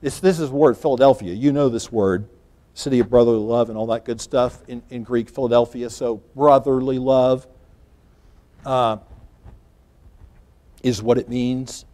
This, 0.01 0.21
this 0.21 0.39
is 0.39 0.51
the 0.51 0.57
word 0.57 0.77
Philadelphia. 0.77 1.35
You 1.35 1.53
know 1.53 1.69
this 1.69 1.91
word, 1.91 2.29
city 2.75 3.01
of 3.01 3.11
brotherly 3.11 3.39
love 3.39 3.69
and 3.69 3.77
all 3.77 3.87
that 3.89 4.05
good 4.05 4.21
stuff 4.21 4.63
in, 4.69 4.83
in 4.91 5.03
Greek, 5.03 5.29
Philadelphia. 5.29 5.91
So, 5.91 6.23
brotherly 6.37 6.99
love 6.99 7.47
uh, 8.65 8.99
is 10.83 11.03
what 11.03 11.19
it 11.19 11.29
means. 11.29 11.85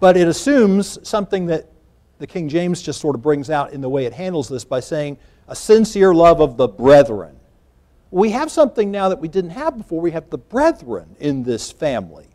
But 0.00 0.16
it 0.16 0.28
assumes 0.28 0.98
something 1.08 1.46
that 1.46 1.70
the 2.18 2.26
King 2.26 2.48
James 2.48 2.82
just 2.82 3.00
sort 3.00 3.14
of 3.14 3.22
brings 3.22 3.48
out 3.48 3.72
in 3.72 3.80
the 3.80 3.88
way 3.88 4.04
it 4.04 4.12
handles 4.12 4.48
this 4.48 4.64
by 4.64 4.80
saying, 4.80 5.18
a 5.46 5.56
sincere 5.56 6.12
love 6.12 6.40
of 6.40 6.56
the 6.56 6.68
brethren. 6.68 7.36
We 8.10 8.30
have 8.30 8.50
something 8.50 8.90
now 8.90 9.08
that 9.08 9.20
we 9.20 9.28
didn't 9.28 9.50
have 9.50 9.76
before. 9.76 10.00
We 10.00 10.10
have 10.10 10.30
the 10.30 10.38
brethren 10.38 11.16
in 11.20 11.42
this 11.42 11.70
family, 11.70 12.26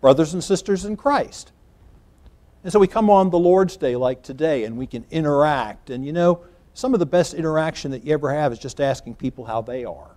brothers 0.00 0.34
and 0.34 0.42
sisters 0.42 0.84
in 0.84 0.96
Christ. 0.96 1.51
And 2.64 2.72
so 2.72 2.78
we 2.78 2.86
come 2.86 3.10
on 3.10 3.30
the 3.30 3.38
Lord's 3.38 3.76
Day 3.76 3.96
like 3.96 4.22
today 4.22 4.64
and 4.64 4.76
we 4.76 4.86
can 4.86 5.04
interact. 5.10 5.90
And 5.90 6.04
you 6.04 6.12
know, 6.12 6.44
some 6.74 6.94
of 6.94 7.00
the 7.00 7.06
best 7.06 7.34
interaction 7.34 7.90
that 7.90 8.04
you 8.04 8.12
ever 8.14 8.32
have 8.32 8.52
is 8.52 8.58
just 8.58 8.80
asking 8.80 9.16
people 9.16 9.44
how 9.44 9.62
they 9.62 9.84
are. 9.84 10.16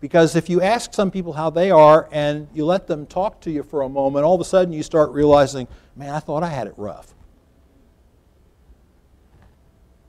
Because 0.00 0.34
if 0.34 0.50
you 0.50 0.60
ask 0.60 0.92
some 0.92 1.12
people 1.12 1.32
how 1.32 1.48
they 1.50 1.70
are 1.70 2.08
and 2.10 2.48
you 2.52 2.64
let 2.64 2.88
them 2.88 3.06
talk 3.06 3.40
to 3.42 3.52
you 3.52 3.62
for 3.62 3.82
a 3.82 3.88
moment, 3.88 4.24
all 4.24 4.34
of 4.34 4.40
a 4.40 4.44
sudden 4.44 4.72
you 4.72 4.82
start 4.82 5.12
realizing, 5.12 5.68
man, 5.94 6.12
I 6.12 6.18
thought 6.18 6.42
I 6.42 6.48
had 6.48 6.66
it 6.66 6.74
rough. 6.76 7.14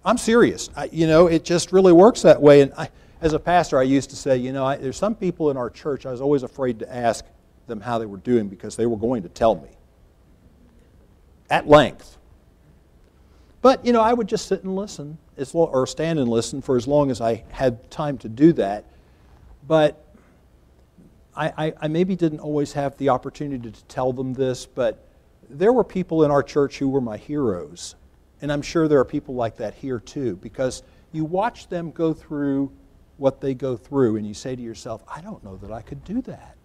I'm 0.03 0.17
serious. 0.17 0.69
I, 0.75 0.85
you 0.91 1.05
know, 1.05 1.27
it 1.27 1.45
just 1.45 1.71
really 1.71 1.93
works 1.93 2.23
that 2.23 2.41
way. 2.41 2.61
And 2.61 2.73
I, 2.75 2.89
as 3.21 3.33
a 3.33 3.39
pastor, 3.39 3.77
I 3.77 3.83
used 3.83 4.09
to 4.09 4.15
say, 4.15 4.35
you 4.35 4.51
know, 4.51 4.65
I, 4.65 4.77
there's 4.77 4.97
some 4.97 5.13
people 5.13 5.51
in 5.51 5.57
our 5.57 5.69
church 5.69 6.05
I 6.07 6.11
was 6.11 6.21
always 6.21 6.41
afraid 6.41 6.79
to 6.79 6.93
ask 6.93 7.23
them 7.67 7.81
how 7.81 7.97
they 7.97 8.05
were 8.05 8.17
doing 8.17 8.47
because 8.47 8.75
they 8.75 8.85
were 8.85 8.97
going 8.97 9.23
to 9.23 9.29
tell 9.29 9.55
me 9.55 9.69
at 11.49 11.67
length. 11.67 12.17
But, 13.61 13.85
you 13.85 13.93
know, 13.93 14.01
I 14.01 14.11
would 14.13 14.27
just 14.27 14.47
sit 14.47 14.63
and 14.63 14.75
listen, 14.75 15.17
as 15.37 15.55
long, 15.55 15.69
or 15.69 15.87
stand 15.87 16.19
and 16.19 16.29
listen 16.29 16.61
for 16.61 16.75
as 16.75 16.87
long 16.87 17.09
as 17.09 17.21
I 17.21 17.43
had 17.49 17.89
time 17.89 18.17
to 18.19 18.29
do 18.29 18.51
that. 18.53 18.85
But 19.65 20.05
I, 21.35 21.67
I, 21.67 21.73
I 21.81 21.87
maybe 21.87 22.15
didn't 22.15 22.39
always 22.39 22.73
have 22.73 22.97
the 22.97 23.09
opportunity 23.09 23.71
to 23.71 23.83
tell 23.85 24.11
them 24.11 24.33
this, 24.33 24.65
but 24.65 25.07
there 25.49 25.71
were 25.71 25.83
people 25.83 26.25
in 26.25 26.31
our 26.31 26.43
church 26.43 26.77
who 26.77 26.89
were 26.89 27.01
my 27.01 27.17
heroes. 27.17 27.95
And 28.41 28.51
I'm 28.51 28.61
sure 28.61 28.89
there 28.89 28.99
are 28.99 29.05
people 29.05 29.35
like 29.35 29.55
that 29.57 29.73
here 29.75 29.99
too, 29.99 30.35
because 30.37 30.83
you 31.13 31.23
watch 31.23 31.69
them 31.69 31.91
go 31.91 32.13
through 32.13 32.71
what 33.17 33.39
they 33.39 33.53
go 33.53 33.77
through, 33.77 34.17
and 34.17 34.27
you 34.27 34.33
say 34.33 34.55
to 34.55 34.61
yourself, 34.61 35.03
I 35.07 35.21
don't 35.21 35.41
know 35.43 35.55
that 35.57 35.71
I 35.71 35.81
could 35.81 36.03
do 36.03 36.21
that. 36.23 36.57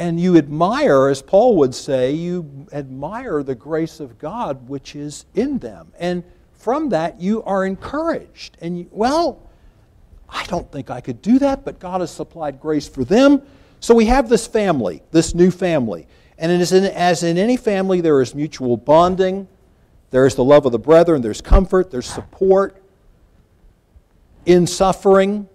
And 0.00 0.18
you 0.18 0.38
admire, 0.38 1.08
as 1.08 1.20
Paul 1.20 1.56
would 1.56 1.74
say, 1.74 2.12
you 2.12 2.66
admire 2.72 3.42
the 3.42 3.54
grace 3.54 4.00
of 4.00 4.18
God 4.18 4.66
which 4.66 4.96
is 4.96 5.26
in 5.34 5.58
them. 5.58 5.92
And 5.98 6.24
from 6.54 6.88
that, 6.88 7.20
you 7.20 7.42
are 7.42 7.66
encouraged. 7.66 8.56
And, 8.62 8.78
you, 8.78 8.88
well, 8.90 9.42
I 10.26 10.46
don't 10.46 10.72
think 10.72 10.88
I 10.88 11.02
could 11.02 11.20
do 11.20 11.38
that, 11.40 11.66
but 11.66 11.78
God 11.78 12.00
has 12.00 12.10
supplied 12.10 12.60
grace 12.60 12.88
for 12.88 13.04
them. 13.04 13.42
So 13.80 13.94
we 13.94 14.06
have 14.06 14.30
this 14.30 14.46
family, 14.46 15.02
this 15.10 15.34
new 15.34 15.50
family. 15.50 16.06
And 16.38 16.50
in, 16.50 16.62
as 16.62 17.22
in 17.22 17.36
any 17.36 17.58
family, 17.58 18.00
there 18.00 18.22
is 18.22 18.34
mutual 18.34 18.78
bonding, 18.78 19.48
there 20.12 20.24
is 20.24 20.34
the 20.34 20.44
love 20.44 20.64
of 20.64 20.72
the 20.72 20.78
brethren, 20.78 21.20
there's 21.20 21.42
comfort, 21.42 21.90
there's 21.90 22.08
support 22.08 22.82
in 24.46 24.66
suffering. 24.66 25.46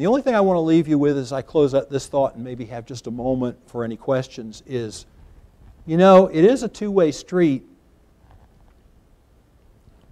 The 0.00 0.06
only 0.06 0.22
thing 0.22 0.34
I 0.34 0.40
want 0.40 0.56
to 0.56 0.62
leave 0.62 0.88
you 0.88 0.96
with 0.98 1.18
as 1.18 1.30
I 1.30 1.42
close 1.42 1.74
out 1.74 1.90
this 1.90 2.06
thought 2.06 2.34
and 2.34 2.42
maybe 2.42 2.64
have 2.64 2.86
just 2.86 3.06
a 3.06 3.10
moment 3.10 3.58
for 3.66 3.84
any 3.84 3.98
questions 3.98 4.62
is 4.66 5.04
you 5.84 5.98
know, 5.98 6.28
it 6.28 6.42
is 6.42 6.62
a 6.62 6.68
two 6.68 6.90
way 6.90 7.12
street 7.12 7.66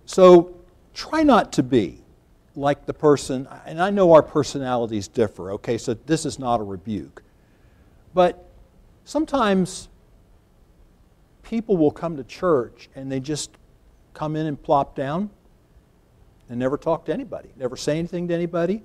so 0.04 0.54
try 0.92 1.22
not 1.22 1.54
to 1.54 1.62
be 1.62 2.02
like 2.54 2.84
the 2.84 2.92
person, 2.92 3.48
and 3.64 3.80
I 3.80 3.88
know 3.88 4.12
our 4.12 4.22
personalities 4.22 5.08
differ, 5.08 5.52
okay, 5.52 5.78
so 5.78 5.94
this 5.94 6.26
is 6.26 6.38
not 6.38 6.60
a 6.60 6.64
rebuke. 6.64 7.22
But 8.12 8.46
sometimes 9.06 9.88
people 11.42 11.78
will 11.78 11.92
come 11.92 12.18
to 12.18 12.24
church 12.24 12.90
and 12.94 13.10
they 13.10 13.20
just 13.20 13.52
come 14.12 14.36
in 14.36 14.44
and 14.44 14.62
plop 14.62 14.94
down 14.94 15.30
and 16.50 16.58
never 16.58 16.76
talk 16.76 17.06
to 17.06 17.12
anybody, 17.14 17.48
never 17.56 17.74
say 17.74 17.98
anything 17.98 18.28
to 18.28 18.34
anybody. 18.34 18.82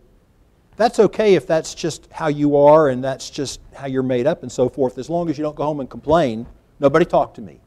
That's 0.76 0.99
okay 0.99 1.36
if 1.36 1.45
that's 1.45 1.74
just 1.74 2.11
how 2.11 2.28
you 2.28 2.57
are 2.57 2.89
and 2.89 3.03
that's 3.03 3.30
just 3.30 3.59
how 3.76 3.88
you're 3.88 4.03
made 4.03 4.26
up 4.26 4.43
and 4.43 4.51
so 4.51 4.69
forth, 4.69 4.97
as 4.97 5.09
long 5.09 5.30
as 5.30 5.38
you 5.38 5.43
don't 5.43 5.55
go 5.55 5.63
home 5.63 5.80
and 5.80 5.89
complain. 5.89 6.45
Nobody 6.80 7.05
talked 7.05 7.36
to 7.36 7.41
me. 7.41 7.59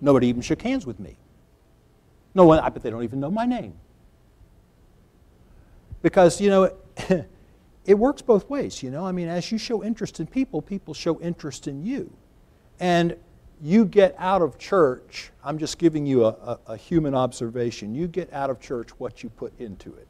Nobody 0.00 0.26
even 0.28 0.42
shook 0.42 0.62
hands 0.62 0.86
with 0.86 0.98
me. 1.00 1.16
No 2.34 2.44
one, 2.44 2.58
I 2.58 2.68
bet 2.68 2.82
they 2.82 2.90
don't 2.90 3.04
even 3.04 3.20
know 3.20 3.30
my 3.30 3.46
name. 3.46 3.74
Because, 6.02 6.40
you 6.40 6.50
know, 6.50 6.72
it 7.84 7.94
works 7.94 8.22
both 8.22 8.48
ways, 8.48 8.82
you 8.82 8.90
know. 8.90 9.04
I 9.04 9.12
mean, 9.12 9.28
as 9.28 9.50
you 9.50 9.58
show 9.58 9.82
interest 9.82 10.20
in 10.20 10.26
people, 10.26 10.62
people 10.62 10.94
show 10.94 11.20
interest 11.20 11.66
in 11.66 11.84
you. 11.84 12.12
And 12.80 13.16
you 13.60 13.84
get 13.84 14.14
out 14.18 14.42
of 14.42 14.58
church, 14.58 15.30
I'm 15.42 15.58
just 15.58 15.78
giving 15.78 16.06
you 16.06 16.24
a, 16.24 16.28
a, 16.28 16.58
a 16.68 16.76
human 16.76 17.14
observation, 17.14 17.94
you 17.94 18.06
get 18.06 18.32
out 18.32 18.50
of 18.50 18.60
church 18.60 18.90
what 18.98 19.22
you 19.22 19.30
put 19.30 19.58
into 19.58 19.92
it. 19.94 20.06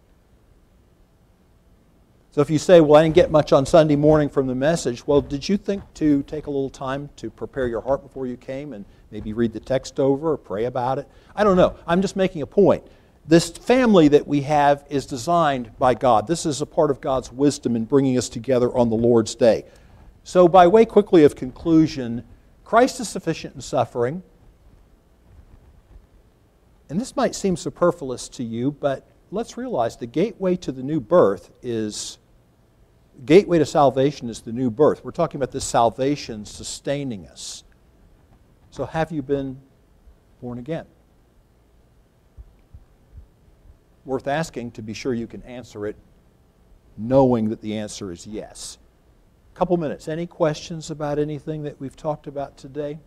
So 2.39 2.43
if 2.43 2.51
you 2.51 2.59
say, 2.61 2.81
well, 2.81 3.01
I 3.01 3.03
didn't 3.03 3.17
get 3.17 3.33
much 3.33 3.53
on 3.53 3.67
Sunday 3.67 3.97
morning 3.97 4.29
from 4.29 4.47
the 4.47 4.55
message, 4.55 5.05
well, 5.05 5.21
did 5.21 5.49
you 5.49 5.57
think 5.57 5.83
to 5.95 6.23
take 6.23 6.47
a 6.47 6.51
little 6.51 6.71
time 6.71 7.11
to 7.17 7.31
prepare 7.31 7.67
your 7.67 7.81
heart 7.81 8.01
before 8.01 8.29
you 8.29 8.37
came 8.37 8.75
and 8.75 8.85
maybe 9.11 9.33
read 9.33 9.53
the 9.53 9.59
text 9.59 9.99
over 9.99 10.31
or 10.31 10.37
pray 10.37 10.67
about 10.67 11.01
it? 11.01 11.09
I 11.35 11.43
don't 11.43 11.57
know. 11.57 11.75
I'm 11.85 12.01
just 12.01 12.15
making 12.15 12.43
a 12.43 12.47
point. 12.47 12.87
This 13.27 13.51
family 13.51 14.07
that 14.07 14.29
we 14.29 14.43
have 14.43 14.85
is 14.89 15.05
designed 15.05 15.77
by 15.81 15.95
God. 15.95 16.29
This 16.29 16.47
is 16.47 16.61
a 16.61 16.67
part 16.67 16.93
of 16.93 17.01
God's 17.01 17.33
wisdom 17.33 17.75
in 17.75 17.87
bringing 17.87 18.17
us 18.17 18.29
together 18.29 18.73
on 18.73 18.89
the 18.89 18.95
Lord's 18.95 19.35
day. 19.35 19.65
So, 20.23 20.47
by 20.47 20.69
way 20.69 20.85
quickly 20.85 21.25
of 21.25 21.35
conclusion, 21.35 22.23
Christ 22.63 23.01
is 23.01 23.09
sufficient 23.09 23.57
in 23.57 23.63
suffering. 23.63 24.23
And 26.89 27.01
this 27.01 27.17
might 27.17 27.35
seem 27.35 27.57
superfluous 27.57 28.29
to 28.29 28.45
you, 28.45 28.71
but 28.71 29.11
let's 29.33 29.57
realize 29.57 29.97
the 29.97 30.07
gateway 30.07 30.55
to 30.59 30.71
the 30.71 30.85
new 30.85 31.01
birth 31.01 31.51
is 31.65 32.19
gateway 33.25 33.59
to 33.59 33.67
salvation 33.67 34.29
is 34.29 34.41
the 34.41 34.53
new 34.53 34.71
birth. 34.71 35.05
We're 35.05 35.11
talking 35.11 35.39
about 35.39 35.53
this 35.53 35.65
salvation 35.65 36.45
sustaining 36.45 37.27
us. 37.27 37.65
So 38.71 38.85
have 38.85 39.11
you 39.11 39.23
been 39.23 39.61
born 40.41 40.59
again? 40.59 40.87
Worth 44.05 44.27
asking 44.27 44.73
to 44.73 44.83
be 44.83 44.95
sure 44.95 45.15
you 45.15 45.27
can 45.27 45.43
answer 45.43 45.87
it 45.87 45.97
knowing 46.97 47.49
that 47.51 47.61
the 47.61 47.77
answer 47.77 48.13
is 48.13 48.27
yes. 48.27 48.79
A 49.55 49.59
Couple 49.59 49.77
minutes. 49.77 50.09
Any 50.09 50.27
questions 50.27 50.91
about 50.91 51.19
anything 51.19 51.63
that 51.63 51.81
we've 51.81 51.97
talked 51.97 52.27
about 52.27 52.57
today? 52.57 52.99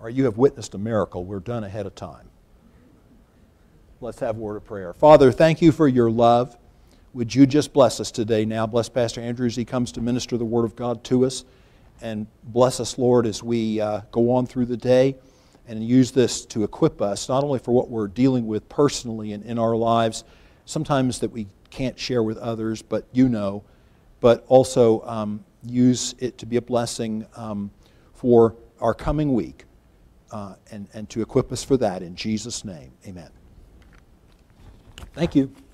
Or 0.00 0.08
you 0.08 0.24
have 0.24 0.38
witnessed 0.38 0.74
a 0.74 0.78
miracle. 0.78 1.24
We're 1.24 1.40
done 1.40 1.64
ahead 1.64 1.86
of 1.86 1.94
time. 1.94 2.30
Let's 4.02 4.20
have 4.20 4.38
a 4.38 4.40
word 4.40 4.56
of 4.56 4.64
prayer. 4.64 4.94
Father, 4.94 5.30
thank 5.30 5.60
you 5.60 5.72
for 5.72 5.86
your 5.86 6.10
love. 6.10 6.56
Would 7.12 7.34
you 7.34 7.44
just 7.44 7.74
bless 7.74 8.00
us 8.00 8.10
today 8.10 8.46
now? 8.46 8.66
Bless 8.66 8.88
Pastor 8.88 9.20
Andrew 9.20 9.46
as 9.46 9.56
he 9.56 9.66
comes 9.66 9.92
to 9.92 10.00
minister 10.00 10.38
the 10.38 10.44
Word 10.44 10.64
of 10.64 10.74
God 10.74 11.04
to 11.04 11.26
us. 11.26 11.44
And 12.00 12.26
bless 12.44 12.80
us, 12.80 12.96
Lord, 12.96 13.26
as 13.26 13.42
we 13.42 13.78
uh, 13.78 14.00
go 14.10 14.30
on 14.30 14.46
through 14.46 14.66
the 14.66 14.76
day 14.78 15.16
and 15.68 15.86
use 15.86 16.12
this 16.12 16.46
to 16.46 16.64
equip 16.64 17.02
us, 17.02 17.28
not 17.28 17.44
only 17.44 17.58
for 17.58 17.72
what 17.72 17.90
we're 17.90 18.08
dealing 18.08 18.46
with 18.46 18.66
personally 18.70 19.32
and 19.34 19.44
in 19.44 19.58
our 19.58 19.76
lives, 19.76 20.24
sometimes 20.64 21.18
that 21.18 21.30
we 21.30 21.46
can't 21.68 21.98
share 21.98 22.22
with 22.22 22.38
others, 22.38 22.80
but 22.80 23.06
you 23.12 23.28
know, 23.28 23.62
but 24.20 24.46
also 24.48 25.02
um, 25.02 25.44
use 25.62 26.14
it 26.20 26.38
to 26.38 26.46
be 26.46 26.56
a 26.56 26.62
blessing 26.62 27.26
um, 27.36 27.70
for 28.14 28.56
our 28.80 28.94
coming 28.94 29.34
week 29.34 29.64
uh, 30.30 30.54
and, 30.70 30.88
and 30.94 31.10
to 31.10 31.20
equip 31.20 31.52
us 31.52 31.62
for 31.62 31.76
that 31.76 32.02
in 32.02 32.16
Jesus' 32.16 32.64
name. 32.64 32.92
Amen. 33.06 33.30
Thank 35.14 35.34
you. 35.36 35.69